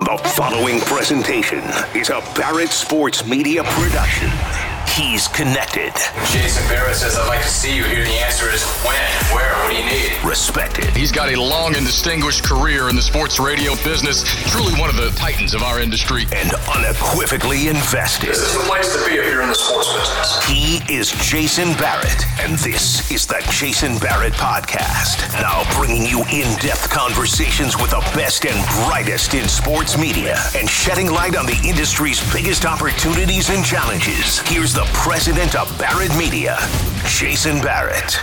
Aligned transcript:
The 0.00 0.16
following 0.34 0.80
presentation 0.80 1.62
is 1.94 2.08
a 2.08 2.22
Barrett 2.34 2.70
Sports 2.70 3.26
Media 3.26 3.62
production. 3.62 4.30
He's 4.96 5.28
connected. 5.28 5.94
Jason 6.32 6.66
Barrett 6.68 6.96
says, 6.96 7.16
I'd 7.16 7.28
like 7.28 7.42
to 7.42 7.48
see 7.48 7.74
you 7.74 7.84
here. 7.84 8.04
The 8.04 8.20
answer 8.20 8.50
is 8.50 8.62
when, 8.84 8.98
where, 9.32 9.54
what 9.62 9.70
do 9.70 9.76
you 9.76 9.84
need? 9.86 10.12
Respected. 10.24 10.84
He's 10.96 11.12
got 11.12 11.32
a 11.32 11.40
long 11.40 11.76
and 11.76 11.86
distinguished 11.86 12.44
career 12.44 12.88
in 12.88 12.96
the 12.96 13.02
sports 13.02 13.38
radio 13.38 13.76
business. 13.84 14.24
Truly 14.50 14.74
one 14.80 14.90
of 14.90 14.96
the 14.96 15.10
titans 15.16 15.54
of 15.54 15.62
our 15.62 15.80
industry. 15.80 16.26
And 16.34 16.52
unequivocally 16.74 17.68
invested. 17.68 18.30
This 18.30 18.42
is 18.42 18.54
the 18.54 18.64
place 18.64 18.92
to 18.92 19.08
be 19.08 19.16
if 19.16 19.26
you're 19.30 19.42
in 19.42 19.48
the 19.48 19.54
sports 19.54 19.88
business. 19.94 20.44
He 20.46 20.82
is 20.92 21.12
Jason 21.22 21.72
Barrett, 21.78 22.26
and 22.40 22.58
this 22.58 23.10
is 23.10 23.26
the 23.26 23.40
Jason 23.50 23.96
Barrett 23.98 24.34
Podcast. 24.34 25.32
Now 25.40 25.64
bringing 25.78 26.02
you 26.02 26.24
in-depth 26.32 26.90
conversations 26.90 27.76
with 27.76 27.90
the 27.90 28.00
best 28.14 28.44
and 28.44 28.58
brightest 28.86 29.34
in 29.34 29.48
sports 29.48 29.96
media 29.96 30.36
and 30.56 30.68
shedding 30.68 31.10
light 31.10 31.36
on 31.36 31.46
the 31.46 31.58
industry's 31.64 32.20
biggest 32.32 32.66
opportunities 32.66 33.50
and 33.50 33.64
challenges. 33.64 34.40
Here's 34.40 34.74
the 34.74 34.79
president 34.92 35.54
of 35.54 35.76
Barrett 35.78 36.14
Media, 36.16 36.58
Jason 37.06 37.60
Barrett. 37.60 38.20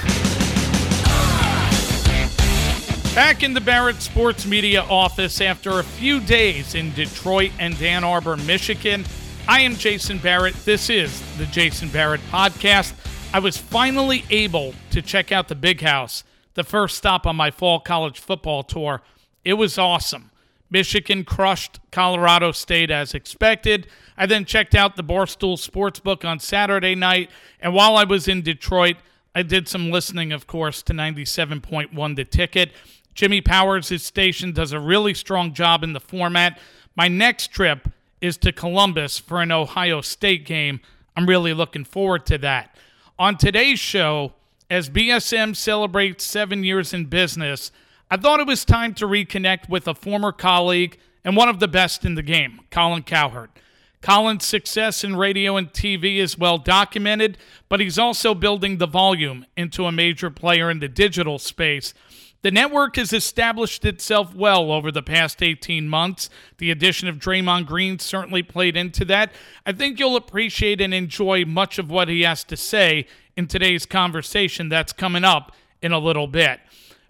Back 3.15 3.41
in 3.41 3.53
the 3.53 3.61
Barrett 3.61 4.01
Sports 4.01 4.45
Media 4.45 4.83
office 4.83 5.41
after 5.41 5.79
a 5.79 5.83
few 5.83 6.19
days 6.19 6.75
in 6.75 6.93
Detroit 6.93 7.51
and 7.59 7.81
Ann 7.81 8.03
Arbor, 8.03 8.37
Michigan. 8.37 9.05
I 9.47 9.61
am 9.61 9.75
Jason 9.75 10.19
Barrett. 10.19 10.53
This 10.65 10.89
is 10.89 11.21
the 11.37 11.47
Jason 11.47 11.89
Barrett 11.89 12.21
Podcast. 12.29 12.93
I 13.33 13.39
was 13.39 13.57
finally 13.57 14.23
able 14.29 14.73
to 14.91 15.01
check 15.01 15.31
out 15.31 15.47
the 15.47 15.55
Big 15.55 15.81
House, 15.81 16.23
the 16.53 16.63
first 16.63 16.97
stop 16.97 17.25
on 17.25 17.35
my 17.35 17.49
fall 17.49 17.79
college 17.79 18.19
football 18.19 18.63
tour. 18.63 19.01
It 19.43 19.53
was 19.53 19.77
awesome. 19.77 20.31
Michigan 20.69 21.23
crushed 21.23 21.79
Colorado 21.91 22.51
State 22.51 22.91
as 22.91 23.13
expected. 23.13 23.87
I 24.17 24.25
then 24.25 24.45
checked 24.45 24.73
out 24.73 24.95
the 24.95 25.03
Barstool 25.03 25.57
Sportsbook 25.57 26.27
on 26.27 26.39
Saturday 26.39 26.95
night, 26.95 27.29
and 27.59 27.73
while 27.73 27.95
I 27.95 28.03
was 28.03 28.27
in 28.27 28.41
Detroit, 28.41 28.97
I 29.35 29.43
did 29.43 29.67
some 29.67 29.91
listening, 29.91 30.31
of 30.31 30.47
course, 30.47 30.81
to 30.83 30.93
97.1 30.93 32.15
The 32.15 32.25
Ticket. 32.25 32.71
Jimmy 33.13 33.41
Powers' 33.41 33.89
his 33.89 34.03
station 34.03 34.51
does 34.51 34.71
a 34.71 34.79
really 34.79 35.13
strong 35.13 35.53
job 35.53 35.83
in 35.83 35.93
the 35.93 35.99
format. 35.99 36.59
My 36.95 37.07
next 37.07 37.51
trip 37.51 37.89
is 38.21 38.37
to 38.37 38.51
Columbus 38.51 39.19
for 39.19 39.41
an 39.41 39.51
Ohio 39.51 40.01
State 40.01 40.45
game. 40.45 40.79
I'm 41.15 41.27
really 41.27 41.53
looking 41.53 41.83
forward 41.83 42.25
to 42.27 42.39
that. 42.39 42.75
On 43.19 43.37
today's 43.37 43.79
show, 43.79 44.33
as 44.69 44.89
BSM 44.89 45.55
celebrates 45.55 46.23
seven 46.23 46.63
years 46.63 46.93
in 46.93 47.05
business, 47.05 47.71
I 48.09 48.17
thought 48.17 48.39
it 48.39 48.47
was 48.47 48.65
time 48.65 48.93
to 48.95 49.05
reconnect 49.05 49.69
with 49.69 49.87
a 49.87 49.93
former 49.93 50.31
colleague 50.31 50.97
and 51.23 51.35
one 51.35 51.49
of 51.49 51.59
the 51.59 51.67
best 51.67 52.05
in 52.05 52.15
the 52.15 52.23
game, 52.23 52.61
Colin 52.71 53.03
Cowherd. 53.03 53.49
Colin's 54.01 54.45
success 54.45 55.03
in 55.03 55.15
radio 55.15 55.57
and 55.57 55.71
TV 55.73 56.17
is 56.17 56.37
well 56.37 56.57
documented, 56.57 57.37
but 57.67 57.79
he's 57.79 57.97
also 57.97 58.33
building 58.33 58.77
the 58.77 58.87
volume 58.87 59.45
into 59.55 59.85
a 59.85 59.91
major 59.91 60.29
player 60.29 60.69
in 60.69 60.79
the 60.79 60.87
digital 60.87 61.39
space. 61.39 61.93
The 62.43 62.51
network 62.51 62.95
has 62.97 63.11
established 63.11 63.83
itself 63.83 64.35
well 64.35 64.71
over 64.71 64.91
the 64.91 65.01
past 65.01 65.41
18 65.41 65.89
months. 65.89 66.29
The 66.59 66.69
addition 66.69 67.07
of 67.07 67.17
Draymond 67.17 67.65
Green 67.65 67.97
certainly 67.97 68.43
played 68.43 68.77
into 68.77 69.03
that. 69.05 69.33
I 69.65 69.71
think 69.71 69.99
you'll 69.99 70.15
appreciate 70.15 70.79
and 70.79 70.93
enjoy 70.93 71.45
much 71.45 71.79
of 71.79 71.89
what 71.89 72.07
he 72.07 72.21
has 72.21 72.43
to 72.45 72.55
say 72.55 73.07
in 73.35 73.47
today's 73.47 73.85
conversation 73.85 74.69
that's 74.69 74.93
coming 74.93 75.23
up 75.23 75.51
in 75.81 75.91
a 75.91 75.99
little 75.99 76.27
bit. 76.27 76.59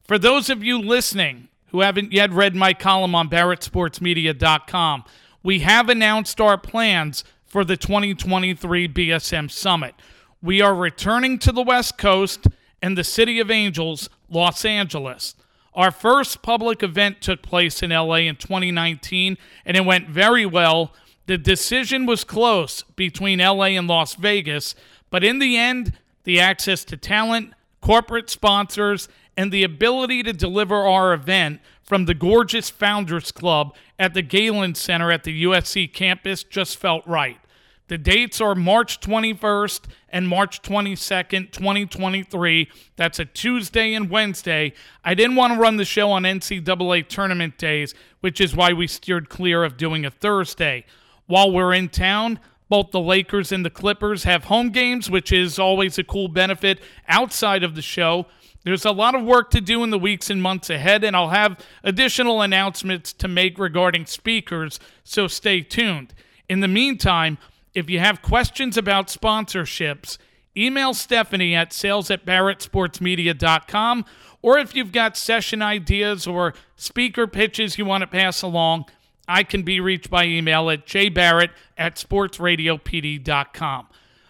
For 0.03 0.17
those 0.17 0.49
of 0.49 0.63
you 0.63 0.79
listening 0.79 1.49
who 1.67 1.81
haven't 1.81 2.13
yet 2.13 2.31
read 2.31 2.55
my 2.55 2.73
column 2.73 3.13
on 3.13 3.29
BarrettSportsMedia.com, 3.29 5.03
we 5.47 5.59
have 5.59 5.87
announced 5.87 6.41
our 6.41 6.57
plans 6.57 7.23
for 7.45 7.63
the 7.63 7.77
2023 7.77 8.89
BSM 8.89 9.49
Summit. 9.49 9.95
We 10.41 10.59
are 10.59 10.75
returning 10.75 11.39
to 11.39 11.53
the 11.53 11.63
West 11.63 11.97
Coast 11.97 12.47
and 12.81 12.97
the 12.97 13.05
City 13.05 13.39
of 13.39 13.49
Angels, 13.49 14.09
Los 14.29 14.65
Angeles. 14.65 15.35
Our 15.73 15.89
first 15.89 16.41
public 16.41 16.83
event 16.83 17.21
took 17.21 17.41
place 17.41 17.81
in 17.81 17.91
LA 17.91 18.15
in 18.15 18.35
2019, 18.35 19.37
and 19.63 19.77
it 19.77 19.85
went 19.85 20.09
very 20.09 20.45
well. 20.45 20.93
The 21.27 21.37
decision 21.37 22.05
was 22.05 22.25
close 22.25 22.83
between 22.97 23.39
LA 23.39 23.67
and 23.67 23.87
Las 23.87 24.15
Vegas, 24.15 24.75
but 25.09 25.23
in 25.23 25.39
the 25.39 25.55
end, 25.55 25.93
the 26.25 26.41
access 26.41 26.83
to 26.83 26.97
talent, 26.97 27.53
corporate 27.79 28.29
sponsors, 28.29 29.07
and 29.37 29.53
the 29.53 29.63
ability 29.63 30.23
to 30.23 30.33
deliver 30.33 30.85
our 30.85 31.13
event 31.13 31.61
from 31.87 32.05
the 32.05 32.13
gorgeous 32.13 32.69
Founders 32.69 33.31
Club 33.31 33.73
at 33.97 34.13
the 34.13 34.21
Galen 34.21 34.75
Center 34.75 35.09
at 35.09 35.23
the 35.23 35.45
USC 35.45 35.91
campus 35.91 36.43
just 36.43 36.75
felt 36.77 37.07
right. 37.07 37.39
The 37.87 37.97
dates 37.97 38.41
are 38.41 38.53
March 38.53 38.99
21st 38.99 39.85
and 40.09 40.27
March 40.27 40.61
22nd, 40.61 41.53
2023. 41.53 42.69
That's 42.97 43.19
a 43.19 43.25
Tuesday 43.25 43.93
and 43.93 44.09
Wednesday. 44.09 44.73
I 45.05 45.13
didn't 45.13 45.37
want 45.37 45.53
to 45.53 45.59
run 45.59 45.77
the 45.77 45.85
show 45.85 46.11
on 46.11 46.23
NCAA 46.23 47.07
tournament 47.07 47.57
days, 47.57 47.95
which 48.19 48.41
is 48.41 48.53
why 48.53 48.73
we 48.73 48.87
steered 48.87 49.29
clear 49.29 49.63
of 49.63 49.77
doing 49.77 50.05
a 50.05 50.11
Thursday. 50.11 50.83
While 51.27 51.53
we're 51.53 51.73
in 51.73 51.87
town, 51.87 52.41
both 52.69 52.91
the 52.91 52.99
Lakers 52.99 53.51
and 53.51 53.65
the 53.65 53.69
Clippers 53.69 54.23
have 54.23 54.45
home 54.45 54.69
games, 54.69 55.09
which 55.09 55.31
is 55.31 55.57
always 55.57 55.97
a 55.97 56.03
cool 56.03 56.27
benefit 56.27 56.79
outside 57.07 57.63
of 57.63 57.75
the 57.75 57.81
show. 57.81 58.25
There's 58.63 58.85
a 58.85 58.91
lot 58.91 59.15
of 59.15 59.23
work 59.23 59.49
to 59.51 59.61
do 59.61 59.83
in 59.83 59.91
the 59.91 59.99
weeks 59.99 60.29
and 60.29 60.41
months 60.41 60.69
ahead, 60.69 61.03
and 61.03 61.15
I'll 61.15 61.29
have 61.29 61.63
additional 61.83 62.41
announcements 62.41 63.13
to 63.13 63.27
make 63.27 63.57
regarding 63.57 64.05
speakers, 64.05 64.79
so 65.03 65.27
stay 65.27 65.61
tuned. 65.61 66.13
In 66.49 66.59
the 66.59 66.67
meantime, 66.67 67.37
if 67.73 67.89
you 67.89 67.99
have 67.99 68.21
questions 68.21 68.75
about 68.77 69.07
sponsorships, 69.07 70.17
email 70.57 70.93
Stephanie 70.93 71.55
at 71.55 71.71
sales 71.71 72.09
at 72.09 72.25
barrettsportsmedia.com. 72.25 74.05
Or 74.41 74.57
if 74.57 74.75
you've 74.75 74.91
got 74.91 75.17
session 75.17 75.61
ideas 75.61 76.27
or 76.27 76.53
speaker 76.75 77.27
pitches 77.27 77.77
you 77.77 77.85
want 77.85 78.01
to 78.01 78.07
pass 78.07 78.41
along, 78.41 78.85
I 79.27 79.43
can 79.43 79.63
be 79.63 79.79
reached 79.79 80.09
by 80.09 80.25
email 80.25 80.69
at 80.69 80.85
jbarrett 80.85 81.49
at 81.77 81.95
sportsradiopd.com. 81.95 83.87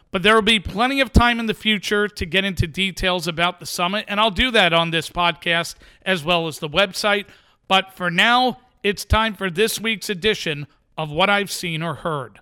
But 0.10 0.24
there 0.24 0.36
will 0.36 0.42
be 0.42 0.60
plenty 0.60 1.02
of 1.02 1.12
time 1.12 1.40
in 1.40 1.46
the 1.48 1.54
future 1.54 2.08
to 2.08 2.26
get 2.26 2.46
into 2.46 2.66
details 2.66 3.28
about 3.28 3.60
the 3.60 3.66
summit, 3.66 4.06
and 4.08 4.20
I'll 4.20 4.32
do 4.32 4.52
that 4.52 4.74
on 4.74 4.92
this 4.92 5.10
podcast 5.10 5.76
as 6.04 6.24
well 6.24 6.48
as 6.48 6.60
the 6.60 6.70
website. 6.70 7.26
But 7.68 7.94
for 7.94 8.10
now, 8.10 8.60
it's 8.84 9.04
time 9.04 9.36
for 9.36 9.50
this 9.50 9.80
week's 9.80 10.10
edition 10.10 10.68
of 10.98 11.12
What 11.12 11.30
I've 11.30 11.52
Seen 11.52 11.84
or 11.84 11.96
Heard. 11.96 12.40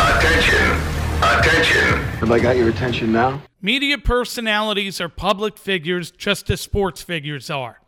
Attention. 0.00 0.94
Attention. 1.22 2.02
Have 2.18 2.32
I 2.32 2.40
got 2.40 2.56
your 2.56 2.68
attention 2.68 3.12
now? 3.12 3.42
Media 3.62 3.98
personalities 3.98 5.00
are 5.00 5.08
public 5.08 5.56
figures 5.56 6.10
just 6.10 6.50
as 6.50 6.60
sports 6.60 7.02
figures 7.02 7.50
are. 7.50 7.80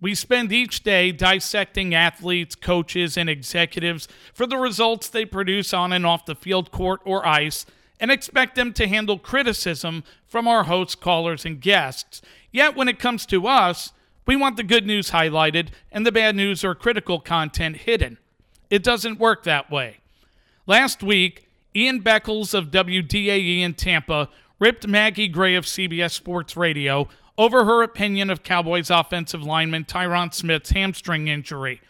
We 0.00 0.14
spend 0.14 0.52
each 0.52 0.84
day 0.84 1.10
dissecting 1.10 1.94
athletes, 1.94 2.54
coaches, 2.54 3.16
and 3.16 3.28
executives 3.28 4.06
for 4.32 4.46
the 4.46 4.56
results 4.56 5.08
they 5.08 5.24
produce 5.24 5.74
on 5.74 5.92
and 5.92 6.06
off 6.06 6.24
the 6.24 6.36
field, 6.36 6.70
court, 6.70 7.00
or 7.04 7.26
ice, 7.26 7.66
and 7.98 8.10
expect 8.10 8.54
them 8.54 8.72
to 8.74 8.86
handle 8.86 9.18
criticism 9.18 10.04
from 10.24 10.46
our 10.46 10.64
hosts, 10.64 10.94
callers, 10.94 11.44
and 11.44 11.60
guests. 11.60 12.22
Yet 12.52 12.76
when 12.76 12.88
it 12.88 13.00
comes 13.00 13.26
to 13.26 13.48
us, 13.48 13.92
we 14.24 14.36
want 14.36 14.56
the 14.56 14.62
good 14.62 14.86
news 14.86 15.10
highlighted 15.10 15.68
and 15.90 16.06
the 16.06 16.12
bad 16.12 16.36
news 16.36 16.62
or 16.62 16.74
critical 16.74 17.18
content 17.18 17.78
hidden. 17.78 18.18
It 18.70 18.84
doesn't 18.84 19.18
work 19.18 19.42
that 19.44 19.70
way. 19.70 19.96
Last 20.66 21.02
week, 21.02 21.48
Ian 21.74 22.02
Beckles 22.02 22.54
of 22.54 22.70
WDAE 22.70 23.60
in 23.60 23.74
Tampa 23.74 24.28
ripped 24.60 24.86
Maggie 24.86 25.28
Gray 25.28 25.54
of 25.54 25.64
CBS 25.64 26.12
Sports 26.12 26.56
Radio 26.56 27.08
over 27.38 27.64
her 27.64 27.82
opinion 27.82 28.28
of 28.28 28.42
Cowboys 28.42 28.90
offensive 28.90 29.44
lineman 29.44 29.84
Tyron 29.84 30.34
Smith's 30.34 30.70
hamstring 30.70 31.28
injury. 31.28 31.80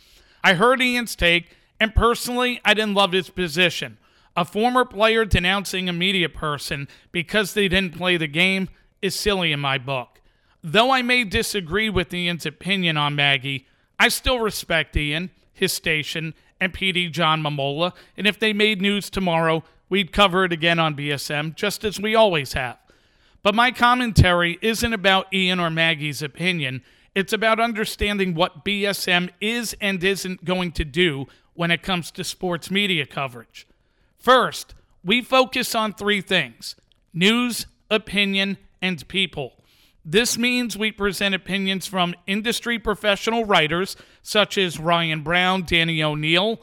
I 0.44 0.54
heard 0.54 0.82
Ian's 0.82 1.17
take, 1.17 1.56
and 1.81 1.94
personally, 1.94 2.61
I 2.64 2.75
didn't 2.75 2.94
love 2.94 3.12
his 3.12 3.31
position. 3.31 3.96
A 4.37 4.44
former 4.44 4.84
player 4.84 5.25
denouncing 5.25 5.88
a 5.88 5.93
media 5.93 6.28
person 6.28 6.87
because 7.11 7.55
they 7.55 7.67
didn't 7.67 7.96
play 7.96 8.17
the 8.19 8.28
game 8.28 8.69
is 9.00 9.14
silly 9.14 9.50
in 9.50 9.58
my 9.58 9.78
book. 9.78 10.20
Though 10.62 10.90
I 10.90 11.02
may 11.02 11.25
disagree 11.25 11.88
with 11.88 12.12
Ian's 12.12 12.46
opinion 12.46 12.96
on 12.96 13.17
Maggie, 13.17 13.67
I 13.99 14.08
still 14.08 14.38
respect 14.38 14.96
Ian, 14.96 15.31
his 15.52 15.73
station, 15.73 16.34
and 16.61 16.75
PD 16.75 17.11
John 17.11 17.43
Mamola, 17.43 17.94
and 18.17 18.26
if 18.26 18.38
they 18.38 18.52
made 18.52 18.82
news 18.82 19.08
tomorrow, 19.08 19.64
we'd 19.88 20.12
cover 20.12 20.44
it 20.44 20.52
again 20.52 20.78
on 20.78 20.96
BSM, 20.96 21.55
just 21.55 21.84
as 21.84 21.99
we 21.99 22.14
always 22.14 22.52
have. 22.52 22.78
But 23.43 23.55
my 23.55 23.70
commentary 23.70 24.58
isn't 24.61 24.93
about 24.93 25.32
Ian 25.32 25.61
or 25.61 25.70
Maggie's 25.70 26.23
opinion. 26.23 26.82
It's 27.14 27.32
about 27.32 27.61
understanding 27.61 28.35
what 28.35 28.64
BSM 28.64 29.31
is 29.40 29.76
and 29.81 30.02
isn't 30.02 30.44
going 30.44 30.73
to 30.73 30.85
do 30.85 31.26
when 31.55 31.70
it 31.70 31.82
comes 31.82 32.11
to 32.12 32.25
sports 32.25 32.70
media 32.70 33.06
coverage. 33.06 33.67
First, 34.17 34.75
we 35.05 35.23
focus 35.23 35.75
on 35.75 35.94
three 35.94 36.20
things 36.20 36.76
news, 37.12 37.67
opinion, 37.90 38.58
and 38.82 39.06
people. 39.08 39.55
This 40.05 40.38
means 40.38 40.76
we 40.76 40.93
present 40.93 41.35
opinions 41.35 41.87
from 41.87 42.14
industry 42.26 42.79
professional 42.79 43.44
writers 43.44 43.96
such 44.23 44.56
as 44.56 44.79
Ryan 44.79 45.23
Brown, 45.23 45.64
Danny 45.64 46.02
O'Neill, 46.02 46.61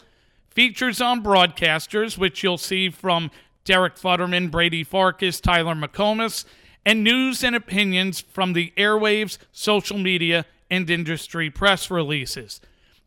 features 0.49 1.01
on 1.01 1.23
broadcasters, 1.23 2.17
which 2.17 2.41
you'll 2.43 2.57
see 2.57 2.89
from 2.89 3.29
Derek 3.65 3.97
Futterman, 3.97 4.49
Brady 4.49 4.83
Farkas, 4.83 5.41
Tyler 5.41 5.75
McComas, 5.75 6.45
and 6.85 7.03
news 7.03 7.43
and 7.43 7.55
opinions 7.55 8.21
from 8.21 8.53
the 8.53 8.71
airwaves, 8.77 9.37
social 9.51 9.97
media, 9.97 10.45
and 10.69 10.89
industry 10.89 11.49
press 11.49 11.89
releases. 11.89 12.61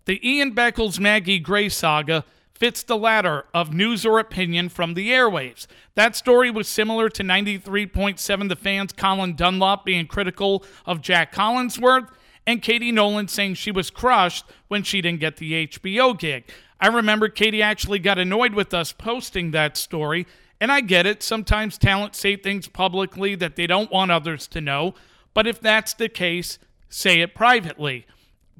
The 0.06 0.26
Ian 0.28 0.54
Beckles 0.54 0.98
Maggie 0.98 1.38
Gray 1.38 1.68
saga 1.68 2.24
fits 2.58 2.82
the 2.82 2.96
latter 2.96 3.44
of 3.54 3.72
news 3.72 4.04
or 4.04 4.18
opinion 4.18 4.68
from 4.68 4.94
the 4.94 5.10
airwaves. 5.10 5.66
That 5.94 6.16
story 6.16 6.50
was 6.50 6.66
similar 6.66 7.08
to 7.10 7.22
93.7 7.22 8.48
The 8.48 8.56
Fans 8.56 8.92
Colin 8.92 9.36
Dunlap 9.36 9.84
being 9.84 10.06
critical 10.06 10.64
of 10.84 11.00
Jac 11.00 11.32
Collinsworth 11.32 12.08
and 12.46 12.62
Katie 12.62 12.90
Nolan 12.90 13.28
saying 13.28 13.54
she 13.54 13.70
was 13.70 13.90
crushed 13.90 14.44
when 14.66 14.82
she 14.82 15.00
didn't 15.00 15.20
get 15.20 15.36
the 15.36 15.68
HBO 15.68 16.18
gig. 16.18 16.50
I 16.80 16.88
remember 16.88 17.28
Katie 17.28 17.62
actually 17.62 17.98
got 17.98 18.18
annoyed 18.18 18.54
with 18.54 18.72
us 18.72 18.92
posting 18.92 19.50
that 19.50 19.76
story, 19.76 20.26
and 20.60 20.72
I 20.72 20.80
get 20.80 21.06
it. 21.06 21.22
Sometimes 21.22 21.78
talent 21.78 22.14
say 22.14 22.36
things 22.36 22.68
publicly 22.68 23.34
that 23.36 23.56
they 23.56 23.66
don't 23.66 23.90
want 23.90 24.10
others 24.10 24.46
to 24.48 24.60
know, 24.60 24.94
but 25.34 25.46
if 25.46 25.60
that's 25.60 25.94
the 25.94 26.08
case, 26.08 26.58
say 26.88 27.20
it 27.20 27.34
privately. 27.34 28.06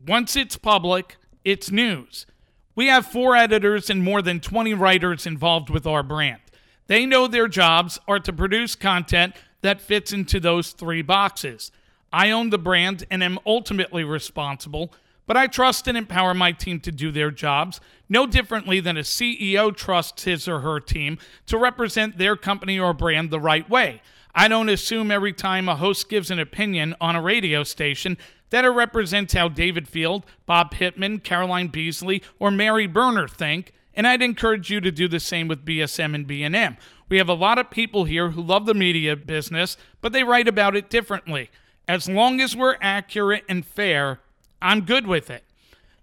Once 0.06 0.36
it's 0.36 0.56
public, 0.56 1.16
it's 1.44 1.70
news. 1.70 2.26
We 2.74 2.86
have 2.86 3.06
four 3.06 3.34
editors 3.34 3.90
and 3.90 4.04
more 4.04 4.22
than 4.22 4.38
20 4.38 4.74
writers 4.74 5.26
involved 5.26 5.70
with 5.70 5.86
our 5.86 6.02
brand. 6.02 6.40
They 6.86 7.04
know 7.04 7.26
their 7.26 7.48
jobs 7.48 7.98
are 8.06 8.20
to 8.20 8.32
produce 8.32 8.74
content 8.74 9.34
that 9.62 9.80
fits 9.80 10.12
into 10.12 10.38
those 10.38 10.70
three 10.70 11.02
boxes. 11.02 11.72
I 12.12 12.30
own 12.30 12.50
the 12.50 12.58
brand 12.58 13.04
and 13.10 13.22
am 13.22 13.38
ultimately 13.44 14.04
responsible, 14.04 14.92
but 15.28 15.36
I 15.36 15.46
trust 15.46 15.86
and 15.86 15.96
empower 15.96 16.34
my 16.34 16.50
team 16.50 16.80
to 16.80 16.90
do 16.90 17.12
their 17.12 17.30
jobs 17.30 17.80
no 18.08 18.26
differently 18.26 18.80
than 18.80 18.96
a 18.96 19.02
CEO 19.02 19.76
trusts 19.76 20.24
his 20.24 20.48
or 20.48 20.60
her 20.60 20.80
team 20.80 21.18
to 21.46 21.58
represent 21.58 22.16
their 22.16 22.34
company 22.34 22.78
or 22.78 22.94
brand 22.94 23.30
the 23.30 23.38
right 23.38 23.68
way. 23.68 24.00
I 24.34 24.48
don't 24.48 24.70
assume 24.70 25.10
every 25.10 25.34
time 25.34 25.68
a 25.68 25.76
host 25.76 26.08
gives 26.08 26.30
an 26.30 26.38
opinion 26.38 26.94
on 27.00 27.14
a 27.14 27.20
radio 27.20 27.62
station 27.62 28.16
that 28.48 28.64
it 28.64 28.70
represents 28.70 29.34
how 29.34 29.48
David 29.48 29.86
Field, 29.86 30.24
Bob 30.46 30.70
Pittman, 30.70 31.18
Caroline 31.18 31.68
Beasley, 31.68 32.22
or 32.38 32.50
Mary 32.50 32.86
Berner 32.86 33.28
think, 33.28 33.74
and 33.94 34.06
I'd 34.06 34.22
encourage 34.22 34.70
you 34.70 34.80
to 34.80 34.90
do 34.90 35.08
the 35.08 35.20
same 35.20 35.46
with 35.46 35.66
BSM 35.66 36.14
and 36.14 36.26
B&M. 36.26 36.76
We 37.10 37.18
have 37.18 37.28
a 37.28 37.34
lot 37.34 37.58
of 37.58 37.70
people 37.70 38.04
here 38.04 38.30
who 38.30 38.40
love 38.40 38.64
the 38.64 38.72
media 38.72 39.14
business, 39.14 39.76
but 40.00 40.12
they 40.12 40.24
write 40.24 40.48
about 40.48 40.74
it 40.74 40.88
differently. 40.88 41.50
As 41.86 42.08
long 42.08 42.40
as 42.40 42.56
we're 42.56 42.76
accurate 42.80 43.44
and 43.48 43.66
fair, 43.66 44.20
I'm 44.60 44.82
good 44.82 45.06
with 45.06 45.30
it. 45.30 45.44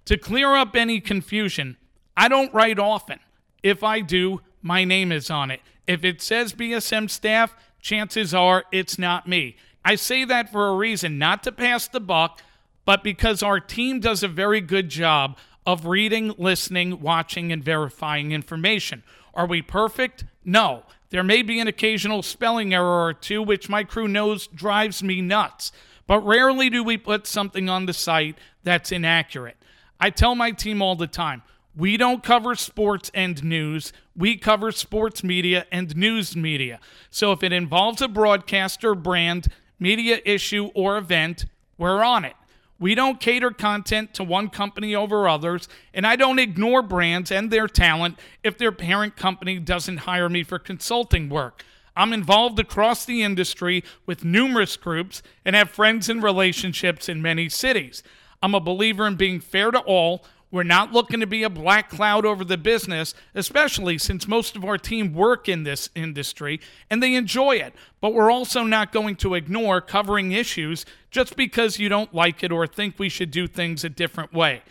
To 0.06 0.18
clear 0.18 0.56
up 0.56 0.76
any 0.76 1.00
confusion, 1.00 1.78
I 2.16 2.28
don't 2.28 2.54
write 2.54 2.80
often. 2.80 3.20
If 3.64 3.84
I 3.84 4.02
do, 4.02 4.42
my 4.62 4.84
name 4.84 5.12
is 5.12 5.30
on 5.30 5.52
it. 5.52 5.62
If 5.88 6.04
it 6.04 6.22
says 6.22 6.54
BSM 6.54 7.10
staff, 7.10 7.56
chances 7.82 8.34
are 8.34 8.66
it's 8.72 8.98
not 8.98 9.28
me. 9.28 9.58
I 9.84 9.96
say 9.96 10.26
that 10.26 10.52
for 10.52 10.68
a 10.68 10.76
reason, 10.76 11.18
not 11.18 11.44
to 11.44 11.52
pass 11.52 11.88
the 11.88 12.00
buck, 12.00 12.42
but 12.86 13.04
because 13.04 13.44
our 13.44 13.60
team 13.60 14.00
does 14.00 14.24
a 14.24 14.28
very 14.28 14.62
good 14.62 14.90
job 14.90 15.38
of 15.66 15.86
reading, 15.86 16.34
listening, 16.38 17.02
watching, 17.02 17.52
and 17.52 17.64
verifying 17.64 18.32
information. 18.32 19.04
Are 19.34 19.48
we 19.48 19.62
perfect? 19.62 20.26
No. 20.44 20.84
There 21.10 21.24
may 21.24 21.42
be 21.42 21.60
an 21.60 21.68
occasional 21.68 22.24
spelling 22.24 22.74
error 22.74 23.06
or 23.06 23.14
two, 23.14 23.42
which 23.42 23.70
my 23.70 23.84
crew 23.84 24.08
knows 24.08 24.48
drives 24.48 25.04
me 25.04 25.22
nuts, 25.22 25.72
but 26.08 26.20
rarely 26.22 26.70
do 26.70 26.84
we 26.84 26.98
put 26.98 27.28
something 27.28 27.70
on 27.70 27.86
the 27.86 27.94
site 27.94 28.38
that's 28.64 28.92
inaccurate. 28.92 29.58
I 30.00 30.10
tell 30.10 30.36
my 30.36 30.52
team 30.52 30.82
all 30.82 30.96
the 30.96 31.08
time 31.08 31.44
we 31.76 31.98
don't 31.98 32.24
cover 32.24 32.56
sports 32.56 33.12
and 33.14 33.44
news. 33.44 33.92
We 34.16 34.38
cover 34.38 34.72
sports 34.72 35.24
media 35.24 35.66
and 35.72 35.96
news 35.96 36.36
media. 36.36 36.80
So 37.10 37.34
if 37.34 37.44
it 37.44 37.52
involves 37.52 38.02
a 38.02 38.08
broadcaster, 38.08 38.96
brand, 38.96 39.48
media 39.78 40.22
issue, 40.24 40.72
or 40.74 40.98
event, 40.98 41.46
we're 41.78 42.04
on 42.04 42.24
it. 42.24 42.36
We 42.80 42.96
don't 42.96 43.20
cater 43.20 43.52
content 43.52 44.14
to 44.16 44.24
one 44.24 44.50
company 44.50 44.96
over 44.96 45.28
others, 45.28 45.68
and 45.94 46.06
I 46.06 46.16
don't 46.16 46.40
ignore 46.40 46.82
brands 46.82 47.32
and 47.32 47.52
their 47.52 47.68
talent 47.68 48.20
if 48.44 48.58
their 48.58 48.72
parent 48.72 49.16
company 49.16 49.60
doesn't 49.60 49.98
hire 49.98 50.30
me 50.30 50.44
for 50.44 50.60
consulting 50.60 51.30
work. 51.30 51.64
I'm 51.96 52.14
involved 52.14 52.60
across 52.60 53.06
the 53.06 53.24
industry 53.24 53.84
with 54.06 54.26
numerous 54.26 54.78
groups 54.78 55.22
and 55.44 55.56
have 55.56 55.70
friends 55.70 56.10
and 56.10 56.22
relationships 56.22 57.08
in 57.08 57.22
many 57.22 57.50
cities. 57.50 58.04
I'm 58.42 58.56
a 58.56 58.60
believer 58.60 59.08
in 59.08 59.16
being 59.16 59.40
fair 59.40 59.72
to 59.72 59.80
all 59.80 60.26
we're 60.56 60.64
not 60.64 60.94
looking 60.94 61.20
to 61.20 61.28
be 61.28 61.44
a 61.44 61.50
black 61.50 61.90
cloud 61.90 62.26
over 62.26 62.46
the 62.46 62.58
business, 62.58 63.14
especially 63.34 63.98
since 63.98 64.26
most 64.26 64.56
of 64.56 64.64
our 64.64 64.78
team 64.78 65.14
work 65.14 65.50
in 65.50 65.64
this 65.64 65.90
industry 65.96 66.62
and 66.90 67.04
they 67.04 67.16
enjoy 67.16 67.58
it. 67.58 67.74
But 68.00 68.14
we're 68.14 68.32
also 68.32 68.64
not 68.64 68.94
going 68.94 69.18
to 69.18 69.34
ignore 69.34 69.82
covering 69.82 70.32
issues 70.32 70.86
just 71.12 71.36
because 71.36 71.78
you 71.78 71.90
don't 71.90 72.14
like 72.14 72.42
it 72.42 72.54
or 72.54 72.68
think 72.68 72.98
we 72.98 73.10
should 73.10 73.32
do 73.32 73.48
things 73.48 73.84
a 73.84 73.90
different 73.90 74.34
way. 74.34 74.62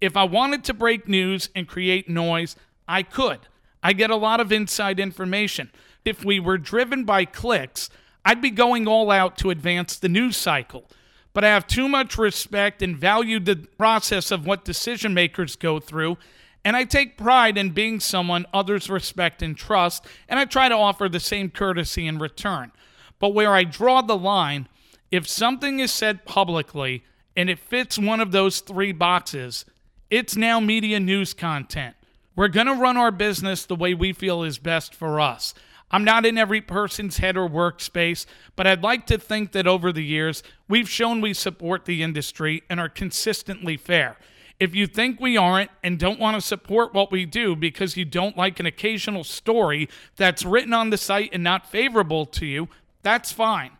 If 0.00 0.16
I 0.16 0.24
wanted 0.24 0.64
to 0.64 0.72
break 0.72 1.06
news 1.06 1.50
and 1.54 1.68
create 1.68 2.08
noise, 2.08 2.56
I 2.88 3.02
could. 3.02 3.40
I 3.82 3.92
get 3.92 4.08
a 4.08 4.16
lot 4.16 4.40
of 4.40 4.52
inside 4.52 4.98
information. 4.98 5.70
If 6.06 6.24
we 6.24 6.40
were 6.40 6.56
driven 6.56 7.04
by 7.04 7.26
clicks, 7.26 7.90
I'd 8.24 8.40
be 8.40 8.50
going 8.50 8.88
all 8.88 9.10
out 9.10 9.36
to 9.38 9.50
advance 9.50 9.96
the 9.96 10.08
news 10.08 10.36
cycle 10.36 10.88
but 11.36 11.44
I 11.44 11.48
have 11.48 11.66
too 11.66 11.86
much 11.86 12.16
respect 12.16 12.80
and 12.80 12.96
value 12.96 13.38
the 13.38 13.56
process 13.76 14.30
of 14.30 14.46
what 14.46 14.64
decision 14.64 15.12
makers 15.12 15.54
go 15.54 15.78
through. 15.78 16.16
And 16.64 16.74
I 16.74 16.84
take 16.84 17.18
pride 17.18 17.58
in 17.58 17.72
being 17.72 18.00
someone 18.00 18.46
others 18.54 18.88
respect 18.88 19.42
and 19.42 19.54
trust, 19.54 20.06
and 20.30 20.40
I 20.40 20.46
try 20.46 20.70
to 20.70 20.74
offer 20.74 21.10
the 21.10 21.20
same 21.20 21.50
courtesy 21.50 22.06
in 22.06 22.18
return. 22.18 22.72
But 23.18 23.34
where 23.34 23.52
I 23.52 23.64
draw 23.64 24.00
the 24.00 24.16
line, 24.16 24.66
if 25.10 25.28
something 25.28 25.78
is 25.78 25.92
said 25.92 26.24
publicly 26.24 27.04
and 27.36 27.50
it 27.50 27.58
fits 27.58 27.98
one 27.98 28.20
of 28.20 28.32
those 28.32 28.60
three 28.60 28.92
boxes, 28.92 29.66
it's 30.08 30.36
now 30.36 30.58
media 30.58 30.98
news 30.98 31.34
content. 31.34 31.96
We're 32.34 32.48
going 32.48 32.66
to 32.66 32.72
run 32.72 32.96
our 32.96 33.12
business 33.12 33.66
the 33.66 33.76
way 33.76 33.92
we 33.92 34.14
feel 34.14 34.42
is 34.42 34.58
best 34.58 34.94
for 34.94 35.20
us. 35.20 35.52
I'm 35.90 36.04
not 36.04 36.26
in 36.26 36.36
every 36.36 36.60
person's 36.60 37.18
head 37.18 37.36
or 37.36 37.48
workspace, 37.48 38.26
but 38.56 38.66
I'd 38.66 38.82
like 38.82 39.06
to 39.06 39.18
think 39.18 39.52
that 39.52 39.66
over 39.66 39.92
the 39.92 40.04
years, 40.04 40.42
we've 40.68 40.88
shown 40.88 41.20
we 41.20 41.32
support 41.32 41.84
the 41.84 42.02
industry 42.02 42.62
and 42.68 42.80
are 42.80 42.88
consistently 42.88 43.76
fair. 43.76 44.16
If 44.58 44.74
you 44.74 44.86
think 44.86 45.20
we 45.20 45.36
aren't 45.36 45.70
and 45.84 45.98
don't 45.98 46.18
want 46.18 46.34
to 46.36 46.40
support 46.40 46.94
what 46.94 47.12
we 47.12 47.24
do 47.26 47.54
because 47.54 47.96
you 47.96 48.04
don't 48.04 48.36
like 48.36 48.58
an 48.58 48.66
occasional 48.66 49.22
story 49.22 49.88
that's 50.16 50.44
written 50.44 50.72
on 50.72 50.90
the 50.90 50.96
site 50.96 51.30
and 51.32 51.44
not 51.44 51.70
favorable 51.70 52.24
to 52.26 52.46
you, 52.46 52.68
that's 53.02 53.30
fine. 53.30 53.72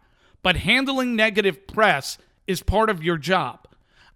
But 0.42 0.58
handling 0.58 1.16
negative 1.16 1.66
press 1.66 2.18
is 2.46 2.62
part 2.62 2.90
of 2.90 3.02
your 3.02 3.16
job. 3.16 3.66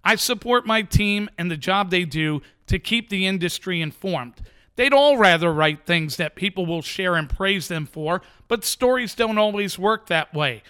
I 0.04 0.14
support 0.16 0.66
my 0.66 0.82
team 0.82 1.28
and 1.38 1.50
the 1.50 1.56
job 1.56 1.90
they 1.90 2.04
do 2.04 2.42
to 2.66 2.78
keep 2.78 3.08
the 3.08 3.26
industry 3.26 3.80
informed. 3.80 4.34
They'd 4.80 4.94
all 4.94 5.18
rather 5.18 5.52
write 5.52 5.84
things 5.84 6.16
that 6.16 6.34
people 6.34 6.64
will 6.64 6.80
share 6.80 7.14
and 7.14 7.28
praise 7.28 7.68
them 7.68 7.84
for, 7.84 8.22
but 8.48 8.64
stories 8.64 9.14
don't 9.14 9.36
always 9.36 9.78
work 9.78 10.06
that 10.06 10.32
way. 10.32 10.62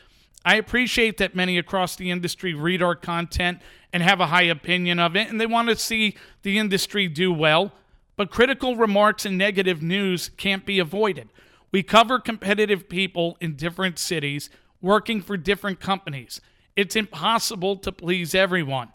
I 0.45 0.57
appreciate 0.57 1.17
that 1.19 1.37
many 1.37 1.57
across 1.59 1.95
the 1.95 2.11
industry 2.11 2.53
read 2.53 2.83
our 2.83 2.97
content 2.97 3.61
and 3.93 4.03
have 4.03 4.19
a 4.19 4.27
high 4.27 4.43
opinion 4.43 4.99
of 4.99 5.15
it, 5.15 5.29
and 5.29 5.41
they 5.41 5.47
want 5.47 5.69
to 5.69 5.77
see 5.77 6.17
the 6.43 6.59
industry 6.59 7.07
do 7.07 7.33
well, 7.33 7.71
but 8.17 8.33
critical 8.33 8.75
remarks 8.75 9.25
and 9.25 9.39
negative 9.39 9.81
news 9.81 10.33
can't 10.37 10.67
be 10.67 10.81
avoided. 10.81 11.29
We 11.71 11.85
cover 11.85 12.19
competitive 12.19 12.89
people 12.89 13.37
in 13.41 13.55
different 13.55 13.97
cities 14.01 14.51
working 14.83 15.23
for 15.23 15.37
different 15.37 15.79
companies. 15.79 16.41
It's 16.75 16.97
impossible 16.97 17.77
to 17.77 17.93
please 17.93 18.35
everyone. 18.35 18.89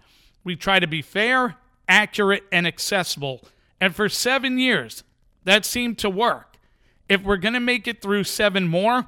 We 0.44 0.58
try 0.58 0.82
to 0.82 0.88
be 0.88 1.02
fair, 1.02 1.56
accurate, 1.88 2.44
and 2.52 2.68
accessible 2.68 3.46
and 3.80 3.96
for 3.96 4.10
seven 4.10 4.58
years, 4.58 5.04
that 5.46 5.66
seemed 5.66 5.98
to 6.00 6.10
work. 6.10 6.58
If 7.08 7.24
we're 7.24 7.38
going 7.38 7.54
to 7.54 7.60
make 7.60 7.88
it 7.88 8.02
through 8.02 8.26
seven 8.26 8.68
more, 8.68 9.08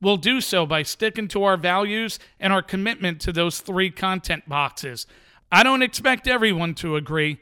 we'll 0.00 0.16
do 0.16 0.40
so 0.40 0.66
by 0.66 0.82
sticking 0.82 1.28
to 1.28 1.44
our 1.44 1.56
values 1.56 2.18
and 2.38 2.52
our 2.52 2.62
commitment 2.62 3.20
to 3.22 3.32
those 3.32 3.60
three 3.60 3.90
content 3.90 4.48
boxes. 4.48 5.06
I 5.50 5.62
don't 5.62 5.82
expect 5.82 6.28
everyone 6.28 6.74
to 6.74 6.96
agree. 6.96 7.38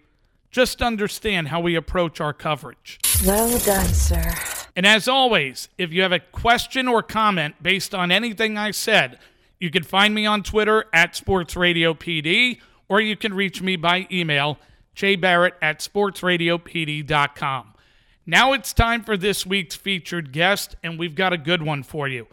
Just 0.50 0.80
understand 0.80 1.48
how 1.48 1.60
we 1.60 1.74
approach 1.74 2.20
our 2.20 2.32
coverage. 2.32 2.98
Well 3.24 3.58
done, 3.58 3.88
sir. 3.88 4.34
And 4.76 4.86
as 4.86 5.08
always, 5.08 5.68
if 5.78 5.92
you 5.92 6.02
have 6.02 6.12
a 6.12 6.20
question 6.20 6.86
or 6.86 7.02
comment 7.02 7.62
based 7.62 7.94
on 7.94 8.12
anything 8.12 8.56
I 8.58 8.70
said, 8.70 9.18
you 9.58 9.70
can 9.70 9.82
find 9.82 10.14
me 10.14 10.26
on 10.26 10.42
Twitter 10.42 10.84
at 10.92 11.14
SportsRadioPD, 11.14 12.60
or 12.88 13.00
you 13.00 13.16
can 13.16 13.32
reach 13.34 13.62
me 13.62 13.76
by 13.76 14.06
email 14.12 14.58
jbarrett 14.94 15.52
at 15.60 15.80
sportsradiopd.com. 15.80 17.72
Now 18.28 18.54
it's 18.54 18.72
time 18.72 19.04
for 19.04 19.16
this 19.16 19.46
week's 19.46 19.76
featured 19.76 20.32
guest, 20.32 20.74
and 20.82 20.98
we've 20.98 21.14
got 21.14 21.32
a 21.32 21.38
good 21.38 21.62
one 21.62 21.84
for 21.84 22.08
you. 22.08 22.26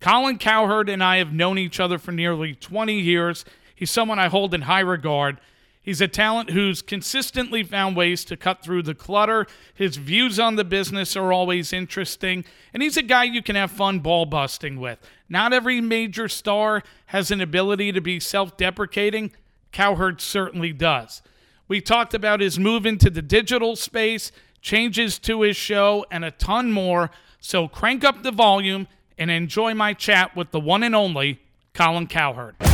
Colin 0.00 0.38
Cowherd 0.38 0.88
and 0.88 1.04
I 1.04 1.18
have 1.18 1.34
known 1.34 1.58
each 1.58 1.78
other 1.78 1.98
for 1.98 2.12
nearly 2.12 2.54
20 2.54 2.98
years. 2.98 3.44
He's 3.74 3.90
someone 3.90 4.18
I 4.18 4.28
hold 4.28 4.54
in 4.54 4.62
high 4.62 4.80
regard. 4.80 5.38
He's 5.82 6.00
a 6.00 6.08
talent 6.08 6.48
who's 6.48 6.80
consistently 6.80 7.62
found 7.62 7.94
ways 7.94 8.24
to 8.24 8.38
cut 8.38 8.62
through 8.62 8.84
the 8.84 8.94
clutter. 8.94 9.46
His 9.74 9.98
views 9.98 10.38
on 10.40 10.56
the 10.56 10.64
business 10.64 11.14
are 11.14 11.30
always 11.30 11.74
interesting, 11.74 12.46
and 12.72 12.82
he's 12.82 12.96
a 12.96 13.02
guy 13.02 13.24
you 13.24 13.42
can 13.42 13.54
have 13.54 13.70
fun 13.70 14.00
ball 14.00 14.24
busting 14.24 14.80
with. 14.80 14.98
Not 15.28 15.52
every 15.52 15.82
major 15.82 16.26
star 16.26 16.82
has 17.06 17.30
an 17.30 17.42
ability 17.42 17.92
to 17.92 18.00
be 18.00 18.18
self 18.18 18.56
deprecating. 18.56 19.32
Cowherd 19.72 20.22
certainly 20.22 20.72
does. 20.72 21.20
We 21.68 21.82
talked 21.82 22.14
about 22.14 22.40
his 22.40 22.58
move 22.58 22.86
into 22.86 23.10
the 23.10 23.22
digital 23.22 23.76
space, 23.76 24.32
changes 24.74 25.18
to 25.20 25.42
his 25.42 25.56
show, 25.56 26.04
and 26.10 26.24
a 26.24 26.32
ton 26.32 26.72
more. 26.72 27.10
So 27.38 27.68
crank 27.68 28.02
up 28.02 28.22
the 28.24 28.32
volume 28.32 28.88
and 29.16 29.30
enjoy 29.30 29.74
my 29.74 29.92
chat 29.92 30.34
with 30.34 30.50
the 30.50 30.58
one 30.58 30.82
and 30.82 30.94
only 30.96 31.38
Colin 31.74 32.08
Cowherd. 32.08 32.56
Yo, 32.60 32.66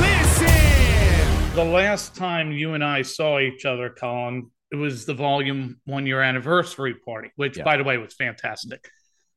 listen! 0.00 1.54
The 1.54 1.64
last 1.64 2.16
time 2.16 2.50
you 2.50 2.72
and 2.74 2.82
I 2.82 3.02
saw 3.02 3.38
each 3.38 3.64
other, 3.66 3.90
Colin, 3.90 4.50
it 4.72 4.76
was 4.76 5.04
the 5.04 5.14
volume 5.14 5.80
one 5.84 6.06
year 6.06 6.22
anniversary 6.22 6.94
party, 6.94 7.30
which, 7.36 7.58
Yeah. 7.58 7.64
by 7.64 7.76
the 7.76 7.84
way, 7.84 7.98
was 7.98 8.14
fantastic. 8.14 8.88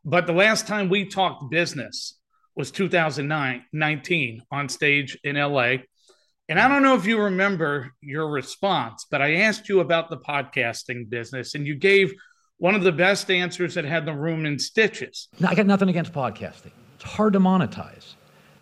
But 0.06 0.26
the 0.26 0.34
last 0.34 0.66
time 0.66 0.90
we 0.90 1.06
talked 1.06 1.52
business 1.52 2.18
was 2.56 2.72
2019 2.72 4.42
on 4.52 4.70
stage 4.70 5.18
in 5.24 5.36
LA. 5.36 5.78
And 6.50 6.60
I 6.60 6.68
don't 6.68 6.84
know 6.84 6.96
if 6.96 7.06
you 7.06 7.20
remember 7.20 7.92
your 8.02 8.30
response, 8.30 9.06
but 9.10 9.22
I 9.22 9.36
asked 9.36 9.70
you 9.70 9.80
about 9.80 10.10
the 10.10 10.18
podcasting 10.18 11.10
business, 11.10 11.56
and 11.56 11.66
you 11.66 11.76
gave 11.76 12.14
one 12.58 12.76
of 12.76 12.84
the 12.84 12.92
best 12.92 13.32
answers 13.32 13.76
that 13.76 13.86
had 13.86 14.06
the 14.06 14.14
room 14.14 14.46
in 14.46 14.60
stitches. 14.60 15.30
Now, 15.40 15.50
I 15.50 15.56
got 15.56 15.66
nothing 15.66 15.90
against 15.90 16.14
podcasting. 16.14 16.72
It's 16.96 17.04
hard 17.04 17.34
to 17.34 17.40
monetize. 17.40 18.16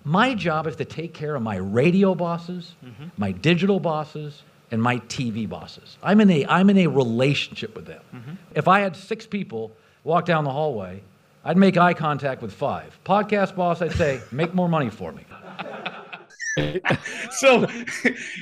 My 0.04 0.34
job 0.34 0.68
is 0.68 0.76
to 0.78 0.86
take 0.86 1.14
care 1.14 1.36
of 1.36 1.42
my 1.42 1.58
radio 1.58 2.16
bosses, 2.16 2.76
mm-hmm. 2.84 3.08
my 3.18 3.32
digital 3.32 3.80
bosses, 3.80 4.44
and 4.72 4.82
my 4.82 4.98
TV 5.00 5.48
bosses. 5.50 5.98
I'm 6.02 6.22
in 6.22 6.30
a 6.30 6.46
I'm 6.46 6.70
in 6.70 6.78
a 6.78 6.88
relationship 6.88 7.76
with 7.76 7.86
them. 7.86 8.02
Mm-hmm. 8.14 8.32
If 8.56 8.68
I 8.68 8.80
had 8.80 8.96
six 8.96 9.26
people 9.26 9.72
walk 10.04 10.26
down 10.26 10.44
the 10.44 10.52
hallway, 10.52 11.04
I'd 11.44 11.58
make 11.58 11.78
eye 11.78 11.94
contact 11.94 12.42
with 12.42 12.54
five. 12.54 12.98
Podcast 13.04 13.56
boss, 13.56 13.82
I'd 13.82 13.94
say, 13.94 14.22
make 14.32 14.54
more 14.54 14.70
money 14.70 14.90
for 14.90 15.12
me. 15.12 15.26
so 17.32 17.68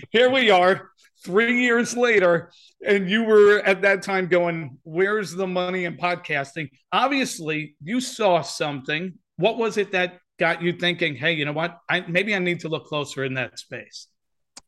here 0.10 0.30
we 0.30 0.50
are 0.50 0.90
three 1.24 1.64
years 1.64 1.96
later 1.96 2.52
and 2.86 3.10
you 3.10 3.24
were 3.24 3.60
at 3.60 3.82
that 3.82 4.02
time 4.02 4.28
going 4.28 4.78
where's 4.84 5.34
the 5.34 5.48
money 5.48 5.86
in 5.86 5.98
podcasting 5.98 6.70
obviously 6.92 7.76
you 7.84 8.00
saw 8.00 8.42
something 8.42 9.14
what 9.38 9.58
was 9.58 9.78
it 9.78 9.92
that 9.92 10.20
got 10.40 10.62
you 10.62 10.72
thinking 10.72 11.16
hey 11.16 11.34
you 11.34 11.46
know 11.46 11.52
what 11.54 11.80
I, 11.90 12.02
maybe 12.02 12.36
i 12.36 12.40
need 12.40 12.60
to 12.62 12.70
look 12.70 12.86
closer 12.86 13.24
in 13.24 13.34
that 13.34 13.58
space 13.58 14.08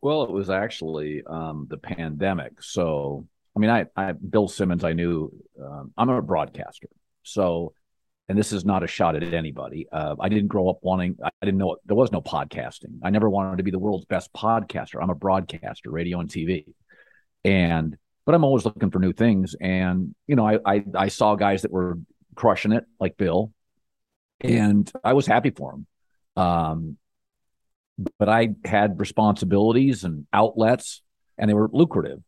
Well, 0.01 0.23
it 0.23 0.31
was 0.31 0.49
actually 0.49 1.23
um, 1.27 1.67
the 1.69 1.77
pandemic. 1.77 2.61
So, 2.61 3.27
I 3.55 3.59
mean, 3.59 3.69
I, 3.69 3.85
I 3.95 4.13
Bill 4.13 4.47
Simmons, 4.47 4.83
I 4.83 4.93
knew 4.93 5.31
um, 5.61 5.91
I'm 5.97 6.09
a 6.09 6.21
broadcaster. 6.21 6.87
So, 7.23 7.73
and 8.29 8.37
this 8.37 8.53
is 8.53 8.63
not 8.63 8.83
a 8.83 8.87
shot 8.87 9.15
at 9.15 9.33
anybody. 9.33 9.87
Uh, 9.91 10.15
I 10.19 10.29
didn't 10.29 10.47
grow 10.47 10.69
up 10.69 10.77
wanting. 10.83 11.17
I 11.23 11.31
didn't 11.41 11.57
know 11.57 11.77
there 11.85 11.95
was 11.95 12.11
no 12.11 12.21
podcasting. 12.21 12.99
I 13.03 13.09
never 13.09 13.27
wanted 13.27 13.57
to 13.57 13.63
be 13.63 13.71
the 13.71 13.79
world's 13.79 14.05
best 14.05 14.31
podcaster. 14.33 15.01
I'm 15.01 15.09
a 15.09 15.15
broadcaster, 15.15 15.89
radio 15.89 16.19
and 16.19 16.29
TV, 16.29 16.65
and 17.43 17.97
but 18.25 18.35
I'm 18.35 18.43
always 18.43 18.65
looking 18.65 18.91
for 18.91 18.99
new 18.99 19.13
things. 19.13 19.55
And 19.59 20.13
you 20.27 20.35
know, 20.35 20.47
I 20.47 20.59
I, 20.63 20.85
I 20.95 21.07
saw 21.07 21.35
guys 21.35 21.63
that 21.63 21.71
were 21.71 21.97
crushing 22.35 22.71
it, 22.71 22.85
like 22.99 23.17
Bill, 23.17 23.51
and 24.41 24.89
I 25.03 25.13
was 25.13 25.25
happy 25.25 25.49
for 25.49 25.73
him. 25.73 25.87
Um, 26.35 26.97
but 28.19 28.29
I 28.29 28.49
had 28.63 28.99
responsibilities 28.99 30.03
and 30.03 30.27
outlets, 30.31 31.01
and 31.39 31.49
they 31.49 31.55
were 31.55 31.69
lucrative. 31.73 32.19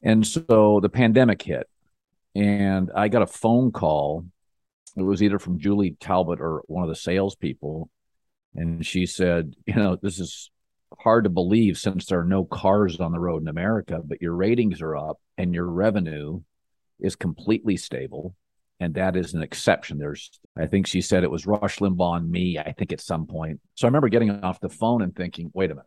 And 0.00 0.24
so 0.24 0.78
the 0.80 0.88
pandemic 0.88 1.42
hit, 1.42 1.68
and 2.36 2.92
I 2.94 3.08
got 3.08 3.22
a 3.22 3.26
phone 3.26 3.72
call. 3.72 4.26
It 4.96 5.02
was 5.02 5.22
either 5.22 5.38
from 5.38 5.58
Julie 5.58 5.96
Talbott 6.00 6.40
or 6.40 6.62
one 6.66 6.84
of 6.84 6.88
the 6.88 6.96
salespeople, 6.96 7.90
and 8.54 8.84
she 8.84 9.06
said, 9.06 9.54
"You 9.66 9.74
know, 9.74 9.96
this 10.00 10.20
is 10.20 10.50
hard 10.98 11.24
to 11.24 11.30
believe 11.30 11.76
since 11.78 12.06
there 12.06 12.20
are 12.20 12.24
no 12.24 12.44
cars 12.44 13.00
on 13.00 13.12
the 13.12 13.20
road 13.20 13.42
in 13.42 13.48
America, 13.48 14.00
but 14.04 14.22
your 14.22 14.34
ratings 14.34 14.80
are 14.80 14.96
up 14.96 15.18
and 15.36 15.54
your 15.54 15.66
revenue 15.66 16.40
is 17.00 17.16
completely 17.16 17.76
stable." 17.76 18.34
And 18.80 18.94
that 18.94 19.16
is 19.16 19.34
an 19.34 19.42
exception. 19.42 19.98
There's, 19.98 20.30
I 20.58 20.66
think 20.66 20.86
she 20.86 21.00
said 21.00 21.22
it 21.22 21.30
was 21.30 21.46
Rush 21.46 21.78
Limbaugh 21.78 22.18
and 22.18 22.30
me, 22.30 22.58
I 22.58 22.72
think 22.72 22.92
at 22.92 23.00
some 23.00 23.26
point. 23.26 23.60
So 23.76 23.86
I 23.86 23.88
remember 23.88 24.08
getting 24.08 24.30
off 24.42 24.60
the 24.60 24.68
phone 24.68 25.00
and 25.00 25.14
thinking, 25.14 25.50
wait 25.54 25.70
a 25.70 25.74
minute. 25.74 25.86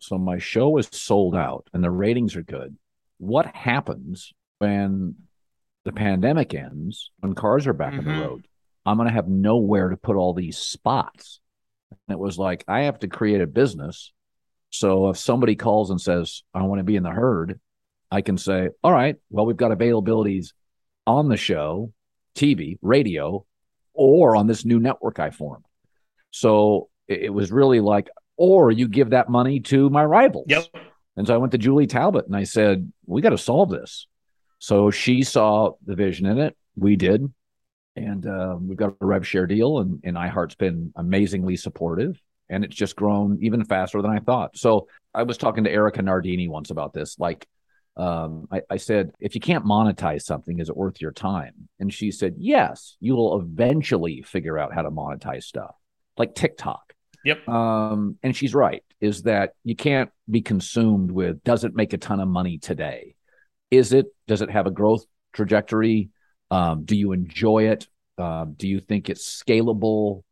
So 0.00 0.18
my 0.18 0.38
show 0.38 0.76
is 0.78 0.88
sold 0.90 1.36
out 1.36 1.68
and 1.72 1.84
the 1.84 1.90
ratings 1.90 2.34
are 2.34 2.42
good. 2.42 2.76
What 3.18 3.46
happens 3.54 4.32
when 4.58 5.14
the 5.84 5.92
pandemic 5.92 6.54
ends, 6.54 7.10
when 7.20 7.34
cars 7.34 7.66
are 7.66 7.72
back 7.72 7.94
on 7.94 8.00
Mhm. 8.00 8.04
the 8.18 8.22
road? 8.22 8.46
I'm 8.86 8.96
going 8.96 9.08
to 9.08 9.14
have 9.14 9.28
nowhere 9.28 9.88
to 9.90 9.96
put 9.96 10.16
all 10.16 10.32
these 10.34 10.58
spots. 10.58 11.40
And 11.90 12.14
it 12.14 12.18
was 12.18 12.38
like, 12.38 12.64
I 12.68 12.82
have 12.82 12.98
to 13.00 13.08
create 13.08 13.40
a 13.40 13.46
business. 13.46 14.12
So 14.70 15.08
if 15.10 15.16
somebody 15.16 15.56
calls 15.56 15.90
and 15.90 16.00
says, 16.00 16.42
I 16.54 16.62
want 16.62 16.78
to 16.80 16.84
be 16.84 16.96
in 16.96 17.02
the 17.02 17.10
herd, 17.10 17.60
I 18.10 18.20
can 18.22 18.38
say, 18.38 18.70
all 18.82 18.92
right, 18.92 19.16
well, 19.30 19.46
we've 19.46 19.56
got 19.56 19.70
availabilities 19.76 20.52
on 21.06 21.28
the 21.28 21.36
show, 21.36 21.92
TV, 22.34 22.78
radio, 22.82 23.44
or 23.94 24.36
on 24.36 24.46
this 24.46 24.64
new 24.64 24.78
network 24.78 25.18
I 25.18 25.30
formed. 25.30 25.64
So 26.30 26.88
it, 27.08 27.22
it 27.24 27.30
was 27.30 27.50
really 27.50 27.80
like, 27.80 28.08
or 28.36 28.70
you 28.70 28.88
give 28.88 29.10
that 29.10 29.28
money 29.28 29.60
to 29.60 29.90
my 29.90 30.04
rivals. 30.04 30.46
yep 30.48 30.64
And 31.16 31.26
so 31.26 31.34
I 31.34 31.38
went 31.38 31.52
to 31.52 31.58
Julie 31.58 31.86
Talbott 31.86 32.26
and 32.26 32.36
I 32.36 32.44
said, 32.44 32.92
we 33.06 33.20
got 33.20 33.30
to 33.30 33.38
solve 33.38 33.70
this. 33.70 34.06
So 34.60 34.90
she 34.90 35.24
saw 35.24 35.72
the 35.84 35.96
vision 35.96 36.26
in 36.26 36.38
it. 36.38 36.56
We 36.76 36.94
did. 36.94 37.32
And 37.96 38.24
uh, 38.24 38.56
we've 38.60 38.78
got 38.78 38.94
a 39.00 39.06
rev 39.06 39.26
share 39.26 39.46
deal, 39.46 39.80
and, 39.80 40.00
and 40.04 40.16
iHeart's 40.16 40.54
been 40.54 40.92
amazingly 40.94 41.56
supportive. 41.56 42.22
And 42.48 42.64
it's 42.64 42.76
just 42.76 42.94
grown 42.94 43.38
even 43.42 43.64
faster 43.64 44.00
than 44.00 44.10
I 44.10 44.18
thought. 44.20 44.56
So 44.56 44.86
I 45.14 45.24
was 45.24 45.38
talking 45.38 45.64
to 45.64 45.70
Erika 45.70 46.02
Nardini 46.02 46.48
once 46.48 46.70
about 46.70 46.92
this. 46.92 47.18
Like, 47.18 47.46
um, 47.96 48.48
I, 48.50 48.62
I 48.70 48.76
said, 48.76 49.12
if 49.18 49.34
you 49.34 49.40
can't 49.40 49.64
monetize 49.64 50.22
something, 50.22 50.58
is 50.58 50.68
it 50.68 50.76
worth 50.76 51.00
your 51.00 51.12
time? 51.12 51.68
And 51.78 51.92
she 51.92 52.10
said, 52.10 52.34
yes, 52.38 52.96
you 53.00 53.14
will 53.14 53.40
eventually 53.40 54.22
figure 54.22 54.58
out 54.58 54.72
how 54.72 54.82
to 54.82 54.90
monetize 54.90 55.44
stuff 55.44 55.74
like 56.16 56.34
TikTok. 56.34 56.92
yep 57.24 57.46
Um, 57.48 58.18
and 58.22 58.36
she's 58.36 58.54
right, 58.54 58.84
is 59.00 59.22
that 59.22 59.54
you 59.64 59.74
can't 59.74 60.10
be 60.28 60.42
consumed 60.42 61.10
with 61.10 61.42
does 61.44 61.64
it 61.64 61.74
make 61.74 61.92
a 61.92 61.98
ton 61.98 62.20
of 62.20 62.28
money 62.28 62.58
today? 62.58 63.14
Is 63.70 63.92
it, 63.92 64.06
does 64.26 64.42
it 64.42 64.50
have 64.50 64.66
a 64.66 64.70
growth 64.70 65.04
trajectory? 65.32 66.10
Um, 66.50 66.84
do 66.84 66.96
you 66.96 67.12
enjoy 67.12 67.68
it? 67.68 67.86
Um, 68.18 68.54
do 68.56 68.68
you 68.68 68.80
think 68.80 69.08
it's 69.08 69.42
scalable? 69.42 70.22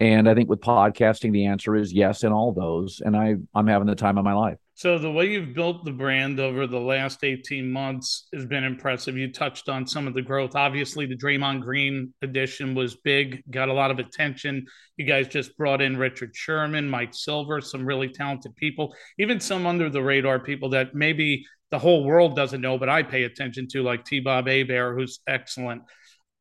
And 0.00 0.28
I 0.28 0.34
think 0.34 0.48
with 0.48 0.60
podcasting, 0.60 1.32
the 1.32 1.46
answer 1.46 1.76
is 1.76 1.92
yes 1.92 2.24
in 2.24 2.32
all 2.32 2.52
those. 2.52 3.00
And 3.04 3.16
I, 3.16 3.36
I'm 3.54 3.66
having 3.66 3.86
the 3.86 3.94
time 3.94 4.18
of 4.18 4.24
my 4.24 4.32
life. 4.32 4.58
So 4.76 4.98
the 4.98 5.10
way 5.10 5.30
you've 5.30 5.54
built 5.54 5.84
the 5.84 5.92
brand 5.92 6.40
over 6.40 6.66
the 6.66 6.80
last 6.80 7.22
18 7.22 7.70
months 7.70 8.26
has 8.34 8.44
been 8.44 8.64
impressive. 8.64 9.16
You 9.16 9.32
touched 9.32 9.68
on 9.68 9.86
some 9.86 10.08
of 10.08 10.14
the 10.14 10.22
growth. 10.22 10.56
Obviously, 10.56 11.06
the 11.06 11.16
Draymond 11.16 11.62
Green 11.62 12.12
edition 12.22 12.74
was 12.74 12.96
big, 12.96 13.44
got 13.48 13.68
a 13.68 13.72
lot 13.72 13.92
of 13.92 14.00
attention. 14.00 14.66
You 14.96 15.04
guys 15.06 15.28
just 15.28 15.56
brought 15.56 15.80
in 15.80 15.96
Richard 15.96 16.34
Sherman, 16.34 16.90
Mike 16.90 17.14
Silver, 17.14 17.60
some 17.60 17.86
really 17.86 18.08
talented 18.08 18.56
people, 18.56 18.96
even 19.16 19.38
some 19.38 19.64
under 19.64 19.88
the 19.88 20.02
radar 20.02 20.40
people 20.40 20.70
that 20.70 20.92
maybe 20.92 21.44
the 21.74 21.78
whole 21.80 22.04
world 22.04 22.36
doesn't 22.36 22.60
know, 22.60 22.78
but 22.78 22.88
I 22.88 23.02
pay 23.02 23.24
attention 23.24 23.66
to, 23.72 23.82
like 23.82 24.04
T. 24.04 24.20
Bob 24.20 24.46
Hebert, 24.46 24.96
who's 24.96 25.18
excellent. 25.26 25.82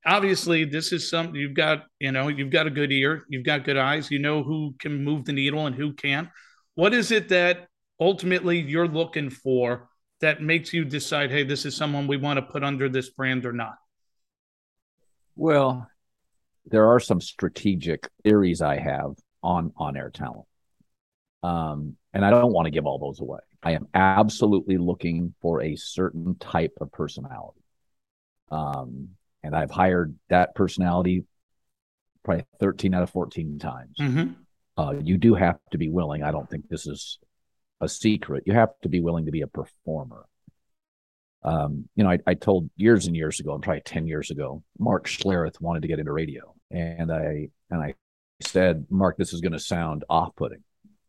Obviously, 0.06 0.64
this 0.64 0.92
is 0.92 1.10
something 1.10 1.34
you've 1.34 1.56
got, 1.56 1.86
you 2.00 2.12
know, 2.12 2.28
you've 2.28 2.52
got 2.52 2.68
a 2.68 2.70
good 2.70 2.92
ear, 2.92 3.24
you've 3.30 3.44
got 3.44 3.64
good 3.64 3.76
eyes, 3.76 4.12
you 4.12 4.20
know 4.20 4.44
who 4.44 4.76
can 4.78 5.04
move 5.04 5.26
the 5.26 5.34
needle 5.34 5.66
and 5.66 5.76
who 5.76 5.92
can't. 5.94 6.30
What 6.76 6.94
is 6.94 7.10
it 7.10 7.30
that 7.30 7.68
ultimately 8.00 8.60
you're 8.60 8.88
looking 8.88 9.32
for 9.32 9.90
that 10.22 10.40
makes 10.40 10.72
you 10.72 10.86
decide, 10.86 11.32
hey, 11.32 11.44
this 11.44 11.66
is 11.66 11.76
someone 11.76 12.06
we 12.06 12.18
want 12.18 12.38
to 12.38 12.44
put 12.44 12.64
under 12.64 12.88
this 12.88 13.10
brand 13.10 13.44
or 13.44 13.54
not? 13.54 13.74
Well, 15.36 15.90
there 16.68 16.86
are 16.92 17.00
some 17.00 17.22
strategic 17.22 18.08
theories 18.24 18.62
I 18.62 18.78
have 18.78 19.16
on 19.42 19.74
on 19.78 19.98
air 19.98 20.12
talent. 20.12 20.46
Um, 21.42 21.98
and 22.14 22.24
I 22.24 22.30
don't 22.30 22.54
want 22.54 22.68
to 22.68 22.72
give 22.72 22.86
all 22.86 23.00
those 23.00 23.20
away. 23.20 23.40
I 23.64 23.72
am 23.72 23.88
absolutely 23.94 24.78
looking 24.78 25.34
for 25.42 25.62
a 25.62 25.76
certain 25.76 26.36
type 26.36 26.74
of 26.82 26.92
personality. 26.92 27.62
Um, 28.52 29.10
and 29.42 29.56
I've 29.56 29.72
hired 29.72 30.16
that 30.30 30.54
personality 30.54 31.26
probably 32.24 32.46
13 32.60 32.94
out 32.94 33.04
of 33.04 33.10
14 33.10 33.60
times. 33.60 33.98
Mm-hmm. 34.00 34.32
Uh, 34.78 34.94
you 35.04 35.18
do 35.18 35.36
have 35.36 35.60
to 35.72 35.78
be 35.78 35.90
willing. 35.90 36.24
I 36.24 36.32
don't 36.32 36.50
think 36.50 36.68
this 36.68 36.88
is 36.88 37.20
a 37.82 37.88
secret. 37.88 38.44
You 38.46 38.54
have 38.54 38.70
to 38.82 38.90
be 38.90 39.02
willing 39.02 39.26
to 39.26 39.32
be 39.32 39.42
a 39.42 39.48
performer. 39.48 40.26
Um, 41.44 41.90
you 41.96 42.04
know, 42.04 42.10
I, 42.10 42.20
I 42.26 42.34
told 42.34 42.70
years 42.78 43.08
and 43.08 43.16
years 43.16 43.40
ago, 43.40 43.54
and 43.54 43.62
probably 43.62 43.82
10 43.82 44.08
years 44.08 44.32
ago, 44.32 44.64
Mark 44.80 45.08
Schlereth 45.08 45.60
wanted 45.60 45.82
to 45.82 45.88
get 45.88 46.00
into 46.00 46.12
radio. 46.12 46.56
And 46.72 47.12
I 47.12 47.50
and 47.70 47.82
I 47.82 47.96
said, 48.42 48.86
Mark, 48.90 49.18
this 49.18 49.34
is 49.34 49.42
going 49.42 49.52
to 49.52 49.60
sound 49.60 50.06
off-putting, 50.10 50.64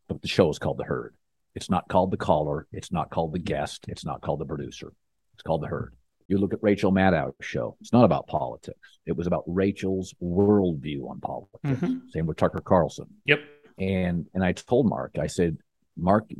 but 0.08 0.20
the 0.20 0.28
show 0.28 0.50
is 0.50 0.58
called 0.58 0.78
The 0.78 0.84
Herd. 0.84 1.14
It's 1.54 1.70
not 1.70 1.88
called 1.88 2.10
the 2.10 2.16
caller. 2.16 2.66
It's 2.72 2.90
not 2.92 3.10
called 3.10 3.32
the 3.32 3.38
guest. 3.38 3.84
It's 3.88 4.04
not 4.04 4.20
called 4.22 4.40
the 4.40 4.44
producer. 4.46 4.92
It's 5.34 5.42
called 5.42 5.62
The 5.62 5.68
Herd. 5.68 5.94
You 6.26 6.38
look 6.38 6.54
at 6.54 6.62
Rachel 6.62 6.90
Maddow's 6.90 7.34
show. 7.40 7.76
It's 7.80 7.92
not 7.92 8.04
about 8.04 8.26
politics. 8.26 8.98
It 9.06 9.16
was 9.16 9.26
about 9.26 9.44
Rachel's 9.46 10.14
worldview 10.22 11.08
on 11.10 11.20
politics. 11.20 11.60
Mhm. 11.64 12.10
Same 12.10 12.26
with 12.26 12.38
Tucker 12.38 12.60
Carlson. 12.60 13.06
Yep. 13.26 13.40
And 13.78 14.26
and 14.34 14.42
I 14.42 14.52
told 14.52 14.88
Mark, 14.88 15.18
I 15.18 15.26
said, 15.26 15.58
Mark, 15.96 16.30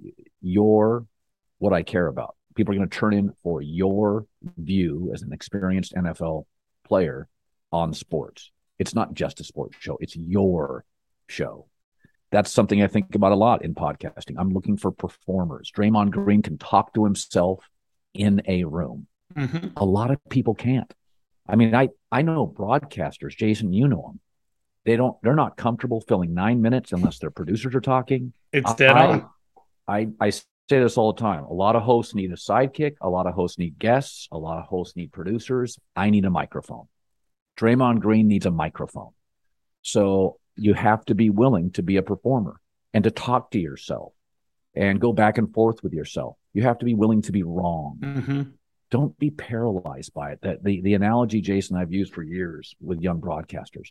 you're 0.40 1.06
what 1.59 1.73
I 1.73 1.83
care 1.83 2.06
about. 2.06 2.37
People 2.54 2.75
are 2.75 2.78
going 2.78 2.88
to 2.88 2.99
turn 2.99 3.12
in 3.14 3.33
for 3.42 3.61
your 3.61 4.26
view 4.56 5.11
as 5.12 5.23
an 5.23 5.33
experienced 5.33 5.94
NFL 5.94 6.47
player 6.85 7.28
on 7.73 7.92
sports. 7.92 8.50
It's 8.78 8.94
not 8.94 9.14
just 9.14 9.40
a 9.40 9.44
sports 9.44 9.76
show, 9.80 9.97
it's 10.00 10.16
your 10.16 10.85
show. 11.28 11.66
That's 12.35 12.50
something 12.50 12.83
I 12.83 12.88
think 12.88 13.14
about 13.14 13.31
a 13.31 13.37
lot 13.37 13.64
in 13.64 13.76
podcasting. 13.76 14.35
I'm 14.38 14.50
looking 14.50 14.76
for 14.76 14.91
performers. 14.91 15.71
Draymond 15.71 16.11
Green 16.11 16.43
can 16.43 16.59
talk 16.59 16.93
to 16.95 17.05
himself 17.05 17.64
in 18.12 18.43
a 18.49 18.64
room. 18.64 19.07
hmm 19.37 19.69
A 19.76 19.85
lot 19.85 20.11
of 20.11 20.19
people 20.29 20.53
can't. 20.55 20.93
I 21.49 21.55
mean, 21.55 21.76
I 21.76 21.91
I 22.11 22.23
know 22.23 22.47
broadcasters, 22.47 23.37
Jason, 23.37 23.73
you 23.73 23.87
know 23.87 24.03
them. 24.09 24.21
They 24.85 24.97
don't. 24.97 25.17
They're 25.23 25.37
not 25.37 25.57
comfortable 25.57 26.00
filling 26.00 26.35
nine 26.35 26.61
minutes 26.61 26.91
unless 26.93 27.21
their 27.21 27.31
producers 27.31 27.73
are 27.76 27.81
talking. 27.81 28.33
It's 28.53 28.75
dead 28.75 28.91
I- 28.97 29.07
on. 29.07 29.31
I, 29.87 30.09
I 30.21 30.31
say 30.31 30.43
this 30.69 30.97
all 30.99 31.12
the 31.12 31.21
time. 31.21 31.45
A 31.45 31.53
lot 31.53 31.76
of 31.76 31.83
hosts 31.83 32.14
need 32.17 32.33
a 32.33 32.37
sidekick. 32.37 32.95
A 33.00 33.09
lot 33.09 33.26
of 33.29 33.35
hosts 33.35 33.59
need 33.59 33.79
guests. 33.79 34.26
A 34.33 34.38
lot 34.38 34.59
of 34.59 34.64
hosts 34.64 34.97
need 34.97 35.12
producers. 35.12 35.79
I 35.95 36.11
need 36.11 36.25
a 36.25 36.31
microphone. 36.31 36.88
Draymond 37.59 38.00
Green 38.00 38.26
needs 38.26 38.47
a 38.47 38.50
microphone. 38.50 39.11
So 39.83 40.38
you 40.57 40.75
have 40.75 41.05
to 41.07 41.15
be 41.15 41.31
willing 41.31 41.71
to 41.73 41.83
be 41.83 41.97
a 41.97 42.03
performer 42.03 42.61
and 42.93 43.05
to 43.05 43.11
talk 43.11 43.51
to 43.51 43.59
yourself 43.59 44.13
and 44.75 45.01
go 45.01 45.13
back 45.13 45.39
and 45.39 45.53
forth 45.53 45.83
with 45.83 45.93
yourself. 45.93 46.37
You 46.53 46.63
have 46.63 46.79
to 46.79 46.85
be 46.85 46.95
willing 46.95 47.23
to 47.23 47.33
be 47.33 47.43
wrong. 47.43 47.99
hmm 48.03 48.43
Don't 48.91 49.19
be 49.19 49.31
paralyzed 49.31 50.15
by 50.15 50.33
it. 50.33 50.41
That 50.43 50.63
the, 50.63 50.81
the 50.81 50.95
analogy, 50.95 51.41
Jason, 51.41 51.77
I've 51.77 51.93
used 51.93 52.15
for 52.15 52.23
years 52.23 52.75
with 52.81 53.01
young 53.01 53.21
broadcasters. 53.21 53.89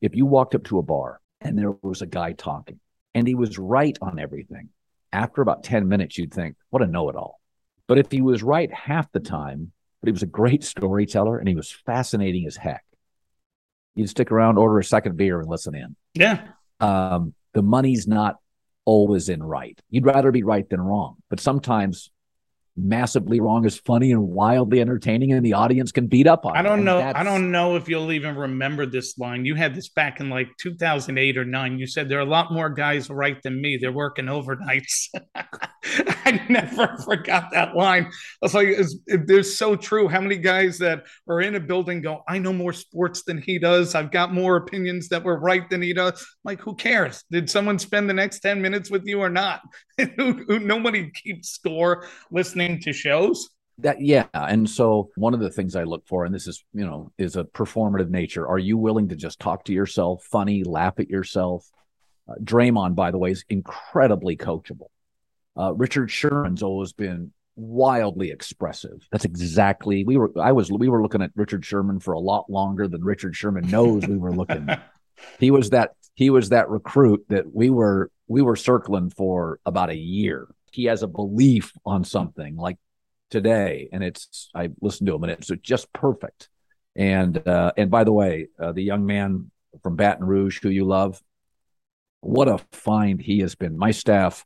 If 0.00 0.14
you 0.14 0.26
walked 0.26 0.54
up 0.54 0.64
to 0.64 0.78
a 0.78 0.82
bar 0.82 1.20
and 1.40 1.58
there 1.58 1.72
was 1.82 2.02
a 2.02 2.06
guy 2.06 2.32
talking 2.32 2.78
and 3.14 3.26
he 3.26 3.34
was 3.34 3.58
right 3.58 3.96
on 4.00 4.18
everything, 4.18 4.68
after 5.12 5.42
about 5.42 5.62
10 5.62 5.88
minutes, 5.88 6.18
you'd 6.18 6.34
think, 6.34 6.56
what 6.70 6.82
a 6.82 6.86
know 6.86 7.08
it 7.08 7.16
all. 7.16 7.40
But 7.86 7.98
if 7.98 8.10
he 8.10 8.20
was 8.20 8.42
right 8.42 8.72
half 8.72 9.10
the 9.12 9.20
time, 9.20 9.72
but 10.00 10.08
he 10.08 10.12
was 10.12 10.22
a 10.22 10.26
great 10.26 10.64
storyteller 10.64 11.38
and 11.38 11.48
he 11.48 11.54
was 11.54 11.70
fascinating 11.70 12.46
as 12.46 12.56
heck, 12.56 12.84
you'd 13.94 14.10
stick 14.10 14.30
around, 14.30 14.58
order 14.58 14.78
a 14.78 14.84
second 14.84 15.16
beer, 15.16 15.40
and 15.40 15.48
listen 15.48 15.74
in. 15.74 15.96
Yeah. 16.14 16.46
Um, 16.80 17.34
the 17.52 17.62
money's 17.62 18.06
not 18.06 18.36
always 18.84 19.28
in 19.28 19.42
right. 19.42 19.78
You'd 19.90 20.06
rather 20.06 20.30
be 20.30 20.42
right 20.42 20.68
than 20.68 20.80
wrong. 20.80 21.16
But 21.30 21.40
sometimes 21.40 22.10
massively 22.76 23.40
wrong 23.40 23.64
is 23.64 23.78
funny 23.78 24.12
and 24.12 24.22
wildly 24.22 24.80
entertaining, 24.80 25.32
and 25.32 25.44
the 25.44 25.52
audience 25.52 25.92
can 25.92 26.06
beat 26.06 26.26
up 26.26 26.44
on. 26.44 26.56
I 26.56 26.62
don't 26.62 26.78
And 26.78 26.84
know. 26.84 27.12
I 27.14 27.22
don't 27.22 27.50
know 27.50 27.76
if 27.76 27.88
you'll 27.88 28.12
even 28.12 28.36
remember 28.36 28.86
this 28.86 29.16
line. 29.18 29.44
You 29.44 29.54
had 29.54 29.74
this 29.74 29.88
back 29.88 30.20
in 30.20 30.30
like 30.30 30.48
2008 30.60 31.38
or 31.38 31.44
nine. 31.44 31.78
You 31.78 31.86
said 31.86 32.08
there 32.08 32.18
are 32.18 32.22
a 32.22 32.24
lot 32.24 32.52
more 32.52 32.68
guys 32.68 33.08
right 33.10 33.40
than 33.42 33.60
me. 33.60 33.76
They're 33.76 33.92
working 33.92 34.26
overnights. 34.26 35.08
I 35.84 36.44
never 36.48 36.96
forgot 37.04 37.50
that 37.52 37.76
line. 37.76 38.04
I 38.06 38.10
was 38.42 38.54
like, 38.54 38.68
it's, 38.68 38.96
it, 39.06 39.44
so 39.44 39.76
true. 39.76 40.08
How 40.08 40.20
many 40.20 40.36
guys 40.36 40.78
that 40.78 41.04
are 41.28 41.40
in 41.40 41.54
a 41.54 41.60
building 41.60 42.00
go, 42.00 42.22
I 42.26 42.38
know 42.38 42.52
more 42.52 42.72
sports 42.72 43.22
than 43.24 43.40
he 43.40 43.58
does. 43.58 43.94
I've 43.94 44.10
got 44.10 44.32
more 44.32 44.56
opinions 44.56 45.08
that 45.10 45.22
were 45.22 45.38
right 45.38 45.68
than 45.68 45.82
he 45.82 45.92
does. 45.92 46.26
Like, 46.44 46.60
who 46.60 46.74
cares? 46.74 47.24
Did 47.30 47.50
someone 47.50 47.78
spend 47.78 48.08
the 48.08 48.14
next 48.14 48.40
10 48.40 48.60
minutes 48.60 48.90
with 48.90 49.02
you 49.04 49.20
or 49.20 49.30
not? 49.30 49.60
who, 50.16 50.44
who, 50.46 50.58
nobody 50.58 51.10
keeps 51.10 51.50
score 51.50 52.06
listening 52.30 52.80
to 52.80 52.92
shows. 52.92 53.48
that 53.78 54.00
yeah 54.00 54.26
and 54.32 54.68
so 54.68 55.10
one 55.16 55.34
of 55.34 55.40
the 55.40 55.50
things 55.50 55.74
i 55.74 55.82
look 55.82 56.06
for 56.06 56.24
and 56.24 56.34
this 56.34 56.46
is 56.46 56.64
you 56.72 56.84
know 56.84 57.10
is 57.18 57.36
a 57.36 57.44
performative 57.44 58.08
nature 58.08 58.46
are 58.46 58.58
you 58.58 58.78
willing 58.78 59.08
to 59.08 59.16
just 59.16 59.40
talk 59.40 59.64
to 59.64 59.72
yourself 59.72 60.24
funny 60.24 60.64
laugh 60.64 60.98
at 60.98 61.08
yourself? 61.10 61.68
Uh, 62.28 62.34
draymond 62.42 62.94
by 62.94 63.10
the 63.10 63.18
way 63.18 63.30
is 63.30 63.44
incredibly 63.50 64.36
coachable. 64.36 64.88
Uh, 65.58 65.72
richard 65.74 66.10
sherman's 66.10 66.62
always 66.62 66.92
been 66.92 67.32
wildly 67.56 68.30
expressive. 68.30 69.06
That's 69.12 69.24
exactly 69.24 70.04
we 70.04 70.16
were 70.16 70.32
i 70.40 70.52
was 70.52 70.70
we 70.72 70.88
were 70.88 71.02
looking 71.02 71.22
at 71.22 71.30
richard 71.36 71.64
sherman 71.64 72.00
for 72.00 72.14
a 72.14 72.20
lot 72.20 72.50
longer 72.50 72.88
than 72.88 73.04
richard 73.04 73.36
sherman 73.36 73.68
knows 73.70 74.06
we 74.06 74.16
were 74.16 74.32
looking. 74.32 74.68
He 75.38 75.50
was 75.52 75.70
that 75.70 75.92
he 76.14 76.30
was 76.30 76.50
that 76.50 76.70
recruit 76.70 77.24
that 77.28 77.52
we 77.52 77.70
were 77.70 78.10
we 78.26 78.40
were 78.40 78.56
circling 78.56 79.10
for 79.10 79.60
about 79.66 79.90
a 79.90 79.96
year. 79.96 80.48
He 80.72 80.84
has 80.84 81.02
a 81.02 81.08
belief 81.08 81.72
on 81.84 82.04
something 82.04 82.56
like 82.56 82.78
today 83.30 83.88
and 83.92 84.04
it's 84.04 84.50
i 84.54 84.68
listened 84.80 85.08
to 85.08 85.14
him 85.14 85.24
and 85.24 85.32
it's 85.32 85.50
just 85.62 85.92
perfect. 85.92 86.48
And 86.96 87.46
uh 87.46 87.72
and 87.76 87.90
by 87.90 88.04
the 88.04 88.12
way 88.12 88.48
uh, 88.60 88.72
the 88.72 88.82
young 88.82 89.06
man 89.06 89.50
from 89.82 89.96
baton 89.96 90.24
rouge 90.24 90.60
who 90.62 90.68
you 90.68 90.84
love 90.84 91.20
what 92.20 92.48
a 92.48 92.58
find 92.72 93.20
he 93.20 93.40
has 93.40 93.54
been. 93.54 93.76
My 93.76 93.90
staff 93.90 94.44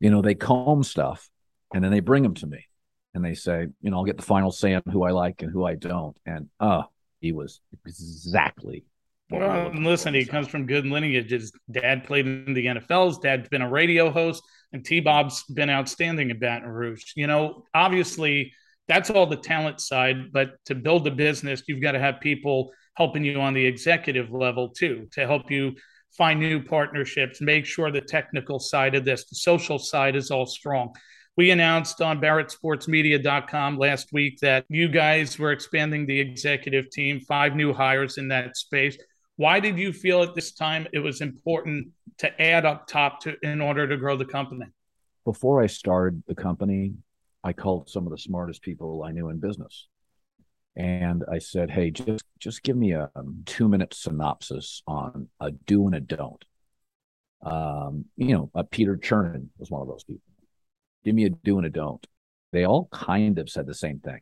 you 0.00 0.10
know 0.10 0.22
they 0.22 0.34
comb 0.34 0.84
stuff 0.84 1.28
and 1.72 1.82
then 1.82 1.90
they 1.90 2.00
bring 2.00 2.22
them 2.22 2.34
to 2.34 2.46
me 2.46 2.66
and 3.14 3.24
they 3.24 3.34
say 3.34 3.66
you 3.80 3.90
know 3.90 3.98
i'll 3.98 4.04
get 4.04 4.16
the 4.16 4.22
final 4.22 4.52
say 4.52 4.74
on 4.74 4.82
who 4.90 5.02
i 5.02 5.10
like 5.10 5.42
and 5.42 5.50
who 5.50 5.64
i 5.64 5.74
don't. 5.74 6.16
And 6.24 6.48
uh 6.60 6.82
he 7.20 7.32
was 7.32 7.60
exactly 7.84 8.84
Well, 9.30 9.72
listen, 9.74 10.12
for. 10.12 10.18
he 10.18 10.26
comes 10.26 10.48
from 10.48 10.66
good 10.66 10.86
lineage. 10.86 11.30
His 11.30 11.52
dad 11.70 12.04
played 12.04 12.26
in 12.26 12.54
the 12.54 12.66
NFL. 12.66 13.08
His 13.08 13.18
dad's 13.18 13.48
been 13.48 13.62
a 13.62 13.70
radio 13.70 14.10
host, 14.10 14.42
and 14.72 14.84
T 14.84 15.00
Bob's 15.00 15.44
been 15.44 15.70
outstanding 15.70 16.30
in 16.30 16.38
Baton 16.38 16.68
Rouge. 16.68 17.12
You 17.16 17.26
know, 17.26 17.64
obviously, 17.74 18.52
that's 18.86 19.10
all 19.10 19.26
the 19.26 19.36
talent 19.36 19.80
side, 19.80 20.32
but 20.32 20.56
to 20.66 20.74
build 20.74 21.06
a 21.06 21.10
business, 21.10 21.62
you've 21.66 21.82
got 21.82 21.92
to 21.92 21.98
have 21.98 22.20
people 22.20 22.70
helping 22.96 23.24
you 23.24 23.40
on 23.40 23.54
the 23.54 23.64
executive 23.64 24.30
level 24.30 24.68
too, 24.68 25.08
to 25.12 25.26
help 25.26 25.50
you 25.50 25.74
find 26.16 26.38
new 26.38 26.62
partnerships, 26.62 27.40
make 27.40 27.66
sure 27.66 27.90
the 27.90 28.00
technical 28.00 28.58
side 28.58 28.94
of 28.94 29.04
this, 29.04 29.24
the 29.24 29.34
social 29.34 29.78
side 29.78 30.14
is 30.14 30.30
all 30.30 30.46
strong. 30.46 30.94
We 31.36 31.50
announced 31.50 32.00
on 32.00 32.20
BarrettSportsMedia.com 32.20 33.78
last 33.78 34.12
week 34.12 34.38
that 34.40 34.64
you 34.68 34.86
guys 34.86 35.36
were 35.36 35.50
expanding 35.50 36.06
the 36.06 36.20
executive 36.20 36.90
team, 36.90 37.18
five 37.18 37.56
new 37.56 37.72
hires 37.72 38.18
in 38.18 38.28
that 38.28 38.56
space. 38.56 38.96
Why 39.36 39.60
did 39.60 39.78
you 39.78 39.92
feel 39.92 40.22
at 40.22 40.34
this 40.34 40.52
time 40.52 40.86
it 40.92 41.00
was 41.00 41.20
important 41.20 41.88
to 42.18 42.40
add 42.40 42.64
up 42.64 42.86
top 42.86 43.20
to 43.22 43.36
in 43.42 43.60
order 43.60 43.88
to 43.88 43.96
grow 43.96 44.16
the 44.16 44.24
company? 44.24 44.66
before 45.24 45.62
I 45.62 45.66
started 45.66 46.22
the 46.26 46.34
company, 46.34 46.94
I 47.42 47.52
called 47.52 47.88
some 47.88 48.06
of 48.06 48.10
the 48.10 48.18
smartest 48.18 48.62
people 48.62 49.02
I 49.02 49.12
knew 49.12 49.28
in 49.30 49.38
business. 49.38 49.88
And 50.76 51.24
I 51.30 51.38
said, 51.38 51.70
Hey, 51.70 51.90
just 51.90 52.24
just 52.38 52.62
give 52.62 52.76
me 52.76 52.92
a 52.92 53.10
um, 53.14 53.42
two 53.46 53.68
minute 53.68 53.94
synopsis 53.94 54.82
on 54.86 55.28
a 55.40 55.50
do 55.50 55.86
and 55.86 55.94
a 55.94 56.00
don't. 56.00 56.44
Um, 57.42 58.06
you 58.16 58.34
know, 58.34 58.50
uh, 58.54 58.64
Peter 58.64 58.96
Chernin 58.96 59.48
was 59.58 59.70
one 59.70 59.82
of 59.82 59.88
those 59.88 60.04
people. 60.04 60.22
Give 61.04 61.14
me 61.14 61.26
a 61.26 61.30
do 61.30 61.58
and 61.58 61.66
a 61.66 61.70
don't. 61.70 62.04
They 62.52 62.64
all 62.64 62.88
kind 62.90 63.38
of 63.38 63.50
said 63.50 63.66
the 63.66 63.74
same 63.74 64.00
thing. 64.00 64.20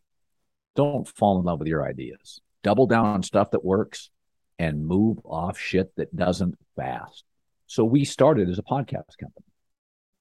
Don't 0.75 1.09
fall 1.09 1.38
in 1.38 1.44
love 1.44 1.59
with 1.59 1.68
your 1.68 1.87
ideas. 1.87 2.40
Double 2.62 2.87
down 2.87 3.07
on 3.07 3.22
stuff 3.22 3.53
that 3.53 3.64
works 3.64 4.11
and 4.59 4.87
move 4.87 5.19
off 5.25 5.59
shit 5.59 5.95
that 5.97 6.15
doesn't 6.15 6.59
fast. 6.77 7.25
So 7.67 7.85
we 7.85 8.05
started 8.05 8.49
as 8.49 8.59
a 8.59 8.62
podcast 8.62 9.19
company. 9.19 9.47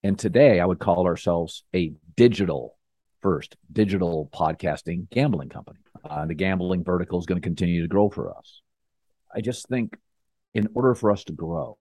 And 0.04 0.18
today 0.18 0.60
I 0.60 0.66
would 0.66 0.80
call 0.80 1.06
ourselves 1.06 1.64
a 1.76 1.94
digital 2.16 2.78
first 3.22 3.56
digital 3.72 4.30
podcasting 4.34 5.10
gambling 5.10 5.50
company. 5.50 5.80
Uh, 6.04 6.26
the 6.26 6.34
gambling 6.34 6.84
vertical 6.84 7.20
is 7.20 7.26
going 7.26 7.40
to 7.40 7.46
continue 7.46 7.82
to 7.82 7.88
grow 7.88 8.10
for 8.10 8.36
us. 8.36 8.62
I 9.34 9.42
just 9.42 9.68
think 9.68 9.98
in 10.54 10.68
order 10.74 10.96
for 10.96 11.12
us 11.12 11.24
to 11.26 11.34
grow, 11.34 11.78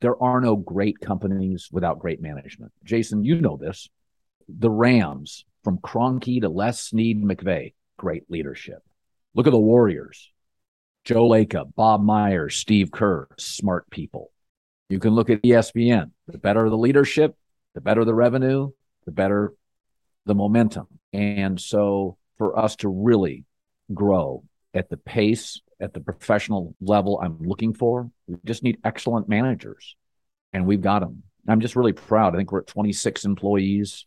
there 0.00 0.20
are 0.22 0.40
no 0.40 0.56
great 0.56 1.00
companies 1.00 1.68
without 1.70 1.98
great 1.98 2.20
management. 2.20 2.72
Jason, 2.84 3.24
you 3.24 3.40
know 3.40 3.56
this. 3.56 3.88
The 4.48 4.70
Rams, 4.70 5.44
from 5.62 5.78
Kroenke 5.78 6.40
to 6.40 6.48
Les 6.48 6.80
Snead 6.80 7.22
McVay, 7.22 7.74
great 7.96 8.24
leadership. 8.28 8.82
Look 9.34 9.46
at 9.46 9.52
the 9.52 9.58
Warriors. 9.58 10.30
Joe 11.04 11.28
Lacob, 11.28 11.74
Bob 11.74 12.02
Myers, 12.02 12.56
Steve 12.56 12.90
Kerr, 12.90 13.26
smart 13.38 13.88
people. 13.90 14.30
You 14.88 14.98
can 14.98 15.14
look 15.14 15.30
at 15.30 15.42
ESPN. 15.42 16.10
The 16.26 16.38
better 16.38 16.68
the 16.68 16.76
leadership, 16.76 17.36
the 17.74 17.80
better 17.80 18.04
the 18.04 18.14
revenue, 18.14 18.70
the 19.06 19.12
better 19.12 19.54
the 20.26 20.34
momentum. 20.34 20.86
And 21.12 21.60
so 21.60 22.16
for 22.38 22.58
us 22.58 22.76
to 22.76 22.88
really 22.88 23.44
grow 23.92 24.44
at 24.74 24.90
the 24.90 24.96
pace, 24.96 25.60
at 25.80 25.94
the 25.94 26.00
professional 26.00 26.74
level 26.80 27.20
I'm 27.22 27.38
looking 27.40 27.74
for, 27.74 28.10
we 28.26 28.36
just 28.44 28.62
need 28.62 28.78
excellent 28.84 29.28
managers. 29.28 29.96
And 30.52 30.66
we've 30.66 30.80
got 30.80 31.00
them. 31.00 31.22
I'm 31.48 31.60
just 31.60 31.76
really 31.76 31.92
proud. 31.92 32.34
I 32.34 32.38
think 32.38 32.52
we're 32.52 32.60
at 32.60 32.66
26 32.66 33.24
employees. 33.24 34.06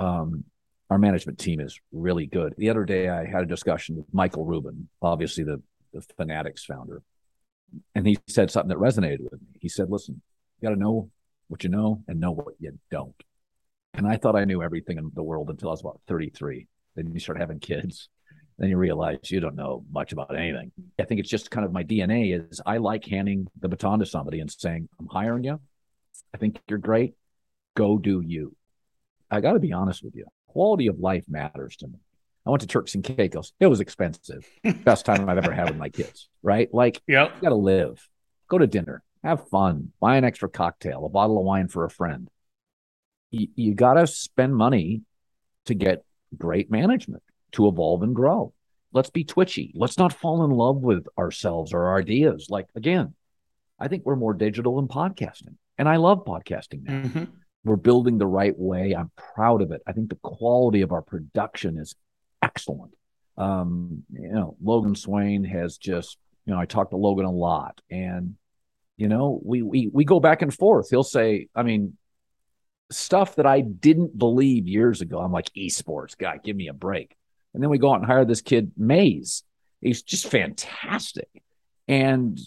Um, 0.00 0.44
our 0.90 0.98
management 0.98 1.38
team 1.38 1.60
is 1.60 1.78
really 1.92 2.26
good. 2.26 2.54
The 2.56 2.70
other 2.70 2.84
day, 2.84 3.08
I 3.08 3.26
had 3.26 3.42
a 3.42 3.46
discussion 3.46 3.96
with 3.96 4.06
Michael 4.12 4.44
Rubin, 4.44 4.88
obviously 5.02 5.44
the, 5.44 5.60
the 5.92 6.00
Fanatics 6.16 6.64
founder. 6.64 7.02
and 7.94 8.06
he 8.06 8.18
said 8.26 8.50
something 8.50 8.68
that 8.68 8.78
resonated 8.78 9.20
with 9.20 9.40
me. 9.40 9.48
He 9.60 9.68
said, 9.68 9.90
"Listen, 9.90 10.20
you 10.60 10.68
got 10.68 10.74
to 10.74 10.80
know 10.80 11.10
what 11.48 11.64
you 11.64 11.70
know 11.70 12.02
and 12.08 12.20
know 12.20 12.32
what 12.32 12.54
you 12.58 12.78
don't." 12.90 13.22
And 13.94 14.06
I 14.06 14.16
thought 14.16 14.36
I 14.36 14.44
knew 14.44 14.62
everything 14.62 14.98
in 14.98 15.10
the 15.14 15.22
world 15.22 15.50
until 15.50 15.68
I 15.68 15.72
was 15.72 15.80
about 15.80 16.00
33. 16.06 16.66
Then 16.94 17.12
you 17.12 17.20
start 17.20 17.38
having 17.38 17.58
kids, 17.58 18.08
then 18.58 18.70
you 18.70 18.76
realize 18.76 19.30
you 19.30 19.40
don't 19.40 19.54
know 19.54 19.84
much 19.90 20.12
about 20.12 20.36
anything. 20.36 20.72
I 20.98 21.04
think 21.04 21.20
it's 21.20 21.30
just 21.30 21.50
kind 21.50 21.64
of 21.64 21.72
my 21.72 21.84
DNA 21.84 22.32
is 22.32 22.60
I 22.64 22.78
like 22.78 23.04
handing 23.04 23.48
the 23.60 23.68
baton 23.68 23.98
to 24.00 24.06
somebody 24.06 24.40
and 24.40 24.50
saying, 24.50 24.88
"I'm 24.98 25.06
hiring 25.06 25.44
you. 25.44 25.60
I 26.34 26.38
think 26.38 26.60
you're 26.68 26.78
great. 26.78 27.14
Go 27.74 27.98
do 27.98 28.20
you." 28.20 28.56
I 29.30 29.40
got 29.40 29.52
to 29.52 29.60
be 29.60 29.72
honest 29.72 30.02
with 30.02 30.16
you. 30.16 30.26
Quality 30.46 30.86
of 30.86 30.98
life 30.98 31.28
matters 31.28 31.76
to 31.76 31.88
me. 31.88 31.98
I 32.48 32.50
went 32.50 32.62
to 32.62 32.66
Turks 32.66 32.94
and 32.94 33.04
Caicos. 33.04 33.52
It 33.60 33.66
was 33.66 33.80
expensive. 33.80 34.48
Best 34.82 35.04
time 35.04 35.28
I've 35.28 35.36
ever 35.36 35.52
had 35.52 35.68
with 35.68 35.76
my 35.76 35.90
kids, 35.90 36.30
right? 36.42 36.72
Like, 36.72 37.02
yep. 37.06 37.34
you 37.36 37.42
got 37.42 37.50
to 37.50 37.54
live. 37.54 38.08
Go 38.48 38.56
to 38.56 38.66
dinner, 38.66 39.02
have 39.22 39.50
fun, 39.50 39.92
buy 40.00 40.16
an 40.16 40.24
extra 40.24 40.48
cocktail, 40.48 41.04
a 41.04 41.10
bottle 41.10 41.38
of 41.38 41.44
wine 41.44 41.68
for 41.68 41.84
a 41.84 41.90
friend. 41.90 42.30
You, 43.30 43.48
you 43.54 43.74
got 43.74 43.94
to 43.94 44.06
spend 44.06 44.56
money 44.56 45.02
to 45.66 45.74
get 45.74 46.06
great 46.38 46.70
management, 46.70 47.22
to 47.52 47.68
evolve 47.68 48.02
and 48.02 48.16
grow. 48.16 48.54
Let's 48.94 49.10
be 49.10 49.24
twitchy. 49.24 49.72
Let's 49.74 49.98
not 49.98 50.14
fall 50.14 50.42
in 50.46 50.50
love 50.50 50.78
with 50.78 51.06
ourselves 51.18 51.74
or 51.74 51.88
our 51.88 51.98
ideas. 51.98 52.46
Like, 52.48 52.68
again, 52.74 53.12
I 53.78 53.88
think 53.88 54.06
we're 54.06 54.16
more 54.16 54.32
digital 54.32 54.76
than 54.76 54.88
podcasting. 54.88 55.56
And 55.76 55.86
I 55.86 55.96
love 55.96 56.24
podcasting 56.24 56.84
now. 56.84 57.02
Mm-hmm. 57.02 57.24
We're 57.64 57.76
building 57.76 58.16
the 58.16 58.26
right 58.26 58.58
way. 58.58 58.96
I'm 58.96 59.10
proud 59.34 59.60
of 59.60 59.70
it. 59.70 59.82
I 59.86 59.92
think 59.92 60.08
the 60.08 60.18
quality 60.22 60.80
of 60.80 60.92
our 60.92 61.02
production 61.02 61.76
is 61.76 61.94
excellent. 62.42 62.92
Um, 63.36 64.04
you 64.12 64.32
know, 64.32 64.56
Logan 64.62 64.94
Swaim 64.94 65.48
has 65.48 65.78
just, 65.78 66.18
you 66.44 66.52
know, 66.52 66.60
I 66.60 66.66
talk 66.66 66.90
to 66.90 66.96
Logan 66.96 67.24
a 67.24 67.30
lot, 67.30 67.80
and 67.90 68.34
you 68.96 69.08
know, 69.08 69.40
we 69.44 69.62
we 69.62 69.88
we 69.92 70.04
go 70.04 70.18
back 70.18 70.42
and 70.42 70.52
forth. 70.52 70.90
He'll 70.90 71.04
say, 71.04 71.48
I 71.54 71.62
mean, 71.62 71.96
stuff 72.90 73.36
that 73.36 73.46
I 73.46 73.60
didn't 73.60 74.18
believe 74.18 74.66
years 74.66 75.00
ago. 75.00 75.18
I'm 75.20 75.32
like, 75.32 75.52
esports, 75.54 76.16
God, 76.16 76.42
give 76.42 76.56
me 76.56 76.68
a 76.68 76.72
break. 76.72 77.14
And 77.54 77.62
then 77.62 77.70
we 77.70 77.78
go 77.78 77.92
out 77.92 78.00
and 78.00 78.06
hire 78.06 78.24
this 78.24 78.40
kid, 78.40 78.72
Mays. 78.76 79.42
He's 79.80 80.02
just 80.02 80.28
fantastic. 80.28 81.28
And, 81.86 82.38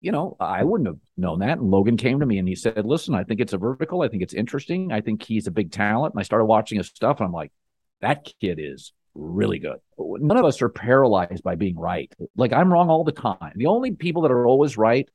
you 0.00 0.12
know, 0.12 0.36
I 0.40 0.64
wouldn't 0.64 0.88
have 0.88 0.98
known 1.16 1.40
that. 1.40 1.58
And 1.58 1.70
Logan 1.70 1.96
came 1.96 2.20
to 2.20 2.26
me 2.26 2.38
and 2.38 2.48
he 2.48 2.54
said, 2.54 2.84
Listen, 2.84 3.14
I 3.14 3.24
think 3.24 3.40
it's 3.40 3.52
a 3.52 3.58
vertical. 3.58 4.02
I 4.02 4.08
think 4.08 4.22
it's 4.22 4.34
interesting. 4.34 4.92
I 4.92 5.00
think 5.00 5.22
he's 5.22 5.46
a 5.46 5.52
big 5.52 5.72
talent. 5.72 6.14
And 6.14 6.20
I 6.20 6.24
started 6.24 6.46
watching 6.46 6.78
his 6.78 6.88
stuff 6.88 7.20
and 7.20 7.26
I'm 7.26 7.32
like, 7.32 7.52
that 8.00 8.28
kid 8.40 8.58
is 8.60 8.92
really 9.14 9.58
good. 9.58 9.78
None 9.98 10.36
of 10.36 10.44
us 10.44 10.62
are 10.62 10.68
paralyzed 10.68 11.42
by 11.42 11.54
being 11.54 11.78
right. 11.78 12.12
Like 12.36 12.52
I'm 12.52 12.72
wrong 12.72 12.88
all 12.88 13.04
the 13.04 13.12
time. 13.12 13.52
The 13.56 13.66
only 13.66 13.92
people 13.92 14.22
that 14.22 14.32
are 14.32 14.46
always 14.46 14.76
right 14.76 15.08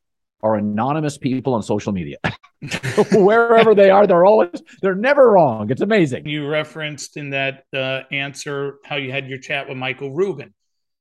are 0.43 0.55
anonymous 0.55 1.17
people 1.17 1.53
on 1.53 1.63
social 1.63 1.91
media. 1.91 2.17
Wherever 3.12 3.73
they 3.73 3.89
are, 3.89 4.05
they're 4.07 4.25
always 4.25 4.62
they're 4.81 4.95
never 4.95 5.31
wrong. 5.31 5.69
It's 5.71 5.81
amazing. 5.81 6.27
You 6.27 6.47
referenced 6.47 7.17
in 7.17 7.31
that 7.31 7.63
uh, 7.73 8.01
answer 8.12 8.77
how 8.83 8.97
you 8.97 9.12
had 9.12 9.27
your 9.27 9.39
chat 9.39 9.67
with 9.67 9.77
Michael 9.77 10.13
Rubin. 10.13 10.53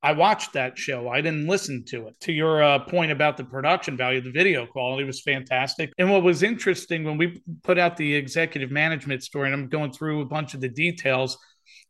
I 0.03 0.13
watched 0.13 0.53
that 0.53 0.79
show. 0.79 1.09
I 1.09 1.21
didn't 1.21 1.49
listen 1.49 1.85
to 1.87 2.07
it. 2.07 2.21
To 2.21 2.33
your 2.33 2.63
uh, 2.63 2.79
point 2.81 3.11
about 3.11 3.37
the 3.37 3.45
production 3.45 3.97
value, 3.97 4.21
the 4.21 4.31
video 4.31 4.65
quality 4.67 5.05
was 5.05 5.21
fantastic. 5.23 5.91
And 5.99 6.11
what 6.13 6.23
was 6.23 6.43
interesting 6.43 7.03
when 7.03 7.19
we 7.19 7.43
put 7.65 7.79
out 7.79 7.97
the 7.97 8.15
executive 8.15 8.71
management 8.71 9.25
story, 9.25 9.51
and 9.51 9.55
I'm 9.61 9.69
going 9.69 9.93
through 9.93 10.21
a 10.21 10.27
bunch 10.27 10.55
of 10.55 10.61
the 10.61 10.69
details, 10.69 11.39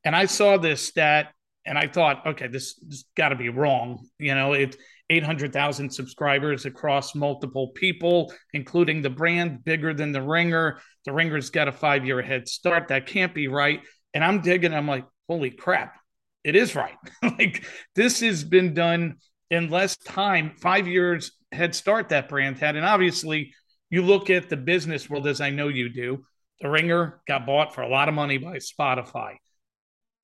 and 0.04 0.14
I 0.14 0.26
saw 0.26 0.56
this 0.56 0.86
stat 0.86 1.32
and 1.64 1.76
I 1.76 1.88
thought, 1.88 2.26
okay, 2.26 2.46
this, 2.46 2.74
this 2.74 3.04
got 3.16 3.30
to 3.30 3.36
be 3.36 3.48
wrong. 3.48 4.06
You 4.18 4.34
know, 4.34 4.52
it's 4.52 4.76
800,000 5.10 5.90
subscribers 5.90 6.64
across 6.64 7.14
multiple 7.14 7.68
people, 7.74 8.32
including 8.52 9.02
the 9.02 9.10
brand 9.10 9.64
bigger 9.64 9.92
than 9.92 10.12
the 10.12 10.22
ringer. 10.22 10.80
The 11.04 11.12
ringer's 11.12 11.50
got 11.50 11.68
a 11.68 11.72
five 11.72 12.04
year 12.04 12.22
head 12.22 12.48
start. 12.48 12.88
That 12.88 13.06
can't 13.06 13.34
be 13.34 13.48
right. 13.48 13.80
And 14.14 14.24
I'm 14.24 14.40
digging, 14.40 14.72
I'm 14.72 14.88
like, 14.88 15.04
holy 15.28 15.50
crap, 15.50 15.96
it 16.44 16.56
is 16.56 16.74
right. 16.74 16.96
like 17.22 17.64
this 17.94 18.20
has 18.20 18.44
been 18.44 18.74
done 18.74 19.16
in 19.50 19.70
less 19.70 19.96
time, 19.96 20.52
five 20.60 20.88
years 20.88 21.32
head 21.52 21.74
start 21.74 22.08
that 22.08 22.28
brand 22.28 22.58
had. 22.58 22.76
And 22.76 22.84
obviously, 22.84 23.52
you 23.90 24.02
look 24.02 24.30
at 24.30 24.48
the 24.48 24.56
business 24.56 25.08
world 25.08 25.26
as 25.26 25.40
I 25.40 25.50
know 25.50 25.68
you 25.68 25.88
do. 25.88 26.24
The 26.60 26.68
Ringer 26.68 27.20
got 27.28 27.46
bought 27.46 27.74
for 27.74 27.82
a 27.82 27.88
lot 27.88 28.08
of 28.08 28.14
money 28.14 28.38
by 28.38 28.56
Spotify. 28.56 29.36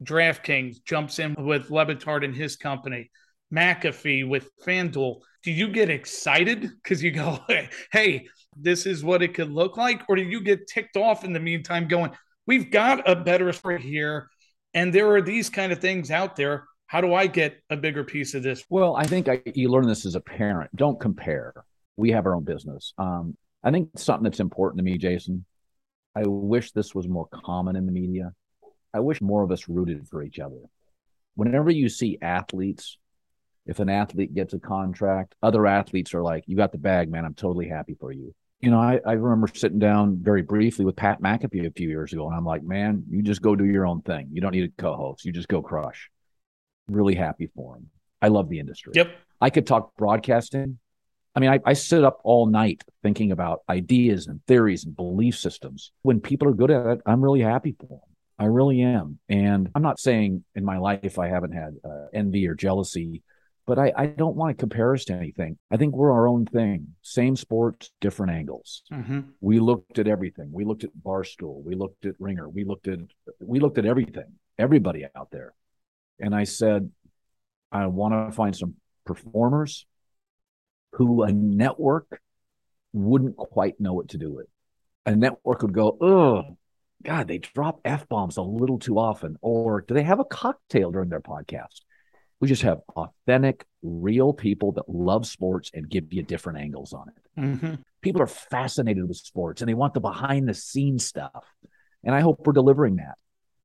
DraftKings 0.02 0.84
jumps 0.84 1.18
in 1.18 1.34
with 1.38 1.70
Le 1.70 1.86
Batard 1.86 2.24
and 2.24 2.34
his 2.34 2.56
company, 2.56 3.10
McAfee 3.52 4.28
with 4.28 4.50
FanDuel. 4.64 5.20
Do 5.42 5.50
you 5.50 5.68
get 5.68 5.90
excited 5.90 6.70
because 6.82 7.02
you 7.02 7.10
go, 7.10 7.38
hey, 7.92 8.28
this 8.56 8.86
is 8.86 9.04
what 9.04 9.22
it 9.22 9.34
could 9.34 9.50
look 9.50 9.76
like? 9.76 10.02
Or 10.08 10.16
do 10.16 10.22
you 10.22 10.40
get 10.40 10.66
ticked 10.66 10.96
off 10.96 11.24
in 11.24 11.32
the 11.32 11.40
meantime 11.40 11.88
going, 11.88 12.12
we've 12.46 12.70
got 12.70 13.08
a 13.08 13.16
better 13.16 13.52
story 13.52 13.80
here 13.80 14.28
and 14.74 14.92
there 14.92 15.10
are 15.14 15.22
these 15.22 15.50
kind 15.50 15.72
of 15.72 15.80
things 15.80 16.10
out 16.10 16.36
there. 16.36 16.64
How 16.86 17.00
do 17.00 17.14
I 17.14 17.26
get 17.26 17.58
a 17.70 17.76
bigger 17.76 18.04
piece 18.04 18.34
of 18.34 18.42
this? 18.42 18.64
Well, 18.68 18.96
I 18.96 19.04
think 19.04 19.28
I, 19.28 19.40
you 19.54 19.70
learn 19.70 19.86
this 19.86 20.04
as 20.04 20.14
a 20.14 20.20
parent. 20.20 20.70
Don't 20.76 21.00
compare. 21.00 21.54
We 21.96 22.10
have 22.10 22.26
our 22.26 22.34
own 22.34 22.44
business. 22.44 22.92
Um, 22.98 23.36
I 23.64 23.70
think 23.70 23.90
something 23.96 24.24
that's 24.24 24.40
important 24.40 24.78
to 24.78 24.84
me, 24.84 24.98
Jason. 24.98 25.44
I 26.14 26.24
wish 26.26 26.72
this 26.72 26.94
was 26.94 27.08
more 27.08 27.26
common 27.28 27.76
in 27.76 27.86
the 27.86 27.92
media. 27.92 28.32
I 28.94 29.00
wish 29.00 29.20
more 29.20 29.42
of 29.42 29.50
us 29.50 29.68
rooted 29.68 30.08
for 30.08 30.22
each 30.22 30.38
other. 30.38 30.58
Whenever 31.34 31.70
you 31.70 31.88
see 31.88 32.18
athletes, 32.20 32.98
if 33.66 33.78
an 33.78 33.88
athlete 33.88 34.34
gets 34.34 34.54
a 34.54 34.58
contract, 34.58 35.34
other 35.42 35.66
athletes 35.66 36.14
are 36.14 36.22
like, 36.22 36.44
You 36.46 36.56
got 36.56 36.72
the 36.72 36.78
bag, 36.78 37.10
man. 37.10 37.24
I'm 37.24 37.34
totally 37.34 37.68
happy 37.68 37.94
for 37.98 38.12
you. 38.12 38.34
You 38.60 38.70
know, 38.70 38.78
I, 38.78 39.00
I 39.04 39.12
remember 39.12 39.48
sitting 39.52 39.78
down 39.78 40.18
very 40.20 40.42
briefly 40.42 40.84
with 40.84 40.96
Pat 40.96 41.20
McAfee 41.20 41.66
a 41.66 41.72
few 41.72 41.88
years 41.88 42.12
ago, 42.12 42.26
and 42.26 42.36
I'm 42.36 42.44
like, 42.44 42.62
Man, 42.62 43.04
you 43.10 43.22
just 43.22 43.42
go 43.42 43.56
do 43.56 43.64
your 43.64 43.86
own 43.86 44.02
thing. 44.02 44.28
You 44.32 44.40
don't 44.40 44.52
need 44.52 44.64
a 44.64 44.82
co 44.82 44.94
host. 44.94 45.24
You 45.24 45.32
just 45.32 45.48
go 45.48 45.62
crush. 45.62 46.10
Really 46.88 47.14
happy 47.14 47.50
for 47.54 47.76
him. 47.76 47.90
I 48.20 48.28
love 48.28 48.48
the 48.48 48.58
industry. 48.58 48.92
Yep. 48.94 49.16
I 49.40 49.50
could 49.50 49.66
talk 49.66 49.96
broadcasting. 49.96 50.78
I 51.34 51.40
mean, 51.40 51.50
I, 51.50 51.60
I 51.64 51.72
sit 51.72 52.04
up 52.04 52.20
all 52.24 52.46
night 52.46 52.84
thinking 53.02 53.32
about 53.32 53.62
ideas 53.68 54.26
and 54.26 54.44
theories 54.46 54.84
and 54.84 54.94
belief 54.94 55.36
systems. 55.38 55.92
When 56.02 56.20
people 56.20 56.48
are 56.48 56.52
good 56.52 56.70
at 56.70 56.86
it, 56.86 57.00
I'm 57.06 57.22
really 57.22 57.40
happy 57.40 57.74
for 57.78 57.86
them. 57.86 58.00
I 58.42 58.46
really 58.46 58.82
am. 58.82 59.20
And 59.28 59.70
I'm 59.72 59.82
not 59.82 60.00
saying 60.00 60.42
in 60.56 60.64
my 60.64 60.78
life 60.78 61.16
I 61.16 61.28
haven't 61.28 61.52
had 61.52 61.76
uh, 61.84 62.06
envy 62.12 62.48
or 62.48 62.56
jealousy, 62.56 63.22
but 63.68 63.78
I, 63.78 63.92
I 63.96 64.06
don't 64.06 64.34
want 64.34 64.50
to 64.50 64.60
compare 64.60 64.92
us 64.94 65.04
to 65.04 65.12
anything. 65.12 65.58
I 65.70 65.76
think 65.76 65.94
we're 65.94 66.10
our 66.10 66.26
own 66.26 66.46
thing. 66.46 66.88
Same 67.02 67.36
sports, 67.36 67.92
different 68.00 68.32
angles. 68.32 68.82
Mm-hmm. 68.92 69.20
We 69.40 69.60
looked 69.60 70.00
at 70.00 70.08
everything. 70.08 70.50
We 70.50 70.64
looked 70.64 70.82
at 70.82 70.90
Barstool. 71.00 71.62
We 71.62 71.76
looked 71.76 72.04
at 72.04 72.16
Ringer. 72.18 72.48
We 72.48 72.64
looked 72.64 72.88
at 72.88 72.98
we 73.38 73.60
looked 73.60 73.78
at 73.78 73.86
everything. 73.86 74.32
Everybody 74.58 75.06
out 75.14 75.30
there. 75.30 75.54
And 76.18 76.34
I 76.34 76.42
said, 76.42 76.90
I 77.70 77.86
want 77.86 78.12
to 78.28 78.34
find 78.34 78.56
some 78.56 78.74
performers 79.06 79.86
who 80.94 81.22
a 81.22 81.30
network 81.30 82.20
wouldn't 82.92 83.36
quite 83.36 83.80
know 83.80 83.92
what 83.92 84.08
to 84.08 84.18
do 84.18 84.32
with. 84.32 84.46
A 85.06 85.14
network 85.14 85.62
would 85.62 85.72
go, 85.72 85.96
oh, 86.00 86.56
God, 87.02 87.28
they 87.28 87.38
drop 87.38 87.80
F 87.84 88.08
bombs 88.08 88.36
a 88.36 88.42
little 88.42 88.78
too 88.78 88.98
often. 88.98 89.36
Or 89.40 89.82
do 89.82 89.94
they 89.94 90.02
have 90.02 90.20
a 90.20 90.24
cocktail 90.24 90.90
during 90.90 91.08
their 91.08 91.20
podcast? 91.20 91.82
We 92.40 92.48
just 92.48 92.62
have 92.62 92.80
authentic, 92.96 93.64
real 93.82 94.32
people 94.32 94.72
that 94.72 94.88
love 94.88 95.26
sports 95.26 95.70
and 95.74 95.88
give 95.88 96.12
you 96.12 96.22
different 96.22 96.58
angles 96.58 96.92
on 96.92 97.08
it. 97.08 97.40
Mm-hmm. 97.40 97.74
People 98.00 98.20
are 98.20 98.26
fascinated 98.26 99.06
with 99.06 99.16
sports 99.16 99.62
and 99.62 99.68
they 99.68 99.74
want 99.74 99.94
the 99.94 100.00
behind 100.00 100.48
the 100.48 100.54
scenes 100.54 101.06
stuff. 101.06 101.44
And 102.02 102.14
I 102.14 102.20
hope 102.20 102.44
we're 102.44 102.52
delivering 102.52 102.96
that. 102.96 103.14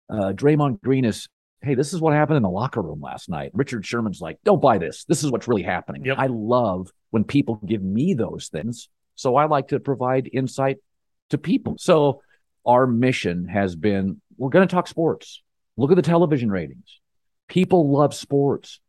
Uh, 0.10 0.32
Draymond 0.34 0.82
Green 0.82 1.06
is, 1.06 1.28
hey, 1.64 1.74
this 1.74 1.92
is 1.92 2.00
what 2.00 2.14
happened 2.14 2.38
in 2.38 2.44
the 2.44 2.50
locker 2.50 2.82
room 2.82 3.02
last 3.02 3.30
night. 3.30 3.50
Richard 3.54 3.84
Sherman's 3.84 4.22
like, 4.22 4.38
don't 4.44 4.62
buy 4.62 4.78
this. 4.78 5.06
This 5.06 5.24
is 5.24 5.32
what's 5.32 5.48
really 5.48 5.64
happening. 5.64 6.06
Yep. 6.06 6.18
I 6.20 6.28
love 6.28 6.92
when 7.10 7.24
people 7.24 7.56
give 7.66 7.82
me 7.82 8.14
those 8.14 8.50
things. 8.50 8.90
So 9.16 9.36
I 9.36 9.46
like 9.46 9.70
to 9.70 9.80
provide 9.80 10.30
insight 10.32 10.78
to 11.32 11.40
people. 11.40 11.78
So 11.80 12.22
our 12.68 12.86
mission 12.86 13.48
has 13.48 13.76
been 13.76 14.22
we're 14.38 14.50
going 14.50 14.68
to 14.68 14.72
talk 14.72 14.88
sports. 14.88 15.42
Look 15.78 15.92
at 15.92 15.96
the 15.96 16.04
television 16.04 16.52
ratings. 16.52 17.00
People 17.48 17.90
love 17.90 18.14
sports, 18.14 18.80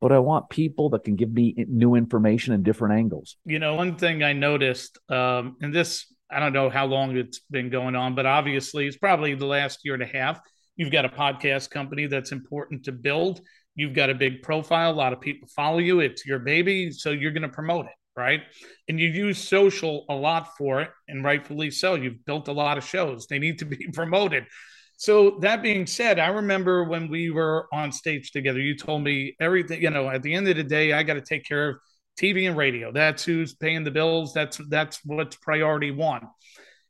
but 0.00 0.12
I 0.12 0.18
want 0.18 0.50
people 0.50 0.90
that 0.90 1.04
can 1.04 1.16
give 1.16 1.32
me 1.32 1.54
new 1.66 1.94
information 1.94 2.52
and 2.52 2.62
different 2.62 2.94
angles. 2.94 3.36
You 3.44 3.58
know, 3.58 3.74
one 3.74 3.96
thing 3.96 4.22
I 4.22 4.34
noticed, 4.34 4.98
um, 5.08 5.56
and 5.62 5.74
this, 5.74 6.06
I 6.30 6.38
don't 6.38 6.52
know 6.52 6.68
how 6.68 6.86
long 6.86 7.16
it's 7.16 7.40
been 7.50 7.70
going 7.70 7.96
on, 7.96 8.14
but 8.14 8.26
obviously 8.26 8.86
it's 8.86 8.96
probably 8.96 9.34
the 9.34 9.46
last 9.46 9.80
year 9.84 9.94
and 9.94 10.02
a 10.02 10.06
half. 10.06 10.38
You've 10.76 10.92
got 10.92 11.04
a 11.04 11.08
podcast 11.08 11.70
company 11.70 12.06
that's 12.06 12.32
important 12.32 12.84
to 12.84 12.92
build. 12.92 13.40
You've 13.74 13.94
got 13.94 14.10
a 14.10 14.14
big 14.14 14.42
profile. 14.42 14.90
A 14.90 14.92
lot 14.92 15.12
of 15.12 15.20
people 15.20 15.48
follow 15.48 15.78
you. 15.78 16.00
It's 16.00 16.26
your 16.26 16.40
baby. 16.40 16.90
So 16.92 17.10
you're 17.10 17.32
going 17.32 17.42
to 17.42 17.48
promote 17.48 17.86
it 17.86 17.92
right? 18.16 18.42
And 18.88 18.98
you 18.98 19.08
use 19.08 19.38
social 19.38 20.04
a 20.08 20.14
lot 20.14 20.56
for 20.56 20.80
it, 20.80 20.90
and 21.08 21.24
rightfully 21.24 21.70
so. 21.70 21.94
You've 21.94 22.24
built 22.24 22.48
a 22.48 22.52
lot 22.52 22.78
of 22.78 22.84
shows, 22.84 23.26
they 23.26 23.38
need 23.38 23.58
to 23.60 23.64
be 23.64 23.88
promoted. 23.92 24.44
So, 24.96 25.38
that 25.40 25.62
being 25.62 25.86
said, 25.86 26.18
I 26.18 26.28
remember 26.28 26.84
when 26.84 27.08
we 27.08 27.30
were 27.30 27.66
on 27.72 27.90
stage 27.90 28.30
together, 28.30 28.60
you 28.60 28.76
told 28.76 29.02
me 29.02 29.34
everything, 29.40 29.82
you 29.82 29.90
know, 29.90 30.08
at 30.08 30.22
the 30.22 30.34
end 30.34 30.48
of 30.48 30.56
the 30.56 30.62
day, 30.62 30.92
I 30.92 31.02
got 31.02 31.14
to 31.14 31.20
take 31.20 31.44
care 31.44 31.70
of 31.70 31.76
TV 32.18 32.46
and 32.46 32.56
radio. 32.56 32.92
That's 32.92 33.24
who's 33.24 33.54
paying 33.54 33.82
the 33.82 33.90
bills. 33.90 34.32
That's 34.32 34.60
that's 34.68 35.00
what's 35.04 35.36
priority 35.36 35.90
one. 35.90 36.22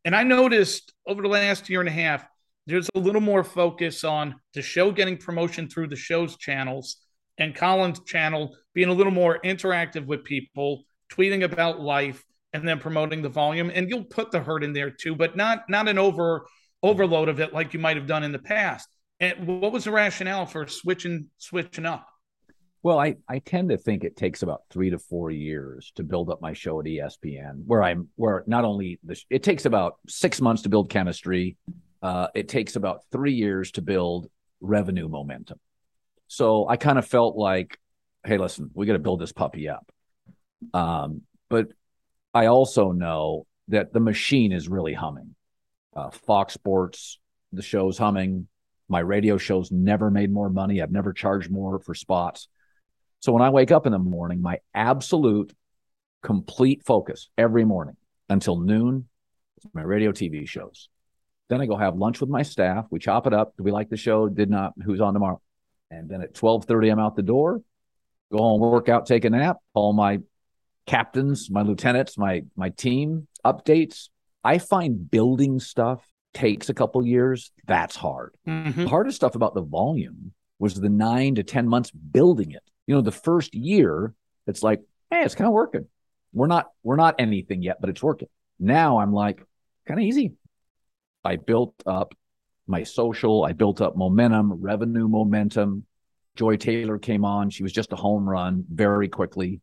And 0.05 0.15
I 0.15 0.23
noticed 0.23 0.93
over 1.07 1.23
the 1.23 1.29
last 1.29 1.71
year 1.71 1.81
and 1.81 1.89
a 1.89 1.93
half, 1.93 2.27
there's 2.67 2.89
a 2.95 2.99
little 2.99 3.23
more 3.23 3.43
focus 3.43 4.05
on 4.05 4.35
the 4.53 4.61
show 4.61 4.91
getting 4.93 5.17
promotion 5.17 5.69
through 5.69 5.89
the 5.89 5.97
show's 5.97 6.37
channels 6.37 6.99
and 7.39 7.55
Colin's 7.55 8.01
channel 8.05 8.55
being 8.75 8.89
a 8.89 8.93
little 8.93 9.13
more 9.13 9.39
interactive 9.45 10.07
with 10.07 10.25
people, 10.25 10.85
tweeting 11.17 11.45
about 11.45 11.81
life, 11.81 12.25
and 12.53 12.67
then 12.67 12.79
promoting 12.79 13.21
the 13.21 13.29
volume. 13.29 13.71
And 13.75 13.89
you'll 13.91 14.05
put 14.05 14.31
the 14.31 14.41
hurt 14.41 14.65
in 14.65 14.73
there 14.73 14.91
too, 14.91 15.15
but 15.15 15.37
not 15.37 15.69
not 15.69 15.89
an 15.89 15.99
over 15.99 16.47
overload 16.83 17.29
of 17.29 17.41
it 17.41 17.53
like 17.53 17.75
you 17.75 17.81
might 17.81 17.97
have 17.97 18.07
done 18.07 18.23
in 18.23 18.33
the 18.33 18.39
past. 18.39 18.89
And 19.21 19.47
what 19.47 19.73
was 19.73 19.85
the 19.85 19.91
rationale 19.91 20.47
for 20.47 20.67
switching 20.67 21.29
switching 21.39 21.87
up? 21.87 22.07
Well, 22.83 22.99
I, 22.99 23.17
I 23.27 23.39
tend 23.39 23.71
to 23.71 23.79
think 23.79 24.05
it 24.05 24.15
takes 24.15 24.43
about 24.43 24.65
three 24.69 24.91
to 24.91 24.99
four 24.99 25.31
years 25.31 25.91
to 25.97 26.03
build 26.03 26.29
up 26.29 26.43
my 26.43 26.53
show 26.53 26.81
at 26.81 26.87
ESPN, 26.87 27.63
where 27.65 27.83
I'm 27.83 28.09
where 28.17 28.45
not 28.47 28.65
only 28.65 29.01
the 29.03 29.19
it 29.31 29.43
takes 29.43 29.65
about 29.65 29.97
six 30.07 30.41
months 30.41 30.63
to 30.63 30.69
build 30.69 30.91
chemistry, 30.91 31.57
uh, 32.03 32.29
it 32.35 32.49
takes 32.49 32.77
about 32.77 33.01
three 33.11 33.33
years 33.33 33.73
to 33.73 33.83
build 33.83 34.29
revenue 34.61 35.09
momentum. 35.09 35.59
So 36.29 36.69
I 36.69 36.77
kind 36.77 36.99
of 36.99 37.07
felt 37.07 37.37
like, 37.37 37.79
hey, 38.25 38.37
listen, 38.37 38.71
we 38.75 38.87
got 38.87 38.93
to 38.95 38.99
build 38.99 39.21
this 39.21 39.33
puppy 39.33 39.69
up. 39.69 39.91
Um, 40.73 41.23
but 41.49 41.69
I 42.33 42.47
also 42.47 42.93
know 42.93 43.47
that 43.69 43.93
the 43.93 44.01
machine 44.01 44.53
is 44.53 44.69
really 44.69 44.95
humming. 44.95 45.35
Uh, 45.95 46.11
Fox 46.11 46.55
Sports, 46.55 47.19
the 47.53 47.63
show's 47.63 47.99
humming. 47.99 48.49
My 48.89 49.01
radio 49.01 49.39
show's 49.39 49.71
never 49.71 50.11
made 50.11 50.33
more 50.33 50.51
money. 50.51 50.83
I've 50.83 50.91
never 50.91 51.13
charged 51.13 51.51
more 51.51 51.79
for 51.79 51.95
spots. 51.95 52.49
So 53.21 53.33
when 53.33 53.43
I 53.43 53.51
wake 53.51 53.73
up 53.73 53.87
in 53.87 53.93
the 53.93 53.99
morning, 53.99 54.43
my 54.43 54.59
absolute 54.75 55.55
complete 56.23 56.83
focus 56.85 57.29
every 57.39 57.65
morning 57.65 57.97
until 58.29 58.59
noon 58.59 59.09
is 59.59 59.71
my 59.73 59.83
radio 59.83 60.13
TV 60.13 60.47
shows. 60.47 60.89
Then 61.49 61.61
I 61.61 61.67
go 61.67 61.77
have 61.77 61.97
lunch 61.97 62.21
with 62.21 62.31
my 62.31 62.43
staff. 62.43 62.87
We 62.91 62.99
chop 62.99 63.27
it 63.27 63.35
up. 63.35 63.55
Do 63.57 63.63
we 63.63 63.71
like 63.71 63.91
the 63.91 63.97
show? 63.97 64.29
Did 64.29 64.51
not. 64.51 64.73
Who's 64.85 65.01
on 65.01 65.15
tomorrow? 65.15 65.41
And 65.91 66.09
then 66.09 66.23
at 66.23 66.35
12:30, 66.35 66.91
I'm 66.91 66.99
out 66.99 67.17
the 67.17 67.23
door, 67.23 67.63
go 68.33 68.39
home, 68.39 68.61
work 68.61 68.89
out, 68.89 69.07
take 69.07 69.25
a 69.25 69.31
nap, 69.31 69.59
call 69.75 69.93
my 69.93 70.21
captains, 70.87 71.51
my 71.51 71.63
lieutenants, 71.63 72.19
my 72.19 72.45
my 72.57 72.71
team 72.71 73.29
updates. 73.45 74.09
I 74.43 74.59
find 74.59 75.11
building 75.11 75.59
stuff 75.59 76.07
takes 76.35 76.69
a 76.69 76.75
couple 76.75 77.07
years. 77.07 77.53
That's 77.67 77.97
hard. 77.97 78.35
Mm-hmm. 78.47 78.83
The 78.83 78.89
hardest 78.89 79.17
stuff 79.17 79.37
about 79.37 79.55
the 79.55 79.63
volume 79.63 80.33
was 80.59 80.75
the 80.75 80.89
nine 80.89 81.37
to 81.37 81.43
10 81.43 81.69
months 81.69 81.91
building 81.91 82.51
it 82.51 82.63
you 82.87 82.95
know, 82.95 83.01
the 83.01 83.13
first 83.13 83.55
year, 83.55 84.15
it's 84.47 84.63
like, 84.63 84.81
hey, 85.11 85.23
it's 85.23 85.35
kind 85.35 85.49
of 85.49 85.55
working. 85.55 85.87
We're 86.33 86.47
not 86.47 86.71
we're 86.83 86.97
not 86.97 87.17
anything 87.19 87.63
yet, 87.63 87.81
but 87.81 87.91
it's 87.91 88.03
working. 88.03 88.29
Now 88.59 88.99
I'm 88.99 89.13
like, 89.13 89.43
kind 89.87 90.01
of 90.01 90.05
easy. 90.05 90.33
I 91.25 91.37
built 91.37 91.75
up 91.87 92.15
my 92.67 92.83
social, 92.83 93.45
I 93.45 93.53
built 93.53 93.81
up 93.81 93.97
momentum, 93.97 94.53
revenue 94.53 95.09
momentum. 95.09 95.87
Joy 96.37 96.57
Taylor 96.57 96.99
came 96.99 97.25
on. 97.25 97.51
She 97.51 97.63
was 97.63 97.73
just 97.73 97.93
a 97.93 97.97
home 97.97 98.29
run 98.29 98.65
very 98.69 99.09
quickly. 99.09 99.61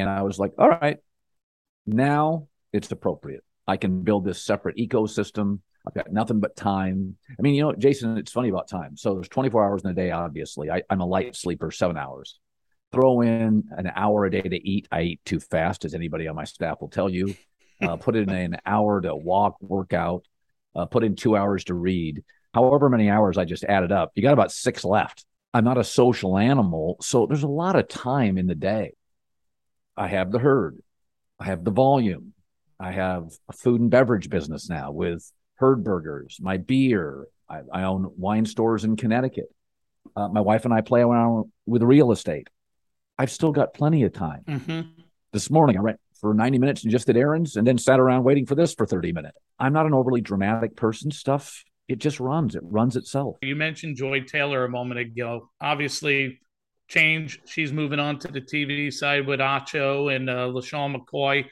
And 0.00 0.08
I 0.08 0.22
was 0.22 0.38
like, 0.38 0.52
all 0.58 0.68
right, 0.68 0.98
now 1.86 2.48
it's 2.72 2.90
appropriate. 2.90 3.44
I 3.66 3.76
can 3.76 4.02
build 4.02 4.24
this 4.24 4.42
separate 4.42 4.76
ecosystem. 4.76 5.60
I've 5.86 5.94
got 5.94 6.12
nothing 6.12 6.40
but 6.40 6.56
time. 6.56 7.16
I 7.30 7.42
mean, 7.42 7.54
you 7.54 7.62
know, 7.62 7.72
Jason, 7.72 8.16
it's 8.16 8.32
funny 8.32 8.48
about 8.48 8.68
time. 8.68 8.96
So 8.96 9.14
there's 9.14 9.28
24 9.28 9.64
hours 9.64 9.82
in 9.84 9.90
a 9.90 9.94
day, 9.94 10.10
obviously. 10.10 10.70
I, 10.70 10.82
am 10.90 11.00
a 11.00 11.06
light 11.06 11.36
sleeper, 11.36 11.70
seven 11.70 11.96
hours 11.96 12.38
throw 12.92 13.20
in 13.20 13.64
an 13.76 13.90
hour 13.94 14.24
a 14.24 14.30
day 14.30 14.42
to 14.42 14.68
eat. 14.68 14.88
I 14.90 15.02
eat 15.02 15.20
too 15.24 15.40
fast, 15.40 15.84
as 15.84 15.94
anybody 15.94 16.28
on 16.28 16.36
my 16.36 16.44
staff 16.44 16.80
will 16.80 16.88
tell 16.88 17.08
you. 17.08 17.34
Uh, 17.82 17.96
put 17.96 18.16
in 18.16 18.30
an 18.30 18.56
hour 18.64 19.02
to 19.02 19.14
walk, 19.14 19.56
work 19.60 19.92
out, 19.92 20.24
uh, 20.74 20.86
put 20.86 21.04
in 21.04 21.14
two 21.14 21.36
hours 21.36 21.64
to 21.64 21.74
read. 21.74 22.24
However 22.54 22.88
many 22.88 23.10
hours 23.10 23.36
I 23.36 23.44
just 23.44 23.64
added 23.64 23.92
up, 23.92 24.12
you 24.14 24.22
got 24.22 24.32
about 24.32 24.50
six 24.50 24.82
left. 24.82 25.26
I'm 25.52 25.64
not 25.64 25.76
a 25.76 25.84
social 25.84 26.38
animal, 26.38 26.96
so 27.02 27.26
there's 27.26 27.42
a 27.42 27.48
lot 27.48 27.76
of 27.76 27.86
time 27.86 28.38
in 28.38 28.46
the 28.46 28.54
day. 28.54 28.92
I 29.96 30.08
have 30.08 30.30
the 30.30 30.38
herd, 30.38 30.78
I 31.38 31.46
have 31.46 31.64
the 31.64 31.70
volume, 31.70 32.34
I 32.78 32.92
have 32.92 33.30
a 33.48 33.52
food 33.52 33.80
and 33.80 33.90
beverage 33.90 34.28
business 34.28 34.68
now 34.68 34.90
with 34.92 35.30
Herd 35.56 35.82
Burgers, 35.82 36.38
my 36.40 36.58
beer. 36.58 37.26
I, 37.48 37.60
I 37.72 37.82
own 37.84 38.12
wine 38.16 38.44
stores 38.44 38.84
in 38.84 38.96
Connecticut. 38.96 39.46
Uh, 40.14 40.28
my 40.28 40.40
wife 40.40 40.64
and 40.64 40.74
I 40.74 40.80
play 40.80 41.00
around 41.00 41.52
with 41.64 41.82
real 41.82 42.12
estate. 42.12 42.48
I've 43.18 43.30
still 43.30 43.52
got 43.52 43.72
plenty 43.72 44.02
of 44.02 44.12
time. 44.12 44.42
Mm-hmm. 44.46 44.80
This 45.32 45.50
morning, 45.50 45.78
I 45.78 45.80
went 45.80 46.00
for 46.20 46.34
90 46.34 46.58
minutes 46.58 46.82
and 46.82 46.90
just 46.90 47.06
did 47.06 47.16
errands 47.16 47.56
and 47.56 47.66
then 47.66 47.78
sat 47.78 48.00
around 48.00 48.24
waiting 48.24 48.46
for 48.46 48.54
this 48.54 48.74
for 48.74 48.86
30 48.86 49.12
minutes. 49.12 49.38
I'm 49.58 49.72
not 49.72 49.86
an 49.86 49.94
overly 49.94 50.20
dramatic 50.20 50.76
person. 50.76 51.10
Stuff, 51.10 51.62
it 51.88 51.98
just 51.98 52.20
runs, 52.20 52.54
it 52.54 52.62
runs 52.64 52.96
itself. 52.96 53.36
You 53.42 53.56
mentioned 53.56 53.96
Joy 53.96 54.22
Taylor 54.22 54.64
a 54.64 54.68
moment 54.68 55.00
ago. 55.00 55.50
Obviously, 55.60 56.40
change. 56.88 57.40
She's 57.46 57.72
moving 57.72 58.00
on 58.00 58.18
to 58.20 58.28
the 58.28 58.40
TV 58.40 58.92
side 58.92 59.26
with 59.26 59.40
Acho 59.40 60.14
and 60.14 60.30
uh, 60.30 60.48
LeSean 60.48 60.96
McCoy. 60.96 61.44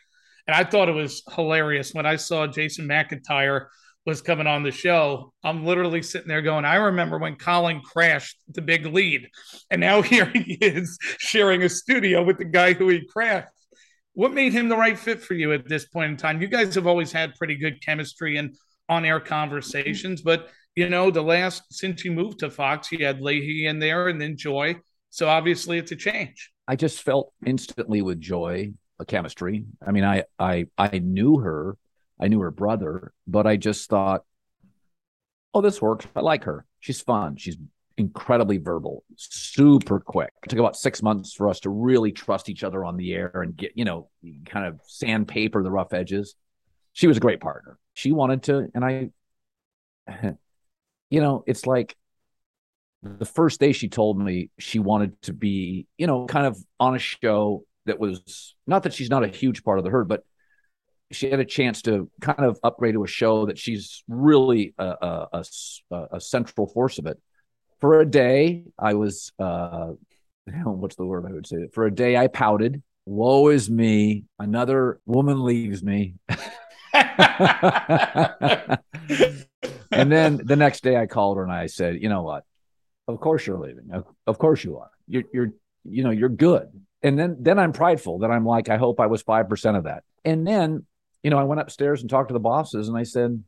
And 0.46 0.54
I 0.54 0.64
thought 0.64 0.88
it 0.88 0.92
was 0.92 1.22
hilarious 1.34 1.94
when 1.94 2.06
I 2.06 2.16
saw 2.16 2.46
Jason 2.46 2.86
McIntyre 2.86 3.66
was 4.06 4.20
coming 4.20 4.46
on 4.46 4.62
the 4.62 4.70
show, 4.70 5.32
I'm 5.42 5.64
literally 5.64 6.02
sitting 6.02 6.28
there 6.28 6.42
going, 6.42 6.64
I 6.64 6.76
remember 6.76 7.18
when 7.18 7.36
Colin 7.36 7.80
crashed 7.80 8.36
the 8.48 8.60
big 8.60 8.86
lead, 8.86 9.28
and 9.70 9.80
now 9.80 10.02
here 10.02 10.26
he 10.26 10.54
is 10.60 10.98
sharing 11.18 11.62
a 11.62 11.68
studio 11.68 12.22
with 12.22 12.38
the 12.38 12.44
guy 12.44 12.74
who 12.74 12.88
he 12.88 13.06
crashed. 13.06 13.48
What 14.12 14.32
made 14.32 14.52
him 14.52 14.68
the 14.68 14.76
right 14.76 14.98
fit 14.98 15.22
for 15.22 15.34
you 15.34 15.52
at 15.52 15.68
this 15.68 15.86
point 15.86 16.12
in 16.12 16.16
time? 16.16 16.40
You 16.40 16.48
guys 16.48 16.74
have 16.74 16.86
always 16.86 17.10
had 17.10 17.34
pretty 17.34 17.56
good 17.56 17.82
chemistry 17.82 18.36
and 18.36 18.54
on 18.88 19.04
air 19.04 19.18
conversations, 19.18 20.22
but 20.22 20.50
you 20.76 20.88
know, 20.88 21.10
the 21.10 21.22
last 21.22 21.62
since 21.70 22.04
you 22.04 22.12
moved 22.12 22.40
to 22.40 22.50
Fox, 22.50 22.92
you 22.92 23.04
had 23.04 23.20
Leahy 23.20 23.66
in 23.66 23.78
there 23.78 24.08
and 24.08 24.20
then 24.20 24.36
Joy. 24.36 24.76
So 25.14 25.28
obviously 25.28 25.78
it's 25.78 25.92
a 25.92 25.96
change. 25.96 26.50
I 26.66 26.74
just 26.74 27.00
felt 27.00 27.32
instantly 27.46 28.02
with 28.02 28.20
Joy 28.20 28.72
a 28.98 29.04
chemistry. 29.04 29.64
I 29.80 29.92
mean, 29.92 30.02
I 30.02 30.24
I 30.40 30.66
I 30.76 30.98
knew 30.98 31.38
her 31.38 31.76
I 32.20 32.26
knew 32.26 32.40
her 32.40 32.50
brother, 32.50 33.12
but 33.24 33.46
I 33.46 33.56
just 33.56 33.88
thought, 33.88 34.24
oh, 35.54 35.60
this 35.60 35.80
works. 35.80 36.08
I 36.16 36.20
like 36.20 36.42
her. 36.42 36.66
She's 36.80 37.00
fun. 37.00 37.36
She's 37.36 37.56
incredibly 37.96 38.58
verbal, 38.58 39.04
super 39.14 40.00
quick. 40.00 40.32
It 40.42 40.48
took 40.48 40.58
about 40.58 40.76
six 40.76 41.00
months 41.00 41.32
for 41.32 41.48
us 41.48 41.60
to 41.60 41.70
really 41.70 42.10
trust 42.10 42.48
each 42.48 42.64
other 42.64 42.84
on 42.84 42.96
the 42.96 43.14
air 43.14 43.30
and 43.40 43.56
get, 43.56 43.70
you 43.76 43.84
know, 43.84 44.08
kind 44.46 44.66
of 44.66 44.80
sandpaper 44.84 45.62
the 45.62 45.70
rough 45.70 45.92
edges. 45.92 46.34
She 46.92 47.06
was 47.06 47.18
a 47.18 47.20
great 47.20 47.38
partner. 47.38 47.78
She 47.92 48.10
wanted 48.10 48.42
to, 48.44 48.68
and 48.74 48.84
I, 48.84 49.10
you 51.08 51.20
know, 51.20 51.44
it's 51.46 51.66
like 51.66 51.96
the 53.04 53.26
first 53.26 53.60
day 53.60 53.72
she 53.72 53.88
told 53.88 54.18
me 54.18 54.50
she 54.58 54.78
wanted 54.78 55.20
to 55.22 55.32
be, 55.34 55.86
you 55.98 56.06
know, 56.06 56.26
kind 56.26 56.46
of 56.46 56.58
on 56.80 56.96
a 56.96 56.98
show 56.98 57.64
that 57.84 57.98
was 57.98 58.54
not 58.66 58.84
that 58.84 58.94
she's 58.94 59.10
not 59.10 59.22
a 59.22 59.28
huge 59.28 59.62
part 59.62 59.78
of 59.78 59.84
the 59.84 59.90
herd, 59.90 60.08
but 60.08 60.24
she 61.12 61.30
had 61.30 61.38
a 61.38 61.44
chance 61.44 61.82
to 61.82 62.10
kind 62.22 62.40
of 62.40 62.58
upgrade 62.62 62.94
to 62.94 63.04
a 63.04 63.06
show 63.06 63.46
that 63.46 63.58
she's 63.58 64.02
really 64.08 64.74
a, 64.78 64.86
a, 64.86 65.44
a, 65.90 66.06
a 66.12 66.20
central 66.20 66.66
force 66.66 66.98
of 66.98 67.06
it. 67.06 67.20
For 67.80 68.00
a 68.00 68.06
day, 68.06 68.64
I 68.78 68.94
was, 68.94 69.32
uh, 69.38 69.92
what's 70.64 70.96
the 70.96 71.04
word 71.04 71.26
I 71.28 71.32
would 71.32 71.46
say? 71.46 71.68
For 71.74 71.84
a 71.84 71.94
day, 71.94 72.16
I 72.16 72.28
pouted. 72.28 72.82
Woe 73.04 73.48
is 73.48 73.68
me. 73.68 74.24
Another 74.38 74.98
woman 75.04 75.44
leaves 75.44 75.82
me. 75.82 76.14
and 76.28 76.40
then 79.90 80.40
the 80.42 80.56
next 80.56 80.82
day, 80.82 80.96
I 80.96 81.04
called 81.04 81.36
her 81.36 81.42
and 81.42 81.52
I 81.52 81.66
said, 81.66 82.00
you 82.00 82.08
know 82.08 82.22
what? 82.22 82.44
Of 83.06 83.20
course 83.20 83.46
you're 83.46 83.58
leaving. 83.58 83.90
Of, 84.26 84.38
course 84.38 84.64
you 84.64 84.78
are. 84.78 84.90
You're, 85.06 85.24
you're, 85.32 85.50
you 85.84 86.04
know, 86.04 86.10
you're 86.10 86.28
good. 86.28 86.68
And 87.02 87.18
then, 87.18 87.36
then 87.40 87.58
I'm 87.58 87.72
prideful 87.72 88.20
that 88.20 88.30
I'm 88.30 88.46
like, 88.46 88.70
I 88.70 88.78
hope 88.78 88.98
I 88.98 89.06
was 89.06 89.22
5% 89.22 89.76
of 89.76 89.84
that. 89.84 90.04
And 90.24 90.46
then 90.46 90.86
you 91.24 91.30
know, 91.30 91.38
I 91.38 91.44
went 91.44 91.62
upstairs 91.62 92.02
and 92.02 92.10
talked 92.10 92.28
to 92.28 92.34
the 92.34 92.38
bosses 92.38 92.88
and 92.88 92.96
I 92.96 93.02
said, 93.02 93.42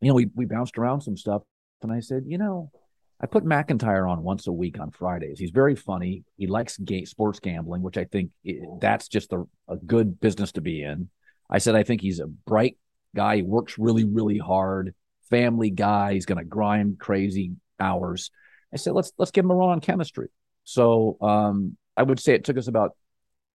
you 0.00 0.08
know, 0.08 0.14
we, 0.14 0.28
we 0.34 0.44
bounced 0.44 0.76
around 0.76 1.02
some 1.02 1.16
stuff. 1.16 1.42
And 1.80 1.92
I 1.92 2.00
said, 2.00 2.24
you 2.26 2.36
know, 2.36 2.72
I 3.20 3.26
put 3.26 3.44
McIntyre 3.44 4.10
on 4.10 4.24
once 4.24 4.48
a 4.48 4.52
week 4.52 4.80
on 4.80 4.90
Fridays. 4.90 5.38
He's 5.38 5.52
very 5.52 5.76
funny. 5.76 6.24
He 6.36 6.48
likes 6.48 6.76
ga- 6.76 7.04
sports 7.04 7.38
gambling, 7.38 7.82
which 7.82 7.96
I 7.96 8.04
think 8.04 8.32
it, 8.44 8.80
that's 8.80 9.06
just 9.06 9.32
a, 9.32 9.44
a 9.68 9.76
good 9.76 10.20
business 10.20 10.52
to 10.52 10.60
be 10.60 10.82
in. 10.82 11.08
I 11.48 11.58
said, 11.58 11.76
I 11.76 11.84
think 11.84 12.00
he's 12.00 12.18
a 12.18 12.26
bright 12.26 12.76
guy. 13.14 13.36
He 13.36 13.42
works 13.42 13.78
really, 13.78 14.04
really 14.04 14.38
hard. 14.38 14.94
Family 15.30 15.70
guy. 15.70 16.14
He's 16.14 16.26
going 16.26 16.38
to 16.38 16.44
grind 16.44 16.98
crazy 16.98 17.52
hours. 17.78 18.32
I 18.72 18.76
said, 18.76 18.92
let's 18.92 19.12
let's 19.18 19.30
give 19.30 19.44
him 19.44 19.50
a 19.50 19.54
run 19.54 19.70
on 19.70 19.80
chemistry. 19.80 20.28
So 20.64 21.16
um, 21.20 21.76
I 21.96 22.02
would 22.02 22.20
say 22.20 22.34
it 22.34 22.44
took 22.44 22.58
us 22.58 22.68
about 22.68 22.96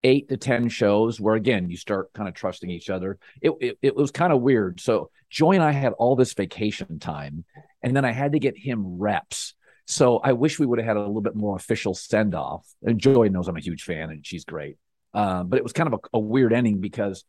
eight 0.03 0.29
to 0.29 0.37
10 0.37 0.69
shows 0.69 1.19
where, 1.19 1.35
again, 1.35 1.69
you 1.69 1.77
start 1.77 2.13
kind 2.13 2.29
of 2.29 2.35
trusting 2.35 2.69
each 2.69 2.89
other. 2.89 3.17
It, 3.41 3.53
it, 3.59 3.77
it 3.81 3.95
was 3.95 4.11
kind 4.11 4.31
of 4.31 4.41
weird. 4.41 4.79
So 4.79 5.09
Joy 5.29 5.53
and 5.53 5.63
I 5.63 5.71
had 5.71 5.93
all 5.93 6.15
this 6.15 6.33
vacation 6.33 6.99
time, 6.99 7.43
and 7.81 7.95
then 7.95 8.05
I 8.05 8.11
had 8.11 8.33
to 8.33 8.39
get 8.39 8.57
him 8.57 8.99
reps. 8.99 9.55
So 9.87 10.17
I 10.17 10.33
wish 10.33 10.59
we 10.59 10.65
would 10.65 10.79
have 10.79 10.87
had 10.87 10.97
a 10.97 11.01
little 11.01 11.21
bit 11.21 11.35
more 11.35 11.55
official 11.55 11.93
send 11.93 12.35
off. 12.35 12.67
And 12.83 12.99
Joy 12.99 13.27
knows 13.27 13.47
I'm 13.47 13.57
a 13.57 13.61
huge 13.61 13.83
fan 13.83 14.09
and 14.09 14.25
she's 14.25 14.45
great. 14.45 14.77
Uh, 15.13 15.43
but 15.43 15.57
it 15.57 15.63
was 15.63 15.73
kind 15.73 15.91
of 15.91 15.93
a, 15.93 16.17
a 16.17 16.19
weird 16.19 16.53
ending 16.53 16.81
because 16.81 17.23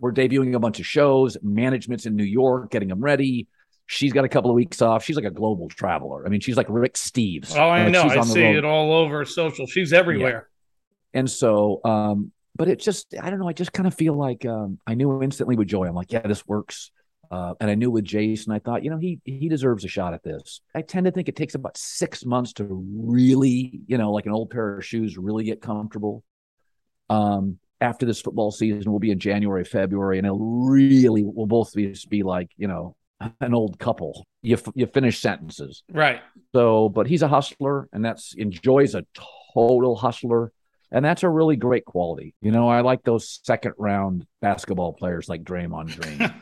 we're 0.00 0.12
debuting 0.12 0.54
a 0.54 0.60
bunch 0.60 0.80
of 0.80 0.86
shows. 0.86 1.36
Management's 1.42 2.06
in 2.06 2.16
New 2.16 2.24
York, 2.24 2.70
getting 2.70 2.88
them 2.88 3.00
ready. 3.00 3.48
She's 3.90 4.12
got 4.12 4.26
a 4.26 4.28
couple 4.28 4.50
of 4.50 4.54
weeks 4.54 4.82
off. 4.82 5.02
She's 5.02 5.16
like 5.16 5.24
a 5.24 5.30
global 5.30 5.68
traveler. 5.68 6.26
I 6.26 6.28
mean, 6.28 6.40
she's 6.40 6.58
like 6.58 6.66
Rick 6.68 6.94
Steves. 6.94 7.56
Oh, 7.56 7.68
I 7.68 7.84
Like, 7.84 7.92
know. 7.92 8.02
I 8.02 8.20
see 8.20 8.44
road. 8.44 8.56
it 8.56 8.64
all 8.64 8.92
over 8.92 9.24
social. 9.24 9.66
She's 9.66 9.94
everywhere. 9.94 10.48
And 11.14 11.28
so, 11.28 11.80
um, 11.84 12.30
but 12.54 12.68
it 12.68 12.80
just, 12.80 13.14
I 13.20 13.30
don't 13.30 13.38
know. 13.38 13.48
I 13.48 13.54
just 13.54 13.72
kind 13.72 13.86
of 13.86 13.94
feel 13.94 14.12
like 14.12 14.44
um, 14.44 14.78
I 14.86 14.92
knew 14.92 15.22
instantly 15.22 15.56
with 15.56 15.68
Joy. 15.68 15.86
I'm 15.86 15.94
like, 15.94 16.12
yeah, 16.12 16.20
this 16.20 16.46
works. 16.46 16.90
Uh, 17.30 17.54
and 17.60 17.70
I 17.70 17.76
knew 17.76 17.90
with 17.90 18.04
Jason, 18.04 18.52
I 18.52 18.58
thought, 18.58 18.84
you 18.84 18.90
know, 18.90 18.98
he 18.98 19.20
he 19.24 19.48
deserves 19.48 19.84
a 19.84 19.88
shot 19.88 20.12
at 20.12 20.22
this. 20.22 20.60
I 20.74 20.82
tend 20.82 21.06
to 21.06 21.10
think 21.12 21.28
it 21.28 21.36
takes 21.36 21.54
about 21.54 21.76
six 21.78 22.26
months 22.26 22.52
to 22.54 22.64
really, 22.70 23.80
you 23.86 23.96
know, 23.96 24.12
like 24.12 24.26
an 24.26 24.32
old 24.32 24.50
pair 24.50 24.78
of 24.78 24.84
shoes, 24.84 25.16
really 25.16 25.44
get 25.44 25.62
comfortable. 25.62 26.24
Um, 27.08 27.58
after 27.80 28.04
this 28.04 28.20
football 28.20 28.50
season, 28.50 28.90
we'll 28.90 28.98
be 28.98 29.10
in 29.10 29.18
January, 29.18 29.64
February, 29.64 30.18
and 30.18 30.26
it'll 30.26 30.68
really, 30.68 31.22
we'll 31.22 31.46
both 31.46 31.72
be, 31.74 31.94
be 32.08 32.22
like, 32.22 32.50
you 32.56 32.66
know, 32.66 32.96
an 33.40 33.54
old 33.54 33.78
couple. 33.78 34.24
You 34.42 34.56
f- 34.56 34.72
you 34.74 34.86
finish 34.86 35.20
sentences. 35.20 35.82
Right. 35.92 36.20
So, 36.54 36.88
but 36.88 37.06
he's 37.06 37.22
a 37.22 37.28
hustler, 37.28 37.88
and 37.92 38.04
that's 38.04 38.34
enjoys 38.34 38.94
a 38.94 39.04
total 39.54 39.96
hustler, 39.96 40.52
and 40.92 41.04
that's 41.04 41.22
a 41.22 41.28
really 41.28 41.56
great 41.56 41.84
quality. 41.84 42.34
You 42.40 42.52
know, 42.52 42.68
I 42.68 42.80
like 42.82 43.02
those 43.04 43.40
second 43.42 43.74
round 43.78 44.26
basketball 44.40 44.92
players 44.92 45.28
like 45.28 45.42
Draymond 45.44 46.00
Green. 46.00 46.32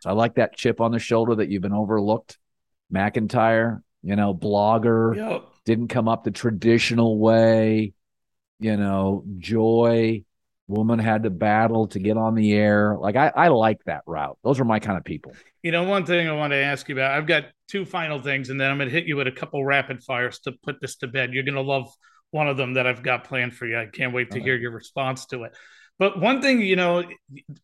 so 0.00 0.10
I 0.10 0.12
like 0.12 0.34
that 0.36 0.56
chip 0.56 0.80
on 0.80 0.92
the 0.92 0.98
shoulder 0.98 1.34
that 1.36 1.48
you've 1.48 1.62
been 1.62 1.72
overlooked. 1.72 2.38
McIntyre, 2.92 3.82
you 4.02 4.16
know, 4.16 4.32
blogger, 4.34 5.16
Yep. 5.16 5.44
didn't 5.64 5.88
come 5.88 6.08
up 6.08 6.24
the 6.24 6.30
traditional 6.30 7.18
way. 7.18 7.92
You 8.60 8.76
know, 8.76 9.24
Joy, 9.38 10.24
woman 10.68 10.98
had 10.98 11.24
to 11.24 11.30
battle 11.30 11.88
to 11.88 11.98
get 11.98 12.16
on 12.16 12.34
the 12.34 12.52
air. 12.52 12.96
Like 12.98 13.16
I, 13.16 13.32
I 13.34 13.48
like 13.48 13.82
that 13.86 14.02
route. 14.06 14.38
Those 14.44 14.60
are 14.60 14.64
my 14.64 14.78
kind 14.78 14.98
of 14.98 15.04
people. 15.04 15.32
You 15.62 15.72
know, 15.72 15.82
one 15.84 16.06
thing 16.06 16.28
I 16.28 16.32
want 16.32 16.52
to 16.52 16.58
ask 16.58 16.88
you 16.88 16.94
about, 16.94 17.12
I've 17.12 17.26
got 17.26 17.46
two 17.66 17.84
final 17.84 18.20
things, 18.20 18.50
and 18.50 18.60
then 18.60 18.70
I'm 18.70 18.78
going 18.78 18.88
to 18.88 18.94
hit 18.94 19.06
you 19.06 19.16
with 19.16 19.26
a 19.26 19.32
couple 19.32 19.64
rapid 19.64 20.04
fires 20.04 20.38
to 20.40 20.52
put 20.62 20.80
this 20.80 20.96
to 20.96 21.08
bed. 21.08 21.32
You're 21.32 21.42
going 21.42 21.54
to 21.54 21.62
love 21.62 21.92
one 22.30 22.48
of 22.48 22.56
them 22.56 22.74
that 22.74 22.86
I've 22.86 23.02
got 23.02 23.24
planned 23.24 23.54
for 23.54 23.66
you. 23.66 23.78
I 23.78 23.86
can't 23.86 24.12
wait 24.12 24.30
to 24.32 24.40
hear 24.40 24.56
your 24.56 24.70
response 24.70 25.26
to 25.26 25.44
it. 25.44 25.56
But 25.98 26.20
one 26.20 26.40
thing, 26.40 26.60
you 26.60 26.76
know, 26.76 27.02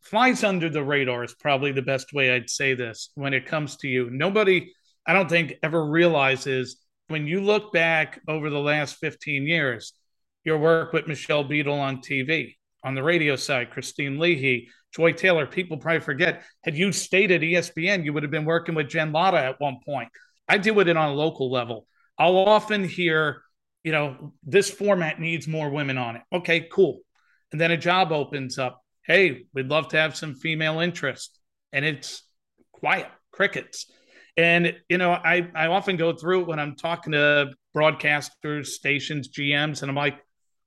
flies 0.02 0.42
under 0.42 0.68
the 0.68 0.82
radar 0.82 1.22
is 1.22 1.34
probably 1.34 1.70
the 1.70 1.82
best 1.82 2.12
way 2.12 2.34
I'd 2.34 2.50
say 2.50 2.74
this 2.74 3.10
when 3.14 3.32
it 3.32 3.46
comes 3.46 3.76
to 3.76 3.88
you. 3.88 4.10
Nobody, 4.10 4.72
I 5.06 5.12
don't 5.12 5.28
think, 5.28 5.54
ever 5.62 5.84
realizes 5.84 6.78
when 7.08 7.26
you 7.26 7.40
look 7.40 7.72
back 7.72 8.20
over 8.26 8.50
the 8.50 8.58
last 8.58 8.96
15 8.96 9.46
years, 9.46 9.92
your 10.42 10.58
work 10.58 10.92
with 10.92 11.06
Michelle 11.06 11.44
Beadle 11.44 11.78
on 11.78 11.98
TV, 11.98 12.56
on 12.85 12.94
the 12.94 13.03
radio 13.03 13.35
side, 13.35 13.70
Kristine 13.70 14.18
Leahy, 14.18 14.68
Joy 14.94 15.12
Taylor, 15.12 15.47
people 15.47 15.79
probably 15.79 16.01
forget, 16.01 16.44
had 16.62 16.77
you 16.77 16.92
stayed 16.92 17.33
at 17.33 17.40
ESPN, 17.40 18.05
you 18.05 18.12
would 18.12 18.23
have 18.23 18.31
been 18.31 18.44
working 18.44 18.75
with 18.75 18.88
Jen 18.88 19.11
Lada 19.11 19.38
at 19.38 19.61
one 19.61 19.79
point. 19.85 20.11
I 20.49 20.59
deal 20.59 20.75
with 20.75 20.88
it 20.88 20.97
on 20.97 21.09
a 21.09 21.14
local 21.14 21.51
level. 21.51 21.87
I'll 22.18 22.37
often 22.37 22.85
hear, 22.85 23.42
you 23.83 23.92
know, 23.92 24.35
this 24.44 24.70
format 24.70 25.18
needs 25.18 25.49
more 25.49 25.70
women 25.70 25.99
on 25.99 26.16
it. 26.16 26.23
Okay, 26.33 26.68
cool. 26.70 27.01
And 27.51 27.61
then 27.61 27.70
a 27.70 27.77
job 27.77 28.12
opens 28.12 28.59
up. 28.59 28.81
Hey, 29.05 29.47
we'd 29.55 29.68
love 29.68 29.88
to 29.88 29.97
have 29.97 30.16
some 30.16 30.35
female 30.35 30.81
interest. 30.81 31.38
And 31.73 31.85
it's 31.85 32.23
quiet, 32.73 33.09
crickets. 33.33 33.90
And, 34.37 34.77
you 34.88 34.99
know, 34.99 35.12
I, 35.12 35.49
I 35.55 35.66
often 35.68 35.97
go 35.97 36.12
through 36.12 36.44
when 36.44 36.59
I'm 36.59 36.77
talking 36.77 37.12
to 37.12 37.53
broadcasters, 37.75 38.66
stations, 38.66 39.29
GMs, 39.29 39.83
and 39.83 39.90
I'm 39.90 39.97
like, 39.97 40.18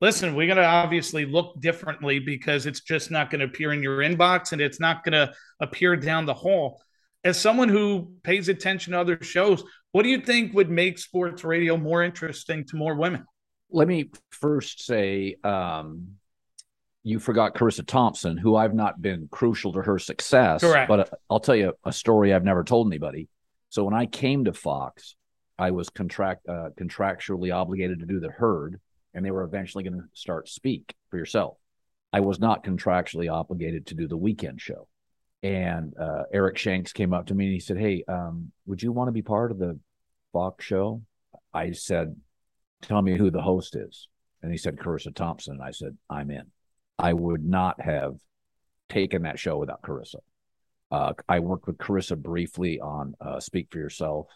listen, 0.02 0.36
we're 0.36 0.48
going 0.48 0.58
to 0.58 0.66
obviously 0.66 1.26
look 1.26 1.60
differently 1.60 2.20
because 2.20 2.66
it's 2.66 2.82
just 2.82 3.12
not 3.12 3.30
going 3.30 3.40
to 3.40 3.46
appear 3.46 3.74
in 3.74 3.82
your 3.82 4.00
inbox 4.00 4.52
and 4.52 4.62
it's 4.62 4.80
not 4.80 5.04
going 5.04 5.14
to 5.14 5.34
appear 5.60 5.96
down 5.96 6.26
the 6.26 6.34
hall. 6.34 6.82
As 7.24 7.40
someone 7.40 7.70
who 7.70 8.14
pays 8.24 8.48
attention 8.48 8.94
to 8.94 9.00
other 9.00 9.22
shows, 9.22 9.64
what 9.92 10.04
do 10.04 10.10
you 10.10 10.22
think 10.22 10.54
would 10.54 10.70
make 10.70 11.00
sports 11.00 11.44
radio 11.44 11.76
more 11.78 12.04
interesting 12.04 12.64
to 12.66 12.76
more 12.76 12.96
women? 12.96 13.26
let 13.70 13.88
me 13.88 14.10
first 14.30 14.86
say 14.86 15.36
um, 15.44 16.08
you 17.04 17.20
forgot 17.20 17.56
Charissa 17.56 17.86
Thompson, 17.86 18.38
who 18.38 18.56
I've 18.56 18.74
not 18.74 19.02
been 19.02 19.28
crucial 19.32 19.74
to 19.74 19.82
her 19.82 20.00
success. 20.00 20.62
Correct. 20.62 20.88
But 20.88 21.14
I'll 21.30 21.40
tell 21.40 21.56
you 21.56 21.74
a 21.84 21.92
story 21.92 22.34
I've 22.34 22.44
never 22.44 22.64
told 22.64 22.88
anybody. 22.88 23.28
So 23.70 23.84
when 23.84 23.94
I 23.94 24.06
came 24.06 24.46
to 24.46 24.54
Fox, 24.54 25.16
I 25.60 25.72
was 25.72 25.90
contract 25.90 26.48
uh, 26.48 26.70
contractually 26.80 27.54
obligated 27.54 28.00
to 28.00 28.06
do 28.06 28.20
the 28.20 28.30
herd, 28.30 28.80
and 29.18 29.26
they 29.26 29.32
were 29.32 29.44
eventually 29.44 29.84
going 29.84 29.98
to 29.98 30.08
start 30.14 30.48
Speak 30.48 30.96
for 31.10 31.18
Yourself. 31.18 31.58
I 32.14 32.22
was 32.22 32.40
not 32.40 32.64
contractually 32.64 33.30
obligated 33.30 33.88
to 33.88 33.96
do 33.96 34.08
the 34.08 34.16
weekend 34.16 34.62
show. 34.62 34.88
And 35.44 35.94
uh, 36.00 36.24
Eric 36.32 36.58
Shanks 36.58 36.94
came 36.94 37.14
up 37.14 37.28
to 37.28 37.36
me 37.36 37.46
and 37.46 37.54
he 37.54 37.60
said, 37.60 37.78
"Hey, 37.78 38.04
um, 38.08 38.54
would 38.66 38.82
you 38.82 38.94
want 38.94 39.10
to 39.10 39.12
be 39.12 39.22
part 39.22 39.52
of 39.52 39.60
the 39.60 39.78
Fox 40.32 40.64
show?" 40.64 41.02
I 41.54 41.72
said, 41.72 42.16
tell 42.82 43.02
me 43.02 43.18
who 43.18 43.32
the 43.32 43.42
host 43.42 43.76
is. 43.76 44.08
And 44.42 44.52
he 44.52 44.58
said, 44.58 44.78
Charissa 44.78 45.14
Thompson. 45.14 45.56
And 45.56 45.64
I 45.64 45.72
said, 45.72 45.98
I'm 46.10 46.32
in. 46.32 46.44
I 47.00 47.14
would 47.14 47.44
not 47.44 47.82
have 47.82 48.16
taken 48.90 49.24
that 49.24 49.40
show 49.40 49.58
without 49.58 49.82
Charissa. 49.82 50.20
Uh, 50.92 51.14
I 51.28 51.40
worked 51.40 51.68
with 51.68 51.78
Charissa 51.78 52.18
briefly 52.18 52.80
on 52.80 53.16
uh, 53.20 53.40
Speak 53.40 53.68
for 53.72 53.80
Yourself. 53.80 54.28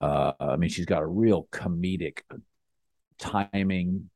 Uh, 0.00 0.32
I 0.40 0.56
mean, 0.56 0.70
she's 0.70 0.86
got 0.86 1.02
a 1.02 1.06
real 1.06 1.46
comedic 1.52 2.20
timing. 3.18 4.10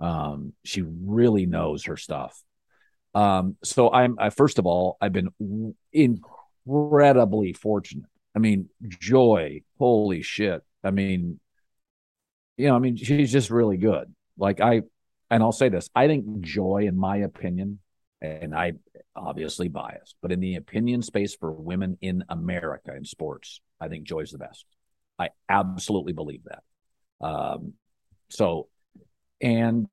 Um, 0.00 0.54
she 0.64 0.82
really 0.82 1.46
knows 1.46 1.84
her 1.84 1.96
stuff. 1.96 2.42
Um, 3.14 3.56
so 3.62 3.92
I'm, 3.92 4.16
I, 4.18 4.30
first 4.30 4.58
of 4.58 4.66
all, 4.66 4.96
I've 5.00 5.12
been 5.12 5.74
incredibly 5.92 7.52
fortunate. 7.52 8.06
I 8.34 8.38
mean, 8.38 8.68
joy, 8.88 9.62
holy 9.78 10.22
shit. 10.22 10.62
I 10.82 10.90
mean, 10.90 11.40
you 12.56 12.68
know, 12.68 12.76
I 12.76 12.78
mean, 12.78 12.96
she's 12.96 13.32
just 13.32 13.50
really 13.50 13.76
good. 13.76 14.14
Like 14.38 14.60
I, 14.60 14.82
and 15.30 15.42
I'll 15.42 15.52
say 15.52 15.68
this: 15.68 15.88
I 15.94 16.06
think 16.06 16.40
Joy, 16.40 16.86
in 16.86 16.96
my 16.96 17.18
opinion, 17.18 17.80
and 18.20 18.54
I 18.54 18.72
obviously 19.16 19.68
biased, 19.68 20.16
but 20.22 20.32
in 20.32 20.40
the 20.40 20.56
opinion 20.56 21.02
space 21.02 21.34
for 21.34 21.52
women 21.52 21.98
in 22.00 22.24
America 22.28 22.94
in 22.94 23.04
sports, 23.04 23.60
I 23.80 23.88
think 23.88 24.04
Joy's 24.04 24.30
the 24.30 24.38
best. 24.38 24.64
I 25.18 25.30
absolutely 25.48 26.12
believe 26.12 26.42
that. 26.44 27.26
Um, 27.26 27.74
so, 28.28 28.68
and 29.40 29.88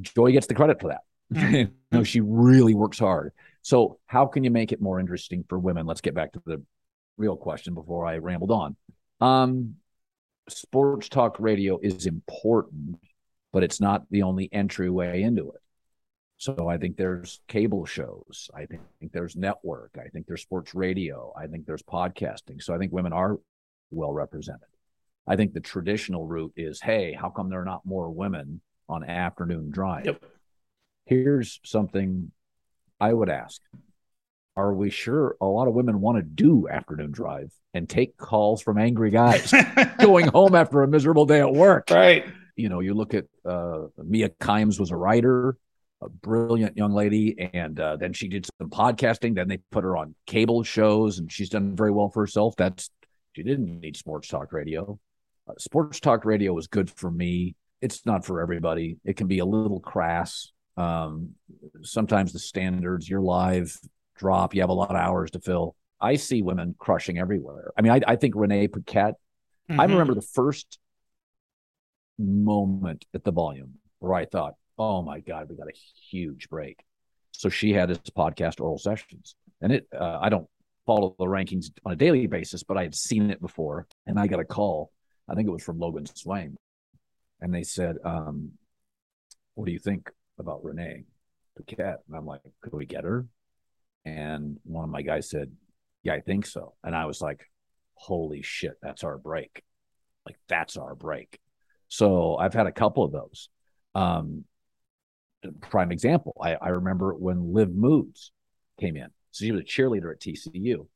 Joy 0.00 0.32
gets 0.32 0.46
the 0.46 0.54
credit 0.54 0.80
for 0.80 0.88
that. 0.88 1.02
you 1.52 1.70
know, 1.90 2.04
she 2.04 2.20
really 2.20 2.74
works 2.74 2.98
hard. 2.98 3.32
So, 3.62 3.98
how 4.06 4.26
can 4.26 4.44
you 4.44 4.50
make 4.50 4.72
it 4.72 4.80
more 4.80 5.00
interesting 5.00 5.44
for 5.48 5.58
women? 5.58 5.86
Let's 5.86 6.00
get 6.00 6.14
back 6.14 6.32
to 6.32 6.42
the 6.46 6.62
real 7.16 7.36
question 7.36 7.74
before 7.74 8.06
I 8.06 8.18
rambled 8.18 8.52
on. 8.52 8.76
Um, 9.20 9.76
sports 10.48 11.08
talk 11.08 11.40
radio 11.40 11.78
is 11.82 12.06
important, 12.06 13.00
but 13.52 13.64
it's 13.64 13.80
not 13.80 14.04
the 14.10 14.22
only 14.22 14.48
entryway 14.52 15.22
into 15.22 15.50
it. 15.50 15.60
So 16.38 16.68
I 16.68 16.76
think 16.76 16.96
there's 16.96 17.40
cable 17.48 17.86
shows. 17.86 18.50
I 18.54 18.66
think, 18.66 18.82
think 19.00 19.12
there's 19.12 19.36
network. 19.36 19.96
I 19.98 20.08
think 20.08 20.26
there's 20.26 20.42
sports 20.42 20.74
radio. 20.74 21.32
I 21.36 21.46
think 21.46 21.66
there's 21.66 21.82
podcasting. 21.82 22.62
So 22.62 22.74
I 22.74 22.78
think 22.78 22.92
women 22.92 23.14
are 23.14 23.38
well 23.90 24.12
represented. 24.12 24.68
I 25.26 25.36
think 25.36 25.52
the 25.52 25.60
traditional 25.60 26.26
route 26.26 26.52
is, 26.56 26.80
hey, 26.80 27.12
how 27.12 27.30
come 27.30 27.48
there 27.48 27.60
are 27.60 27.64
not 27.64 27.84
more 27.84 28.10
women 28.10 28.60
on 28.88 29.04
afternoon 29.04 29.70
drive? 29.70 30.06
Yep. 30.06 30.24
Here's 31.06 31.60
something 31.64 32.30
I 33.00 33.12
would 33.12 33.28
ask. 33.28 33.60
Are 34.56 34.72
we 34.72 34.90
sure 34.90 35.36
a 35.40 35.46
lot 35.46 35.68
of 35.68 35.74
women 35.74 36.00
want 36.00 36.16
to 36.18 36.22
do 36.22 36.68
afternoon 36.68 37.10
drive 37.10 37.52
and 37.74 37.88
take 37.88 38.16
calls 38.16 38.62
from 38.62 38.78
angry 38.78 39.10
guys 39.10 39.52
going 40.00 40.28
home 40.28 40.54
after 40.54 40.82
a 40.82 40.88
miserable 40.88 41.26
day 41.26 41.40
at 41.40 41.52
work? 41.52 41.90
right. 41.90 42.24
You 42.56 42.70
know, 42.70 42.80
you 42.80 42.94
look 42.94 43.12
at 43.12 43.26
uh, 43.44 43.88
Mina 43.98 44.30
Kimes 44.40 44.80
was 44.80 44.90
a 44.90 44.96
writer, 44.96 45.58
a 46.00 46.08
brilliant 46.08 46.74
young 46.78 46.92
lady, 46.92 47.50
and 47.52 47.78
uh, 47.78 47.96
then 47.96 48.14
she 48.14 48.28
did 48.28 48.48
some 48.58 48.70
podcasting. 48.70 49.34
Then 49.34 49.46
they 49.46 49.58
put 49.70 49.84
her 49.84 49.94
on 49.94 50.14
cable 50.26 50.62
shows, 50.62 51.18
and 51.18 51.30
she's 51.30 51.50
done 51.50 51.76
very 51.76 51.90
well 51.90 52.08
for 52.08 52.22
herself. 52.22 52.56
That's 52.56 52.88
she 53.34 53.42
didn't 53.42 53.80
need 53.80 53.98
sports 53.98 54.28
talk 54.28 54.54
radio. 54.54 54.98
Sports 55.58 56.00
talk 56.00 56.24
radio 56.24 56.52
was 56.52 56.66
good 56.66 56.90
for 56.90 57.10
me. 57.10 57.54
It's 57.80 58.04
not 58.06 58.24
for 58.24 58.40
everybody. 58.40 58.98
It 59.04 59.16
can 59.16 59.26
be 59.26 59.38
a 59.38 59.44
little 59.44 59.80
crass. 59.80 60.50
Um, 60.76 61.30
sometimes 61.82 62.32
the 62.32 62.38
standards, 62.38 63.08
you're 63.08 63.20
live, 63.20 63.78
drop. 64.16 64.54
You 64.54 64.60
have 64.62 64.70
a 64.70 64.74
lot 64.74 64.90
of 64.90 64.96
hours 64.96 65.30
to 65.32 65.40
fill. 65.40 65.76
I 66.00 66.16
see 66.16 66.42
women 66.42 66.74
crushing 66.78 67.18
everywhere. 67.18 67.72
I 67.78 67.82
mean, 67.82 67.92
I, 67.92 68.00
I 68.06 68.16
think 68.16 68.34
Renee 68.36 68.68
Paquette. 68.68 69.14
I 69.68 69.72
Mhm. 69.72 69.90
remember 69.90 70.14
the 70.14 70.20
first 70.22 70.78
moment 72.18 73.04
at 73.14 73.24
the 73.24 73.32
volume 73.32 73.74
where 73.98 74.14
I 74.14 74.24
thought, 74.24 74.54
"Oh 74.78 75.02
my 75.02 75.20
god, 75.20 75.48
we 75.48 75.56
got 75.56 75.68
a 75.68 75.72
huge 76.10 76.48
break." 76.48 76.84
So 77.32 77.48
she 77.48 77.72
had 77.72 77.88
this 77.88 77.98
podcast, 78.16 78.60
Oral 78.60 78.78
Sessions, 78.78 79.34
and 79.60 79.72
it. 79.72 79.86
Uh, 79.92 80.18
I 80.20 80.28
don't 80.28 80.48
follow 80.86 81.14
the 81.18 81.24
rankings 81.26 81.66
on 81.84 81.92
a 81.92 81.96
daily 81.96 82.26
basis, 82.26 82.62
but 82.62 82.76
I 82.78 82.82
had 82.82 82.94
seen 82.94 83.30
it 83.30 83.40
before, 83.40 83.86
and 84.06 84.18
I 84.18 84.26
got 84.28 84.40
a 84.40 84.44
call. 84.44 84.92
I 85.28 85.34
think 85.34 85.48
it 85.48 85.52
was 85.52 85.64
from 85.64 85.78
Logan 85.78 86.04
Swaim, 86.04 86.56
and 87.40 87.54
they 87.54 87.62
said, 87.62 87.96
um, 88.04 88.52
"What 89.54 89.66
do 89.66 89.72
you 89.72 89.78
think 89.78 90.10
about 90.38 90.64
Renee?" 90.64 91.04
Paquette. 91.56 92.02
And 92.06 92.16
I'm 92.16 92.26
like, 92.26 92.42
could 92.60 92.74
we 92.74 92.86
get 92.86 93.04
her? 93.04 93.26
And 94.04 94.58
one 94.62 94.84
of 94.84 94.90
my 94.90 95.02
guys 95.02 95.28
said, 95.28 95.50
yeah, 96.02 96.14
I 96.14 96.20
think 96.20 96.46
so. 96.46 96.74
And 96.84 96.94
I 96.94 97.06
was 97.06 97.20
like, 97.20 97.50
holy 97.94 98.42
shit, 98.42 98.74
that's 98.80 99.02
our 99.02 99.18
break. 99.18 99.62
Like, 100.24 100.36
that's 100.48 100.76
our 100.76 100.94
break. 100.94 101.40
So 101.88 102.36
I've 102.36 102.54
had 102.54 102.66
a 102.66 102.72
couple 102.72 103.04
of 103.04 103.12
those. 103.12 103.48
Um, 103.94 104.44
prime 105.60 105.90
example, 105.90 106.36
I, 106.40 106.54
I 106.54 106.68
remember 106.68 107.14
when 107.14 107.52
Liv 107.52 107.74
Moods 107.74 108.32
came 108.78 108.96
in. 108.96 109.08
So 109.32 109.44
she 109.44 109.52
was 109.52 109.62
a 109.62 109.64
cheerleader 109.64 110.12
at 110.12 110.20
TCU. 110.20 110.86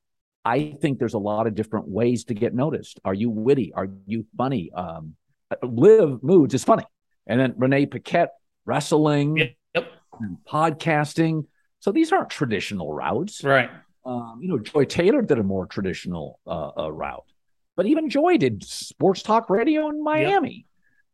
I 0.44 0.76
think 0.80 0.98
there's 0.98 1.14
a 1.14 1.18
lot 1.18 1.46
of 1.46 1.54
different 1.54 1.88
ways 1.88 2.24
to 2.24 2.34
get 2.34 2.54
noticed. 2.54 3.00
Are 3.04 3.14
you 3.14 3.30
witty? 3.30 3.72
Are 3.74 3.88
you 4.06 4.26
funny? 4.36 4.70
Um, 4.72 5.14
Liv 5.62 6.22
Moods 6.22 6.54
is 6.54 6.64
funny. 6.64 6.84
And 7.26 7.38
then 7.38 7.54
Renee 7.56 7.86
Paquette, 7.86 8.32
wrestling, 8.64 9.54
yep. 9.74 9.86
podcasting. 10.48 11.44
So 11.80 11.92
these 11.92 12.12
aren't 12.12 12.30
traditional 12.30 12.92
routes. 12.92 13.44
Right. 13.44 13.70
Um, 14.04 14.38
you 14.40 14.48
know, 14.48 14.58
Joy 14.58 14.84
Taylor 14.84 15.22
did 15.22 15.38
a 15.38 15.42
more 15.42 15.66
traditional 15.66 16.40
uh, 16.46 16.70
uh, 16.76 16.92
route. 16.92 17.24
But 17.76 17.86
even 17.86 18.10
Joy 18.10 18.38
did 18.38 18.64
sports 18.64 19.22
talk 19.22 19.50
radio 19.50 19.88
in 19.88 20.02
Miami. 20.02 20.66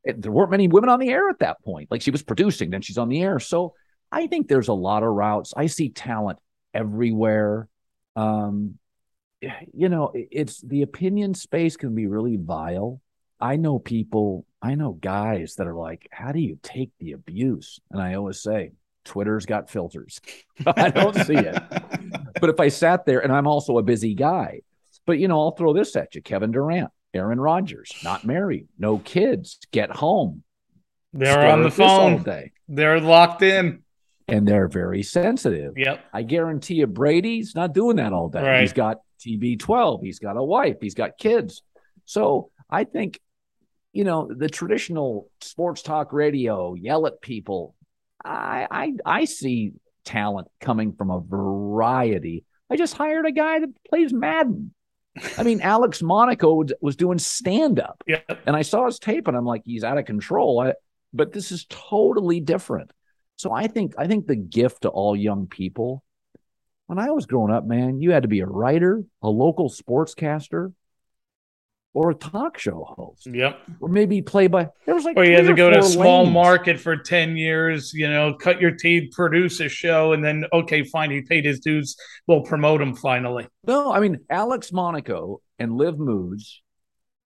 Yep. 0.05 0.17
It, 0.17 0.23
there 0.23 0.33
weren't 0.33 0.51
many 0.53 0.69
women 0.69 0.89
on 0.89 1.01
the 1.01 1.09
air 1.11 1.29
at 1.29 1.41
that 1.41 1.63
point. 1.65 1.91
Like 1.91 2.01
she 2.01 2.13
was 2.13 2.23
producing, 2.23 2.71
then 2.71 2.83
she's 2.83 2.99
on 2.99 3.09
the 3.09 3.23
air. 3.23 3.41
So 3.41 3.75
I 4.13 4.29
think 4.29 4.47
there's 4.47 4.69
a 4.69 4.73
lot 4.73 5.03
of 5.03 5.09
routes. 5.09 5.53
I 5.57 5.67
see 5.67 5.89
talent 5.89 6.39
everywhere. 6.73 7.69
Um, 8.15 8.79
you 9.41 9.89
know, 9.89 10.13
it's 10.15 10.61
the 10.61 10.83
opinion 10.83 11.35
space 11.35 11.77
can 11.77 11.95
be 11.95 12.07
really 12.07 12.37
vile. 12.37 13.01
I 13.41 13.57
know 13.57 13.79
people, 13.79 14.47
I 14.63 14.75
know 14.75 14.93
guys 14.93 15.57
that 15.57 15.67
are 15.67 15.75
like, 15.75 16.09
how 16.11 16.33
do 16.33 16.41
you 16.41 16.59
take 16.63 16.91
the 16.99 17.13
abuse? 17.13 17.81
And 17.91 18.01
I 18.01 18.15
always 18.15 18.43
say, 18.43 18.73
Twitter's 19.05 19.47
got 19.47 19.71
filters. 19.71 20.21
I 20.67 20.91
don't 20.91 21.15
see 21.15 21.37
it. 21.37 21.63
But 22.39 22.51
if 22.51 22.61
I 22.61 22.69
sat 22.69 23.07
there, 23.07 23.21
and 23.21 23.33
I'm 23.33 23.47
also 23.47 23.79
a 23.79 23.83
busy 23.83 24.15
guy, 24.15 24.61
but 25.07 25.19
you 25.19 25.27
know, 25.27 25.41
I'll 25.41 25.53
throw 25.53 25.73
this 25.73 25.97
at 25.97 26.15
you 26.15 26.21
Kevin 26.21 26.51
Durant, 26.51 26.91
Aaron 27.15 27.41
Rodgers, 27.41 27.91
not 28.05 28.27
married, 28.27 28.69
no 28.79 28.99
kids, 28.99 29.59
get 29.73 29.91
home. 29.91 30.43
They're 31.15 31.47
on 31.47 31.63
the 31.63 31.71
phone 31.71 32.23
day. 32.23 32.53
They're 32.69 33.01
locked 33.01 33.41
in. 33.41 33.83
And 34.29 34.47
they're 34.47 34.69
very 34.69 35.03
sensitive. 35.03 35.79
Yep. 35.79 36.05
I 36.13 36.23
guarantee 36.25 36.75
you, 36.75 36.87
Brady's 36.87 37.55
not 37.55 37.73
doing 37.73 37.97
that 37.97 38.13
all 38.13 38.29
day. 38.29 38.43
Right. 38.43 38.61
He's 38.61 38.75
got 38.75 38.99
TB12. 39.27 40.01
He's 40.03 40.19
got 40.19 40.37
a 40.37 40.43
wife. 40.43 40.77
He's 40.81 40.95
got 40.95 41.19
kids. 41.19 41.63
So 42.05 42.51
I 42.71 42.85
think, 42.85 43.21
you 43.93 44.05
know, 44.05 44.31
the 44.33 44.49
traditional 44.49 45.29
sports 45.41 45.83
talk 45.83 46.13
radio, 46.13 46.75
yell 46.75 47.07
at 47.07 47.21
people. 47.21 47.75
I 48.25 48.67
I, 48.71 48.93
I 49.05 49.25
see 49.25 49.73
talent 50.05 50.49
coming 50.61 50.93
from 50.93 51.11
a 51.11 51.21
variety. 51.21 52.45
I 52.71 52.77
just 52.77 52.95
hired 52.95 53.27
a 53.27 53.33
guy 53.33 53.61
that 53.61 53.85
plays 53.89 54.13
Madden. 54.13 54.73
I 55.39 55.43
mean, 55.43 55.61
Alex 55.63 56.03
Monaco 56.03 56.65
was 56.81 56.97
doing 56.97 57.19
stand 57.19 57.79
up. 57.81 58.03
Yeah. 58.07 58.21
And 58.47 58.57
I 58.57 58.63
saw 58.63 58.87
his 58.87 58.99
tape 58.99 59.29
and 59.29 59.37
I'm 59.37 59.45
like, 59.45 59.63
he's 59.65 59.85
out 59.85 59.99
of 59.99 60.05
control. 60.05 60.61
I, 60.61 60.75
but 61.13 61.33
this 61.33 61.53
is 61.53 61.67
totally 61.69 62.41
different. 62.41 62.91
So 63.37 63.53
I 63.53 63.67
think 63.67 63.95
I 63.99 64.07
think 64.07 64.27
the 64.27 64.37
gift 64.37 64.83
to 64.83 64.89
all 64.89 65.15
young 65.15 65.47
people 65.47 66.03
when 66.87 66.99
I 66.99 67.11
was 67.11 67.27
growing 67.27 67.53
up, 67.53 67.65
man, 67.65 68.01
you 68.01 68.13
had 68.13 68.23
to 68.23 68.29
be 68.29 68.41
a 68.41 68.47
writer, 68.47 69.05
a 69.23 69.29
local 69.29 69.69
sportscaster, 69.69 70.73
or 71.95 72.11
a 72.11 72.15
talk 72.15 72.59
show 72.59 72.85
host. 72.85 73.27
Yep. 73.27 73.59
Or 73.81 73.89
maybe 73.89 74.21
play 74.21 74.49
by 74.49 74.69
there 74.85 74.95
was 74.95 75.05
like 75.05 75.17
Or 75.17 75.25
you 75.25 75.35
had 75.35 75.47
to 75.47 75.55
go 75.55 75.71
to 75.71 75.79
a 75.79 75.83
small 75.83 76.25
lanes. 76.25 76.35
market 76.35 76.79
for 76.79 76.97
10 76.97 77.37
years, 77.39 77.95
you 77.95 78.09
know, 78.09 78.35
cut 78.35 78.61
your 78.61 78.73
teeth, 78.73 79.13
produce 79.13 79.61
a 79.61 79.69
show, 79.69 80.13
and 80.13 80.23
then 80.23 80.45
okay, 80.53 80.85
fine, 80.85 81.11
he 81.11 81.23
paid 81.23 81.47
his 81.47 81.61
dues, 81.61 81.97
we'll 82.27 82.43
promote 82.43 82.83
him 82.83 82.95
finally. 82.95 83.49
No, 83.67 83.93
I 83.93 84.01
mean 84.01 84.21
Alex 84.29 84.73
Monaco 84.73 85.41
and 85.59 85.77
Liv 85.77 85.99
Moods, 85.99 86.63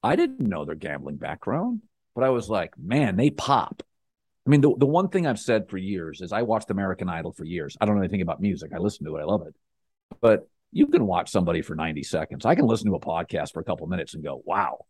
I 0.05 0.15
didn't 0.15 0.49
know 0.49 0.65
their 0.65 0.77
gambling 0.77 1.17
background, 1.17 1.83
but 2.15 2.23
I 2.23 2.31
was 2.31 2.49
like, 2.49 2.79
man, 2.79 3.17
they 3.17 3.31
pop. 3.31 3.83
I 4.47 4.51
mean, 4.51 4.61
the, 4.63 4.75
the 4.77 4.87
one 4.87 5.09
thing 5.09 5.27
I've 5.27 5.39
said 5.39 5.69
for 5.69 5.77
years 5.77 6.21
is 6.21 6.33
I 6.33 6.43
watched 6.43 6.71
American 6.71 7.09
Idol 7.09 7.33
for 7.33 7.45
years. 7.45 7.77
I 7.81 7.87
don't 7.87 7.97
know 7.97 8.03
anything 8.03 8.23
about 8.23 8.41
music. 8.41 8.73
I 8.75 8.79
listen 8.79 9.05
to 9.07 9.17
it. 9.17 9.21
I 9.21 9.25
love 9.25 9.47
it. 9.47 9.55
But 10.21 10.49
you 10.73 10.87
can 10.87 11.07
watch 11.07 11.31
somebody 11.31 11.63
for 11.63 11.75
90 11.75 12.03
seconds. 12.05 12.47
I 12.47 12.55
can 12.55 12.67
listen 12.67 12.87
to 12.89 12.95
a 12.95 13.01
podcast 13.01 13.53
for 13.53 13.61
a 13.61 13.65
couple 13.65 13.87
minutes 13.87 14.15
and 14.15 14.25
go, 14.25 14.43
wow, 14.45 14.87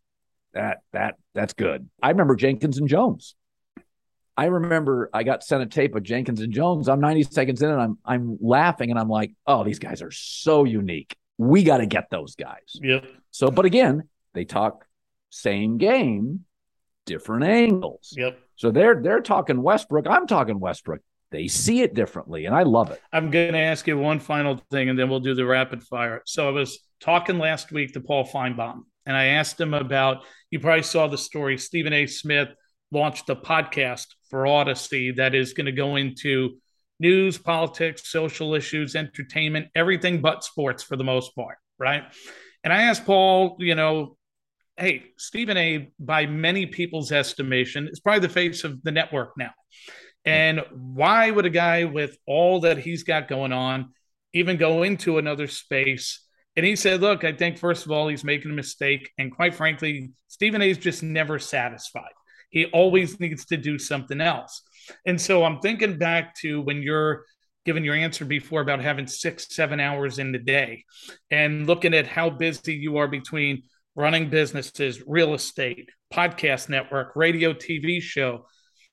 that, 0.53 0.79
that, 0.93 1.15
that's 1.33 1.53
good. 1.53 1.89
I 2.01 2.09
remember 2.09 2.35
Jenkins 2.35 2.77
and 2.77 2.87
Jones. 2.87 3.35
I 4.37 4.45
remember 4.45 5.09
I 5.13 5.23
got 5.23 5.43
sent 5.43 5.61
a 5.61 5.65
tape 5.65 5.95
of 5.95 6.03
Jenkins 6.03 6.41
and 6.41 6.53
Jones. 6.53 6.87
I'm 6.87 7.01
90 7.01 7.23
seconds 7.23 7.61
in 7.61 7.69
and 7.69 7.81
I'm, 7.81 7.97
I'm 8.05 8.37
laughing 8.41 8.89
and 8.89 8.99
I'm 8.99 9.09
like, 9.09 9.33
oh, 9.45 9.63
these 9.63 9.79
guys 9.79 10.01
are 10.01 10.11
so 10.11 10.63
unique. 10.63 11.15
We 11.37 11.63
got 11.63 11.77
to 11.77 11.85
get 11.85 12.09
those 12.09 12.35
guys. 12.35 12.75
Yep. 12.75 13.05
So, 13.31 13.51
but 13.51 13.65
again, 13.65 14.07
they 14.33 14.45
talk 14.45 14.85
same 15.29 15.77
game, 15.77 16.45
different 17.05 17.43
angles. 17.43 18.13
Yep. 18.17 18.39
So 18.61 18.69
they're 18.69 19.01
they're 19.01 19.21
talking 19.21 19.63
Westbrook. 19.63 20.05
I'm 20.07 20.27
talking 20.27 20.59
Westbrook. 20.59 21.01
They 21.31 21.47
see 21.47 21.81
it 21.81 21.95
differently, 21.95 22.45
and 22.45 22.53
I 22.53 22.61
love 22.61 22.91
it. 22.91 23.01
I'm 23.11 23.31
going 23.31 23.53
to 23.53 23.59
ask 23.59 23.87
you 23.87 23.97
one 23.97 24.19
final 24.19 24.61
thing, 24.69 24.87
and 24.87 24.99
then 24.99 25.09
we'll 25.09 25.19
do 25.19 25.33
the 25.33 25.47
rapid 25.47 25.81
fire. 25.81 26.21
So 26.27 26.47
I 26.47 26.51
was 26.51 26.77
talking 26.99 27.39
last 27.39 27.71
week 27.71 27.93
to 27.93 28.01
Paul 28.01 28.23
Finebaum, 28.23 28.81
and 29.07 29.17
I 29.17 29.25
asked 29.25 29.59
him 29.59 29.73
about. 29.73 30.25
You 30.51 30.59
probably 30.59 30.83
saw 30.83 31.07
the 31.07 31.17
story. 31.17 31.57
Stephen 31.57 31.91
A. 31.91 32.05
Smith 32.05 32.49
launched 32.91 33.27
a 33.31 33.35
podcast 33.35 34.05
for 34.29 34.43
Audacy 34.43 35.15
that 35.15 35.33
is 35.33 35.53
going 35.53 35.65
to 35.65 35.71
go 35.71 35.95
into 35.95 36.57
news, 36.99 37.39
politics, 37.39 38.11
social 38.11 38.53
issues, 38.53 38.95
entertainment, 38.95 39.69
everything 39.73 40.21
but 40.21 40.43
sports 40.43 40.83
for 40.83 40.97
the 40.97 41.03
most 41.03 41.33
part, 41.33 41.57
right? 41.79 42.03
And 42.63 42.71
I 42.71 42.83
asked 42.83 43.07
Paul, 43.07 43.55
you 43.57 43.73
know, 43.73 44.17
hey, 44.77 45.03
Stephen 45.17 45.57
A, 45.57 45.91
by 45.99 46.25
many 46.25 46.65
people's 46.65 47.11
estimation, 47.11 47.87
is 47.91 47.99
probably 47.99 48.21
the 48.21 48.33
face 48.33 48.63
of 48.63 48.81
the 48.83 48.91
network 48.91 49.37
now. 49.37 49.51
And 50.25 50.61
why 50.71 51.31
would 51.31 51.45
a 51.45 51.51
guy 51.51 51.85
with 51.85 52.17
all 52.27 52.61
that 52.61 52.77
he's 52.77 53.03
got 53.03 53.27
going 53.27 53.51
on 53.51 53.93
even 54.33 54.57
go 54.57 54.83
into 54.83 55.17
another 55.17 55.47
space? 55.47 56.21
And 56.55 56.65
he 56.65 56.75
said, 56.75 57.01
look, 57.01 57.23
I 57.23 57.31
think, 57.31 57.57
first 57.57 57.85
of 57.85 57.91
all, 57.91 58.07
he's 58.07 58.23
making 58.23 58.51
a 58.51 58.55
mistake. 58.55 59.09
And 59.17 59.31
quite 59.31 59.55
frankly, 59.55 60.11
Stephen 60.27 60.61
A 60.61 60.69
is 60.69 60.77
just 60.77 61.01
never 61.01 61.39
satisfied. 61.39 62.11
He 62.49 62.65
always 62.65 63.19
needs 63.19 63.45
to 63.45 63.57
do 63.57 63.79
something 63.79 64.19
else. 64.19 64.61
And 65.05 65.19
so 65.19 65.43
I'm 65.43 65.59
thinking 65.59 65.97
back 65.97 66.35
to 66.41 66.61
when 66.61 66.81
you're 66.81 67.23
given 67.65 67.83
your 67.83 67.95
answer 67.95 68.25
before 68.25 68.61
about 68.61 68.81
having 68.81 69.07
six, 69.07 69.55
seven 69.55 69.79
hours 69.79 70.19
in 70.19 70.31
the 70.31 70.39
day 70.39 70.83
and 71.29 71.67
looking 71.67 71.93
at 71.93 72.07
how 72.07 72.29
busy 72.29 72.73
you 72.73 72.97
are 72.97 73.07
between 73.07 73.63
running 73.95 74.29
businesses, 74.29 75.01
real 75.05 75.33
estate, 75.33 75.89
podcast 76.13 76.69
network, 76.69 77.15
radio, 77.15 77.53
TV 77.53 78.01
show. 78.01 78.45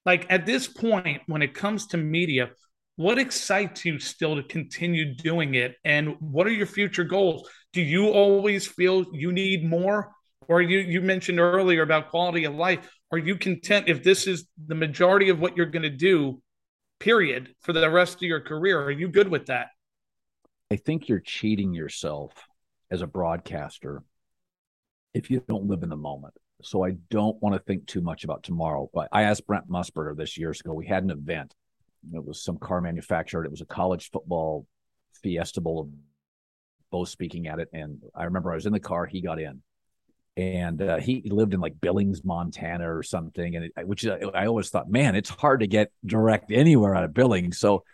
Like 0.04 0.26
at 0.30 0.46
this 0.46 0.66
point, 0.66 1.22
when 1.26 1.42
it 1.42 1.54
comes 1.54 1.86
to 1.88 1.96
media, 1.96 2.50
what 2.96 3.18
excites 3.18 3.84
you 3.84 3.98
still 3.98 4.36
to 4.36 4.42
continue 4.42 5.14
doing 5.14 5.54
it? 5.54 5.76
And 5.84 6.16
what 6.20 6.46
are 6.46 6.52
your 6.52 6.66
future 6.66 7.04
goals? 7.04 7.48
Do 7.72 7.80
you 7.80 8.08
always 8.08 8.66
feel 8.66 9.04
you 9.12 9.32
need 9.32 9.64
more? 9.64 10.12
Or 10.48 10.62
you, 10.62 10.78
you 10.78 11.00
mentioned 11.02 11.38
earlier 11.38 11.82
about 11.82 12.10
quality 12.10 12.44
of 12.44 12.54
life. 12.54 12.90
Are 13.12 13.18
you 13.18 13.36
content 13.36 13.88
if 13.88 14.02
this 14.02 14.26
is 14.26 14.46
the 14.66 14.74
majority 14.74 15.28
of 15.28 15.38
what 15.38 15.56
you're 15.56 15.66
going 15.66 15.82
to 15.82 15.90
do, 15.90 16.42
period, 16.98 17.54
for 17.60 17.72
the 17.72 17.88
rest 17.88 18.16
of 18.16 18.22
your 18.22 18.40
career? 18.40 18.82
Are 18.82 18.90
you 18.90 19.08
good 19.08 19.28
with 19.28 19.46
that? 19.46 19.68
I 20.70 20.76
think 20.76 21.08
you're 21.08 21.20
cheating 21.20 21.72
yourself 21.72 22.32
as 22.90 23.00
a 23.02 23.06
broadcaster 23.06 24.02
if 25.14 25.30
you 25.30 25.42
don't 25.48 25.66
live 25.66 25.82
in 25.82 25.88
the 25.88 25.96
moment. 25.96 26.34
So 26.62 26.84
I 26.84 26.92
don't 27.10 27.40
want 27.40 27.54
to 27.54 27.62
think 27.62 27.86
too 27.86 28.00
much 28.00 28.24
about 28.24 28.42
tomorrow. 28.42 28.90
But 28.92 29.08
I 29.12 29.22
asked 29.22 29.46
Brent 29.46 29.70
Musburger 29.70 30.16
this 30.16 30.36
years 30.36 30.60
ago. 30.60 30.72
We 30.72 30.86
had 30.86 31.04
an 31.04 31.10
event. 31.10 31.54
It 32.12 32.24
was 32.24 32.42
some 32.42 32.58
car 32.58 32.80
manufacturer. 32.80 33.44
It 33.44 33.50
was 33.50 33.60
a 33.60 33.66
college 33.66 34.10
football 34.10 34.66
fiesta 35.22 35.60
bowl. 35.60 35.90
Both 36.90 37.10
speaking 37.10 37.48
at 37.48 37.58
it, 37.58 37.68
and 37.74 38.02
I 38.14 38.24
remember 38.24 38.50
I 38.50 38.54
was 38.54 38.64
in 38.64 38.72
the 38.72 38.80
car. 38.80 39.04
He 39.04 39.20
got 39.20 39.38
in, 39.38 39.60
and 40.38 40.80
uh, 40.80 40.96
he 40.96 41.20
lived 41.26 41.52
in 41.52 41.60
like 41.60 41.78
Billings, 41.78 42.24
Montana, 42.24 42.90
or 42.90 43.02
something. 43.02 43.56
And 43.56 43.66
it, 43.66 43.86
which 43.86 44.06
uh, 44.06 44.16
I 44.32 44.46
always 44.46 44.70
thought, 44.70 44.88
man, 44.88 45.14
it's 45.14 45.28
hard 45.28 45.60
to 45.60 45.66
get 45.66 45.92
direct 46.06 46.50
anywhere 46.50 46.94
out 46.94 47.04
of 47.04 47.12
Billings. 47.12 47.58
So 47.58 47.84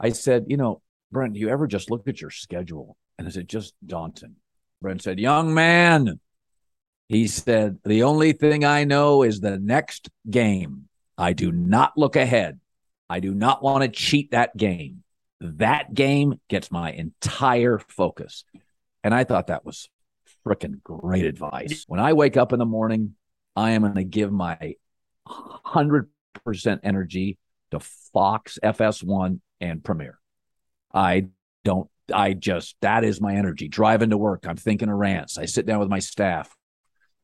I 0.00 0.08
said, 0.08 0.46
you 0.48 0.56
know, 0.56 0.82
Brent, 1.12 1.34
do 1.34 1.38
you 1.38 1.48
ever 1.48 1.68
just 1.68 1.92
look 1.92 2.08
at 2.08 2.20
your 2.20 2.30
schedule, 2.30 2.96
and 3.18 3.28
is 3.28 3.36
it 3.36 3.46
just 3.46 3.72
daunting? 3.86 4.34
Brent 4.82 5.00
said, 5.00 5.20
young 5.20 5.54
man, 5.54 6.18
he 7.10 7.26
said, 7.26 7.80
The 7.84 8.04
only 8.04 8.32
thing 8.32 8.64
I 8.64 8.84
know 8.84 9.24
is 9.24 9.40
the 9.40 9.58
next 9.58 10.10
game. 10.30 10.84
I 11.18 11.32
do 11.32 11.50
not 11.50 11.98
look 11.98 12.14
ahead. 12.14 12.60
I 13.08 13.18
do 13.18 13.34
not 13.34 13.64
want 13.64 13.82
to 13.82 13.88
cheat 13.88 14.30
that 14.30 14.56
game. 14.56 15.02
That 15.40 15.92
game 15.92 16.40
gets 16.48 16.70
my 16.70 16.92
entire 16.92 17.80
focus. 17.80 18.44
And 19.02 19.12
I 19.12 19.24
thought 19.24 19.48
that 19.48 19.64
was 19.64 19.88
freaking 20.46 20.80
great 20.84 21.24
advice. 21.24 21.84
When 21.88 21.98
I 21.98 22.12
wake 22.12 22.36
up 22.36 22.52
in 22.52 22.60
the 22.60 22.64
morning, 22.64 23.16
I 23.56 23.72
am 23.72 23.82
going 23.82 23.96
to 23.96 24.04
give 24.04 24.30
my 24.30 24.76
100% 25.26 26.06
energy 26.84 27.38
to 27.72 27.80
Fox 28.12 28.56
FS1 28.62 29.40
and 29.60 29.82
premiere. 29.82 30.20
I 30.94 31.26
don't, 31.64 31.90
I 32.14 32.34
just, 32.34 32.76
that 32.82 33.02
is 33.02 33.20
my 33.20 33.34
energy. 33.34 33.66
Driving 33.66 34.10
to 34.10 34.16
work, 34.16 34.46
I'm 34.46 34.56
thinking 34.56 34.88
of 34.88 34.96
rants. 34.96 35.38
I 35.38 35.46
sit 35.46 35.66
down 35.66 35.80
with 35.80 35.88
my 35.88 35.98
staff. 35.98 36.54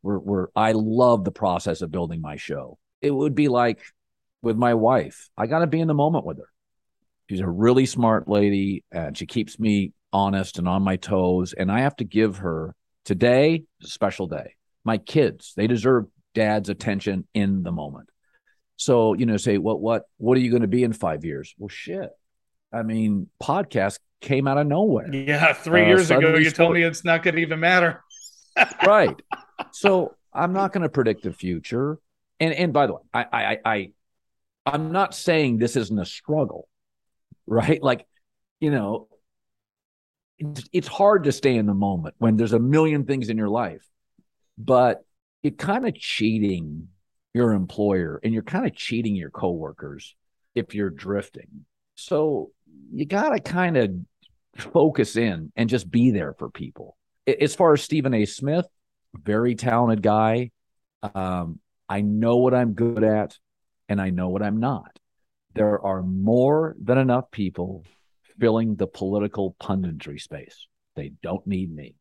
We're, 0.03 0.19
we're, 0.19 0.47
I 0.55 0.73
love 0.73 1.25
the 1.25 1.33
process 1.33 1.83
of 1.83 1.91
building 1.91 2.21
my 2.21 2.37
show. 2.37 2.79
It 3.01 3.11
would 3.11 3.35
be 3.35 3.49
like 3.49 3.81
with 4.43 4.57
my 4.57 4.75
wife, 4.75 5.29
I 5.37 5.47
got 5.47 5.61
to 5.61 5.67
be 5.67 5.81
in 5.81 5.89
the 5.89 5.95
moment 5.95 6.25
with 6.25 6.39
her. 6.39 6.49
She's 7.29 7.41
a 7.41 7.49
really 7.49 7.87
smart 7.87 8.29
lady 8.29 8.85
and 8.93 9.19
she 9.19 9.27
keeps 9.27 9.59
me 9.59 9.93
honest 10.13 10.59
and 10.59 10.69
on 10.69 10.83
my 10.83 10.97
toes. 10.97 11.53
And 11.53 11.71
I 11.71 11.81
have 11.81 11.97
to 11.97 12.05
give 12.05 12.39
her 12.39 12.75
today, 13.05 13.65
a 13.83 13.87
special 13.87 14.27
day. 14.29 14.55
My 14.85 14.99
kids, 14.99 15.53
they 15.57 15.67
deserve 15.67 16.07
dad's 16.35 16.69
attention 16.69 17.27
in 17.35 17.65
the 17.65 17.73
moment. 17.73 18.09
So, 18.77 19.15
you 19.15 19.27
know, 19.27 19.37
say, 19.37 19.59
what, 19.59 19.81
what, 19.81 20.05
what 20.19 20.37
are 20.37 20.41
you 20.41 20.51
going 20.51 20.63
to 20.63 20.69
be 20.69 20.85
in 20.85 20.93
five 20.93 21.25
years? 21.25 21.55
Well, 21.59 21.69
shit. 21.69 22.11
I 22.73 22.83
mean, 22.83 23.29
podcast 23.43 23.99
came 24.21 24.47
out 24.47 24.59
of 24.59 24.67
nowhere. 24.67 25.13
Yeah. 25.13 25.53
Three 25.55 25.83
uh, 25.83 25.87
years 25.87 26.11
ago, 26.11 26.37
you 26.37 26.51
told 26.51 26.75
me 26.75 26.83
it's 26.83 27.05
not 27.05 27.23
going 27.23 27.35
to 27.35 27.41
even 27.41 27.59
matter. 27.59 28.05
right. 28.87 29.21
So 29.73 30.15
I'm 30.33 30.53
not 30.53 30.73
going 30.73 30.83
to 30.83 30.89
predict 30.89 31.23
the 31.23 31.33
future. 31.33 31.99
And, 32.41 32.53
and 32.53 32.73
by 32.73 32.87
the 32.87 32.95
way, 32.95 33.03
I, 33.15 33.25
I, 33.33 33.59
I, 33.65 33.91
I'm 34.67 34.93
not 34.93 35.15
saying 35.15 35.59
this 35.59 35.77
isn't 35.77 35.99
a 35.99 36.05
struggle, 36.05 36.69
right? 37.47 37.83
Like, 37.83 38.07
you 38.61 38.71
know, 38.71 39.09
it's 40.73 40.89
hard 40.89 41.25
to 41.25 41.33
stay 41.33 41.57
in 41.57 41.67
the 41.67 41.75
moment 41.75 42.15
when 42.19 42.37
there's 42.37 42.53
a 42.53 42.59
million 42.59 43.05
things 43.05 43.31
in 43.31 43.39
your 43.39 43.49
life, 43.49 43.83
but 44.59 45.05
you're 45.43 45.53
kind 45.53 45.87
of 45.87 45.95
cheating 45.95 46.89
your 47.33 47.53
employer 47.53 48.21
and 48.23 48.35
you're 48.35 48.43
kind 48.43 48.67
of 48.67 48.75
cheating 48.75 49.15
your 49.15 49.31
coworkers 49.31 50.15
if 50.55 50.75
you're 50.75 50.91
drifting. 50.91 51.65
So 51.95 52.51
you 52.93 53.07
got 53.07 53.31
to 53.31 53.41
kind 53.41 53.77
of 53.77 53.91
focus 54.57 55.17
in 55.17 55.53
and 55.57 55.71
just 55.71 55.91
be 55.91 56.11
there 56.11 56.35
for 56.39 56.51
people. 56.51 56.97
As 57.27 57.55
far 57.55 57.73
as 57.73 57.83
Stephen 57.83 58.15
A. 58.15 58.25
Smith, 58.27 58.67
very 59.17 59.55
talented 59.55 60.03
guy. 60.03 60.51
Um, 61.03 61.61
I 61.89 62.01
know 62.01 62.37
what 62.39 62.55
I'm 62.55 62.73
good 62.73 63.05
at 63.05 63.37
and 63.89 64.01
I 64.01 64.11
know 64.11 64.29
what 64.29 64.43
I'm 64.43 64.59
not. 64.59 64.99
There 65.55 65.81
are 65.81 66.03
more 66.03 66.77
than 66.83 66.99
enough 66.99 67.31
people 67.31 67.85
filling 68.39 68.77
the 68.77 68.87
political 68.87 69.57
punditry 69.61 70.21
space. 70.21 70.67
They 70.95 71.13
don't 71.23 71.47
need 71.47 71.75
me. 71.75 71.95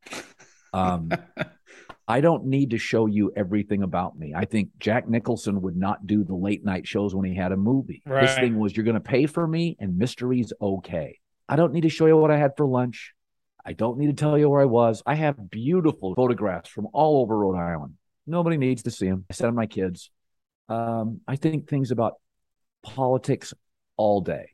Um, 0.74 1.09
I 2.07 2.22
don't 2.22 2.45
need 2.45 2.72
to 2.72 2.78
show 2.78 3.07
you 3.07 3.32
everything 3.36 3.82
about 3.82 4.18
me. 4.18 4.34
I 4.36 4.45
think 4.45 4.70
Jack 4.80 5.09
Nicholson 5.09 5.61
would 5.61 5.76
not 5.76 6.05
do 6.05 6.24
the 6.24 6.36
late 6.36 6.63
night 6.63 6.88
shows 6.88 7.16
when 7.16 7.26
he 7.26 7.36
had 7.36 7.51
a 7.51 7.57
movie. 7.57 8.03
Right. 8.05 8.28
His 8.28 8.36
thing 8.36 8.59
was, 8.59 8.76
you're 8.76 8.84
going 8.84 8.93
to 8.93 8.99
pay 8.99 9.26
for 9.26 9.47
me, 9.47 9.76
and 9.80 9.97
mystery's 9.97 10.53
okay. 10.61 11.20
I 11.49 11.55
don't 11.55 11.74
need 11.74 11.82
to 11.82 11.89
show 11.89 12.05
you 12.05 12.18
what 12.18 12.30
I 12.30 12.38
had 12.38 12.51
for 12.57 12.68
lunch. 12.68 13.14
I 13.66 13.74
don't 13.74 13.97
need 13.97 14.07
to 14.07 14.13
tell 14.13 14.38
you 14.38 14.49
where 14.49 14.61
I 14.61 14.66
was. 14.66 15.01
I 15.05 15.16
have 15.16 15.49
beautiful 15.49 16.13
photographs 16.13 16.70
from 16.70 16.88
all 16.93 17.22
over 17.22 17.38
Rhode 17.38 17.57
Island. 17.57 17.95
Nobody 18.28 18.57
needs 18.57 18.84
to 18.84 18.91
see 18.91 19.09
them. 19.09 19.26
I 19.30 19.34
send 19.34 19.49
them 19.49 19.55
my 19.55 19.66
kids. 19.66 20.11
Um, 20.70 21.22
I 21.28 21.36
think 21.36 21.68
things 21.68 21.91
about 21.91 22.16
politics 22.84 23.53
all 23.97 24.22
day. 24.22 24.49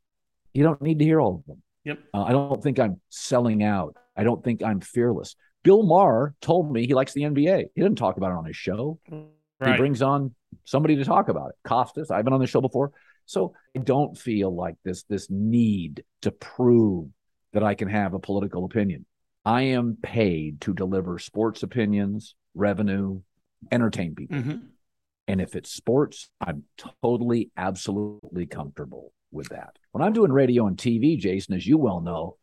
You 0.53 0.63
don't 0.63 0.81
need 0.81 0.99
to 0.99 1.05
hear 1.05 1.19
all 1.19 1.35
of 1.35 1.45
them. 1.45 1.61
Yep. 1.83 1.99
Uh, 2.13 2.23
I 2.23 2.31
don't 2.31 2.61
think 2.63 2.79
I'm 2.79 3.01
selling 3.09 3.63
out. 3.63 3.95
I 4.15 4.23
don't 4.23 4.43
think 4.43 4.63
I'm 4.63 4.79
fearless. 4.79 5.35
Bill 5.63 5.83
Maher 5.83 6.35
told 6.41 6.71
me 6.71 6.85
he 6.87 6.93
likes 6.93 7.13
the 7.13 7.21
NBA. 7.21 7.65
He 7.75 7.81
didn't 7.81 7.97
talk 7.97 8.17
about 8.17 8.31
it 8.31 8.37
on 8.37 8.45
his 8.45 8.55
show. 8.55 8.99
Right. 9.09 9.71
He 9.71 9.77
brings 9.77 10.01
on 10.01 10.33
somebody 10.65 10.95
to 10.97 11.05
talk 11.05 11.29
about 11.29 11.49
it. 11.49 11.55
Costas, 11.63 12.11
I've 12.11 12.25
been 12.25 12.33
on 12.33 12.39
the 12.39 12.47
show 12.47 12.61
before. 12.61 12.91
So 13.25 13.53
I 13.75 13.79
don't 13.79 14.17
feel 14.17 14.53
like 14.53 14.75
this 14.83 15.03
this 15.03 15.29
need 15.29 16.03
to 16.23 16.31
prove 16.31 17.09
that 17.53 17.63
I 17.63 17.75
can 17.75 17.89
have 17.89 18.13
a 18.13 18.19
political 18.19 18.65
opinion. 18.65 19.05
I 19.43 19.63
am 19.63 19.97
paid 20.01 20.61
to 20.61 20.73
deliver 20.73 21.19
sports 21.19 21.63
opinions, 21.63 22.35
revenue, 22.53 23.21
entertain 23.71 24.15
people. 24.15 24.37
Mm-hmm. 24.37 24.57
And 25.27 25.41
if 25.41 25.55
it's 25.55 25.71
sports, 25.71 26.29
I'm 26.39 26.63
totally, 27.01 27.51
absolutely 27.55 28.45
comfortable 28.45 29.13
with 29.31 29.49
that. 29.49 29.77
When 29.91 30.03
I'm 30.03 30.13
doing 30.13 30.31
radio 30.31 30.67
and 30.67 30.77
TV, 30.77 31.17
Jason, 31.17 31.55
as 31.55 31.65
you 31.65 31.77
well 31.77 32.01
know, 32.01 32.37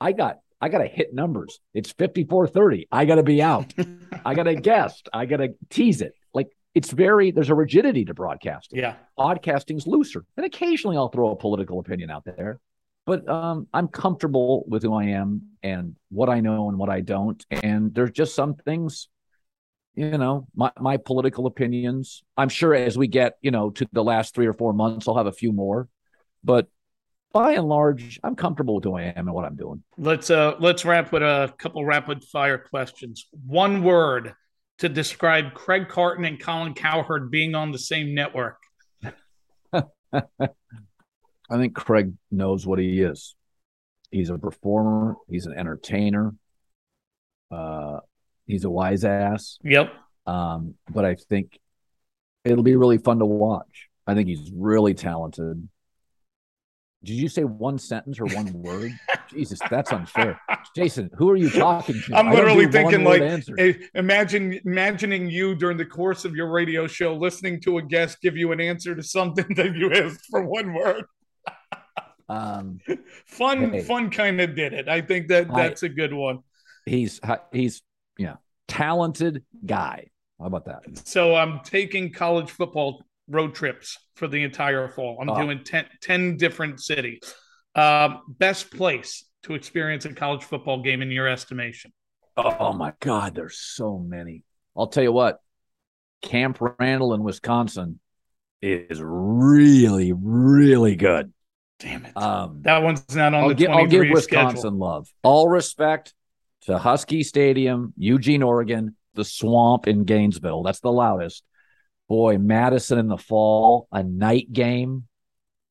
I 0.00 0.12
got 0.12 0.38
I 0.60 0.68
got 0.68 0.78
to 0.78 0.86
hit 0.86 1.14
numbers. 1.14 1.58
It's 1.72 1.90
5430. 1.92 2.88
I 2.92 3.04
got 3.06 3.14
to 3.14 3.22
be 3.22 3.40
out. 3.42 3.72
I 4.24 4.34
got 4.34 4.42
to 4.42 4.54
guest. 4.54 5.08
I 5.12 5.24
got 5.24 5.38
to 5.38 5.54
tease 5.70 6.02
it. 6.02 6.12
Like 6.34 6.48
it's 6.74 6.90
very, 6.90 7.30
there's 7.30 7.48
a 7.48 7.54
rigidity 7.54 8.04
to 8.04 8.14
broadcasting. 8.14 8.78
Yeah. 8.78 8.96
Podcasting's 9.18 9.86
looser. 9.86 10.24
And 10.36 10.44
occasionally 10.44 10.96
I'll 10.96 11.08
throw 11.08 11.30
a 11.30 11.36
political 11.36 11.78
opinion 11.78 12.10
out 12.10 12.24
there. 12.24 12.60
But 13.06 13.28
um, 13.28 13.66
I'm 13.72 13.88
comfortable 13.88 14.64
with 14.68 14.82
who 14.82 14.94
I 14.94 15.04
am 15.04 15.42
and 15.62 15.96
what 16.10 16.28
I 16.28 16.40
know 16.40 16.68
and 16.68 16.78
what 16.78 16.90
I 16.90 17.00
don't. 17.00 17.44
And 17.50 17.94
there's 17.94 18.12
just 18.12 18.34
some 18.34 18.54
things, 18.54 19.08
you 19.94 20.16
know, 20.18 20.46
my, 20.54 20.70
my 20.78 20.96
political 20.96 21.46
opinions. 21.46 22.22
I'm 22.36 22.48
sure 22.48 22.74
as 22.74 22.96
we 22.96 23.08
get, 23.08 23.34
you 23.42 23.50
know, 23.50 23.70
to 23.70 23.86
the 23.92 24.04
last 24.04 24.34
three 24.34 24.46
or 24.46 24.52
four 24.52 24.72
months, 24.72 25.08
I'll 25.08 25.16
have 25.16 25.26
a 25.26 25.32
few 25.32 25.52
more. 25.52 25.88
But 26.44 26.68
by 27.32 27.52
and 27.52 27.68
large, 27.68 28.18
I'm 28.22 28.36
comfortable 28.36 28.76
with 28.76 28.84
who 28.84 28.96
I 28.96 29.02
am 29.02 29.28
and 29.28 29.32
what 29.32 29.44
I'm 29.44 29.56
doing. 29.56 29.82
Let's 29.96 30.30
uh 30.30 30.56
let's 30.58 30.84
wrap 30.84 31.12
with 31.12 31.22
a 31.22 31.52
couple 31.58 31.84
rapid 31.84 32.24
fire 32.24 32.58
questions. 32.58 33.28
One 33.46 33.84
word 33.84 34.34
to 34.78 34.88
describe 34.88 35.54
Craig 35.54 35.88
Carton 35.88 36.24
and 36.24 36.40
Colin 36.40 36.74
Cowherd 36.74 37.30
being 37.30 37.54
on 37.54 37.70
the 37.70 37.78
same 37.78 38.14
network. 38.14 38.56
I 41.50 41.56
think 41.56 41.74
Craig 41.74 42.12
knows 42.30 42.66
what 42.66 42.78
he 42.78 43.00
is. 43.00 43.34
He's 44.10 44.30
a 44.30 44.38
performer. 44.38 45.16
He's 45.28 45.46
an 45.46 45.56
entertainer. 45.56 46.34
Uh, 47.50 48.00
he's 48.46 48.64
a 48.64 48.70
wise 48.70 49.04
ass. 49.04 49.58
Yep. 49.62 49.92
Um, 50.26 50.74
but 50.88 51.04
I 51.04 51.14
think 51.16 51.58
it'll 52.44 52.62
be 52.62 52.76
really 52.76 52.98
fun 52.98 53.18
to 53.18 53.26
watch. 53.26 53.88
I 54.06 54.14
think 54.14 54.28
he's 54.28 54.50
really 54.54 54.94
talented. 54.94 55.68
Did 57.02 57.14
you 57.14 57.28
say 57.28 57.44
one 57.44 57.78
sentence 57.78 58.20
or 58.20 58.26
one 58.26 58.52
word? 58.62 58.92
Jesus, 59.28 59.58
that's 59.70 59.92
unfair. 59.92 60.38
Jason, 60.76 61.10
who 61.14 61.30
are 61.30 61.36
you 61.36 61.48
talking 61.48 62.00
to? 62.02 62.14
I'm 62.14 62.30
literally 62.30 62.66
thinking 62.66 63.04
like 63.04 63.80
imagine 63.94 64.60
imagining 64.64 65.28
you 65.28 65.54
during 65.54 65.76
the 65.76 65.86
course 65.86 66.24
of 66.24 66.34
your 66.34 66.50
radio 66.50 66.86
show 66.86 67.14
listening 67.14 67.60
to 67.62 67.78
a 67.78 67.82
guest 67.82 68.20
give 68.20 68.36
you 68.36 68.52
an 68.52 68.60
answer 68.60 68.94
to 68.94 69.02
something 69.02 69.46
that 69.56 69.74
you 69.74 69.92
asked 69.92 70.26
for 70.30 70.42
one 70.42 70.74
word. 70.74 71.04
Um 72.28 72.78
fun 73.26 73.72
hey, 73.72 73.82
fun 73.82 74.10
kind 74.10 74.40
of 74.40 74.54
did 74.54 74.72
it. 74.72 74.88
I 74.88 75.00
think 75.00 75.28
that 75.28 75.52
that's 75.52 75.82
I, 75.82 75.86
a 75.86 75.90
good 75.90 76.12
one. 76.12 76.40
He's 76.86 77.20
he's 77.52 77.82
yeah, 78.18 78.36
talented 78.68 79.44
guy. 79.64 80.10
How 80.38 80.46
about 80.46 80.64
that? 80.66 81.06
So 81.06 81.34
I'm 81.34 81.60
taking 81.60 82.12
college 82.12 82.50
football 82.50 83.04
road 83.28 83.54
trips 83.54 83.98
for 84.14 84.26
the 84.26 84.42
entire 84.42 84.88
fall. 84.88 85.18
I'm 85.20 85.30
oh. 85.30 85.40
doing 85.40 85.62
10, 85.64 85.86
10, 86.00 86.36
different 86.36 86.80
cities. 86.80 87.20
Um, 87.74 88.22
best 88.26 88.70
place 88.70 89.24
to 89.44 89.54
experience 89.54 90.04
a 90.04 90.12
college 90.12 90.42
football 90.42 90.82
game 90.82 91.02
in 91.02 91.10
your 91.10 91.28
estimation? 91.28 91.92
Oh 92.36 92.72
my 92.72 92.92
God, 93.00 93.34
there's 93.34 93.58
so 93.58 93.98
many. 93.98 94.44
I'll 94.76 94.86
tell 94.86 95.02
you 95.02 95.12
what, 95.12 95.40
Camp 96.22 96.58
Randall 96.78 97.14
in 97.14 97.22
Wisconsin 97.22 98.00
is 98.62 99.00
really, 99.02 100.12
really 100.12 100.96
good. 100.96 101.32
Damn 101.78 102.04
it. 102.04 102.16
Um, 102.16 102.60
that 102.62 102.82
one's 102.82 103.14
not 103.14 103.32
on 103.34 103.42
I'll 103.42 103.48
the 103.48 103.54
give, 103.54 103.70
I'll 103.70 103.86
give 103.86 104.10
Wisconsin 104.10 104.58
schedule. 104.58 104.78
love. 104.78 105.08
All 105.22 105.48
respect 105.48 106.14
to 106.62 106.78
Husky 106.78 107.22
Stadium, 107.22 107.94
Eugene, 107.96 108.42
Oregon, 108.42 108.96
the 109.14 109.24
swamp 109.24 109.88
in 109.88 110.04
Gainesville. 110.04 110.62
That's 110.62 110.80
the 110.80 110.92
loudest 110.92 111.42
boy, 112.08 112.38
Madison 112.38 112.98
in 112.98 113.08
the 113.08 113.16
fall, 113.16 113.88
a 113.92 114.02
night 114.02 114.52
game. 114.52 115.06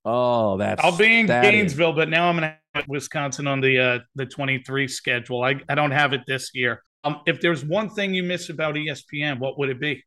Oh, 0.05 0.57
that's 0.57 0.83
I'll 0.83 0.97
be 0.97 1.19
in 1.19 1.27
Gainesville, 1.27 1.91
is. 1.91 1.95
but 1.95 2.09
now 2.09 2.29
I'm 2.29 2.37
gonna 2.37 2.57
have 2.73 2.87
Wisconsin 2.87 3.45
on 3.45 3.59
the 3.61 3.77
uh 3.77 3.99
the 4.15 4.25
23 4.25 4.87
schedule. 4.87 5.43
I, 5.43 5.59
I 5.67 5.75
don't 5.75 5.91
have 5.91 6.13
it 6.13 6.21
this 6.25 6.51
year. 6.53 6.81
Um, 7.03 7.21
if 7.27 7.41
there's 7.41 7.63
one 7.63 7.89
thing 7.89 8.13
you 8.13 8.23
miss 8.23 8.49
about 8.49 8.75
ESPN, 8.75 9.39
what 9.39 9.59
would 9.59 9.69
it 9.69 9.79
be? 9.79 10.03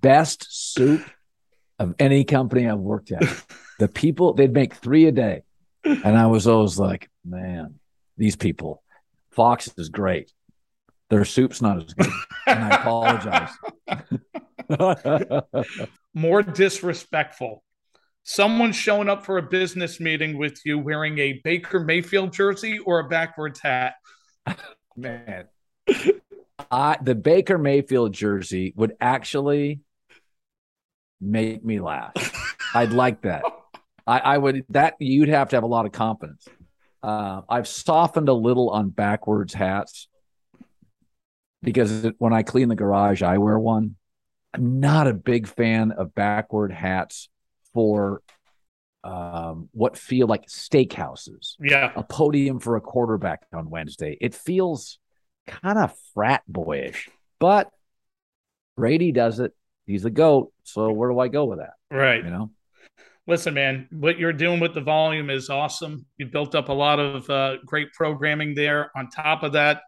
Best 0.00 0.46
soup 0.48 1.02
of 1.78 1.94
any 1.98 2.24
company 2.24 2.68
I've 2.68 2.78
worked 2.78 3.12
at. 3.12 3.22
the 3.78 3.88
people 3.88 4.34
they'd 4.34 4.52
make 4.52 4.74
three 4.74 5.06
a 5.06 5.12
day. 5.12 5.42
And 5.84 6.18
I 6.18 6.26
was 6.26 6.46
always 6.46 6.78
like, 6.78 7.08
man, 7.24 7.76
these 8.16 8.36
people, 8.36 8.82
Fox 9.30 9.70
is 9.78 9.88
great. 9.88 10.32
Their 11.10 11.24
soup's 11.24 11.62
not 11.62 11.78
as 11.78 11.94
good. 11.94 12.12
and 12.46 12.64
I 12.64 12.76
apologize. 12.76 13.50
More 16.14 16.42
disrespectful. 16.42 17.62
Someone 18.24 18.72
showing 18.72 19.08
up 19.08 19.24
for 19.24 19.38
a 19.38 19.42
business 19.42 20.00
meeting 20.00 20.36
with 20.36 20.60
you 20.66 20.78
wearing 20.78 21.18
a 21.18 21.40
Baker 21.44 21.80
Mayfield 21.80 22.32
jersey 22.32 22.78
or 22.78 22.98
a 22.98 23.08
backwards 23.08 23.60
hat. 23.60 23.94
Man, 24.96 25.46
I, 26.70 26.98
the 27.00 27.14
Baker 27.14 27.56
Mayfield 27.56 28.12
jersey 28.12 28.74
would 28.76 28.94
actually 29.00 29.80
make 31.20 31.64
me 31.64 31.80
laugh. 31.80 32.12
I'd 32.74 32.92
like 32.92 33.22
that. 33.22 33.42
I, 34.06 34.18
I 34.18 34.38
would 34.38 34.64
that 34.70 34.94
you'd 34.98 35.28
have 35.28 35.50
to 35.50 35.56
have 35.56 35.64
a 35.64 35.68
lot 35.68 35.86
of 35.86 35.92
confidence. 35.92 36.46
Uh, 37.02 37.42
I've 37.48 37.68
softened 37.68 38.28
a 38.28 38.34
little 38.34 38.70
on 38.70 38.90
backwards 38.90 39.54
hats 39.54 40.08
because 41.62 42.06
when 42.18 42.32
I 42.32 42.42
clean 42.42 42.68
the 42.68 42.74
garage, 42.74 43.22
I 43.22 43.38
wear 43.38 43.58
one. 43.58 43.96
I'm 44.54 44.80
not 44.80 45.06
a 45.06 45.14
big 45.14 45.46
fan 45.46 45.92
of 45.92 46.14
backward 46.14 46.72
hats 46.72 47.28
for 47.74 48.22
um, 49.04 49.68
what 49.72 49.96
feel 49.96 50.26
like 50.26 50.46
steakhouses. 50.46 51.54
Yeah. 51.60 51.92
A 51.94 52.02
podium 52.02 52.60
for 52.60 52.76
a 52.76 52.80
quarterback 52.80 53.42
on 53.52 53.70
Wednesday. 53.70 54.16
It 54.20 54.34
feels 54.34 54.98
kind 55.46 55.78
of 55.78 55.94
frat 56.14 56.42
boyish, 56.48 57.08
but 57.38 57.70
Brady 58.76 59.12
does 59.12 59.40
it. 59.40 59.52
He's 59.88 60.04
a 60.04 60.10
goat. 60.10 60.52
So 60.64 60.92
where 60.92 61.08
do 61.08 61.18
I 61.18 61.28
go 61.28 61.46
with 61.46 61.60
that? 61.60 61.72
Right. 61.90 62.22
You 62.22 62.30
know? 62.30 62.50
Listen, 63.26 63.54
man, 63.54 63.88
what 63.90 64.18
you're 64.18 64.34
doing 64.34 64.60
with 64.60 64.74
the 64.74 64.82
volume 64.82 65.30
is 65.30 65.48
awesome. 65.48 66.04
You've 66.18 66.30
built 66.30 66.54
up 66.54 66.68
a 66.68 66.72
lot 66.72 67.00
of 67.00 67.28
uh, 67.30 67.56
great 67.64 67.92
programming 67.94 68.54
there. 68.54 68.90
On 68.94 69.08
top 69.08 69.42
of 69.42 69.52
that, 69.54 69.80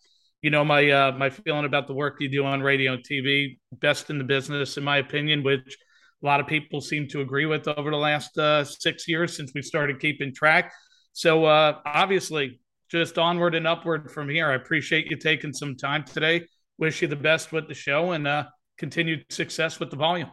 you 0.43 0.51
know 0.51 0.65
my 0.65 0.91
uh, 0.91 1.13
my 1.13 1.29
feeling 1.29 1.67
about 1.67 1.87
the 1.87 1.93
work 1.93 2.17
you 2.19 2.31
do 2.31 2.47
on 2.47 2.63
radio 2.63 2.95
and 2.95 3.05
TV, 3.05 3.59
best 3.73 4.09
in 4.09 4.17
the 4.17 4.25
business, 4.25 4.79
in 4.79 4.85
my 4.85 4.99
opinion, 4.99 5.43
which 5.43 5.77
a 6.23 6.27
lot 6.27 6.41
of 6.41 6.47
people 6.47 6.81
seem 6.81 7.09
to 7.09 7.21
agree 7.21 7.45
with 7.45 7.69
over 7.69 7.91
the 7.91 7.97
last 7.97 8.37
uh, 8.39 8.65
six 8.65 9.07
years 9.07 9.37
since 9.37 9.53
we 9.55 9.61
started 9.61 10.01
keeping 10.01 10.35
track. 10.35 10.73
So 11.13 11.45
uh, 11.45 11.79
obviously, 11.85 12.61
just 12.91 13.19
onward 13.19 13.55
and 13.55 13.67
upward 13.67 14.11
from 14.11 14.31
here. 14.31 14.51
I 14.51 14.55
appreciate 14.55 15.11
you 15.11 15.17
taking 15.17 15.53
some 15.53 15.77
time 15.77 16.05
today. 16.05 16.47
Wish 16.79 17.03
you 17.03 17.09
the 17.09 17.17
best 17.17 17.53
with 17.53 17.69
the 17.69 17.75
show 17.75 18.13
and 18.13 18.27
uh, 18.27 18.45
continued 18.81 19.27
success 19.29 19.79
with 19.79 19.91
the 19.91 19.97
volume. 19.97 20.31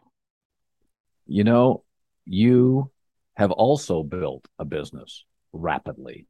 You 1.28 1.43
know, 1.43 1.84
you 2.26 2.89
have 3.36 3.52
also 3.52 4.04
built 4.04 4.48
a 4.58 4.64
business 4.64 5.26
rapidly. 5.52 6.28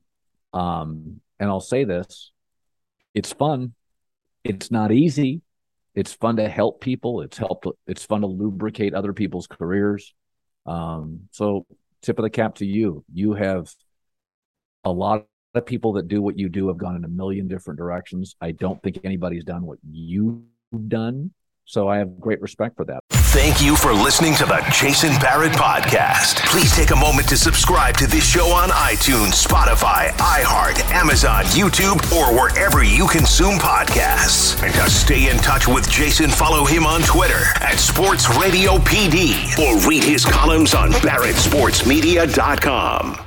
Um, 0.52 1.22
and 1.40 1.48
I'll 1.48 1.60
say 1.62 1.84
this 1.84 2.32
it's 3.14 3.32
fun. 3.32 3.76
It's 4.44 4.72
not 4.72 4.92
easy. 4.92 5.42
It's 5.94 6.12
fun 6.12 6.38
to 6.38 6.50
help 6.50 6.82
people. 6.82 7.22
It's 7.22 7.38
helped. 7.38 7.68
It's 7.86 8.04
fun 8.04 8.22
to 8.22 8.28
lubricate 8.28 8.96
other 8.96 9.14
people's 9.14 9.46
careers. 9.46 10.16
Um, 10.66 11.30
so, 11.32 11.68
tip 12.02 12.18
of 12.18 12.24
the 12.24 12.32
cap 12.32 12.56
to 12.56 12.66
you. 12.66 13.06
You 13.14 13.34
have 13.34 13.72
a 14.84 14.92
lot 14.92 15.28
of 15.54 15.66
people 15.68 15.94
that 15.94 16.08
do 16.08 16.22
what 16.22 16.40
you 16.40 16.50
do 16.50 16.68
have 16.70 16.78
gone 16.78 16.96
in 16.96 17.06
a 17.06 17.10
million 17.10 17.48
different 17.48 17.78
directions. 17.78 18.36
I 18.42 18.52
don't 18.52 18.82
think 18.82 19.02
anybody's 19.04 19.44
done 19.44 19.66
what 19.68 19.78
you've 19.84 20.42
done. 20.88 21.32
So, 21.68 21.90
I 21.90 21.98
have 21.98 22.20
great 22.20 22.42
respect 22.42 22.76
for 22.78 22.86
that. 22.86 23.04
Thank 23.12 23.62
you 23.62 23.76
for 23.76 23.94
listening 23.94 24.34
to 24.36 24.46
the 24.46 24.64
Jason 24.74 25.10
Barrett 25.20 25.52
Podcast. 25.52 26.38
Please 26.48 26.74
take 26.76 26.90
a 26.92 26.96
moment 26.96 27.28
to 27.28 27.36
subscribe 27.38 27.96
to 27.98 28.08
this 28.08 28.26
show 28.28 28.48
on 28.48 28.70
iTunes, 28.70 29.46
Spotify, 29.46 30.08
iHeart, 30.18 30.80
Amazon, 30.92 31.44
YouTube, 31.46 31.98
or 32.16 32.34
wherever 32.34 32.84
you 32.84 33.08
consume 33.08 33.60
podcasts. 33.60 34.62
And 34.64 34.74
to 34.76 34.90
stay 34.90 35.30
in 35.30 35.38
touch 35.38 35.68
with 35.68 35.90
Jason, 35.90 36.30
follow 36.30 36.64
him 36.66 36.86
on 36.86 37.02
Twitter 37.02 37.44
at 37.62 37.80
Sports 37.80 38.30
Radio 38.38 38.78
PD 38.78 39.58
or 39.60 39.78
read 39.88 40.04
his 40.04 40.26
columns 40.26 40.74
on 40.74 40.92
BarrettSportsMedia.com. 40.94 43.27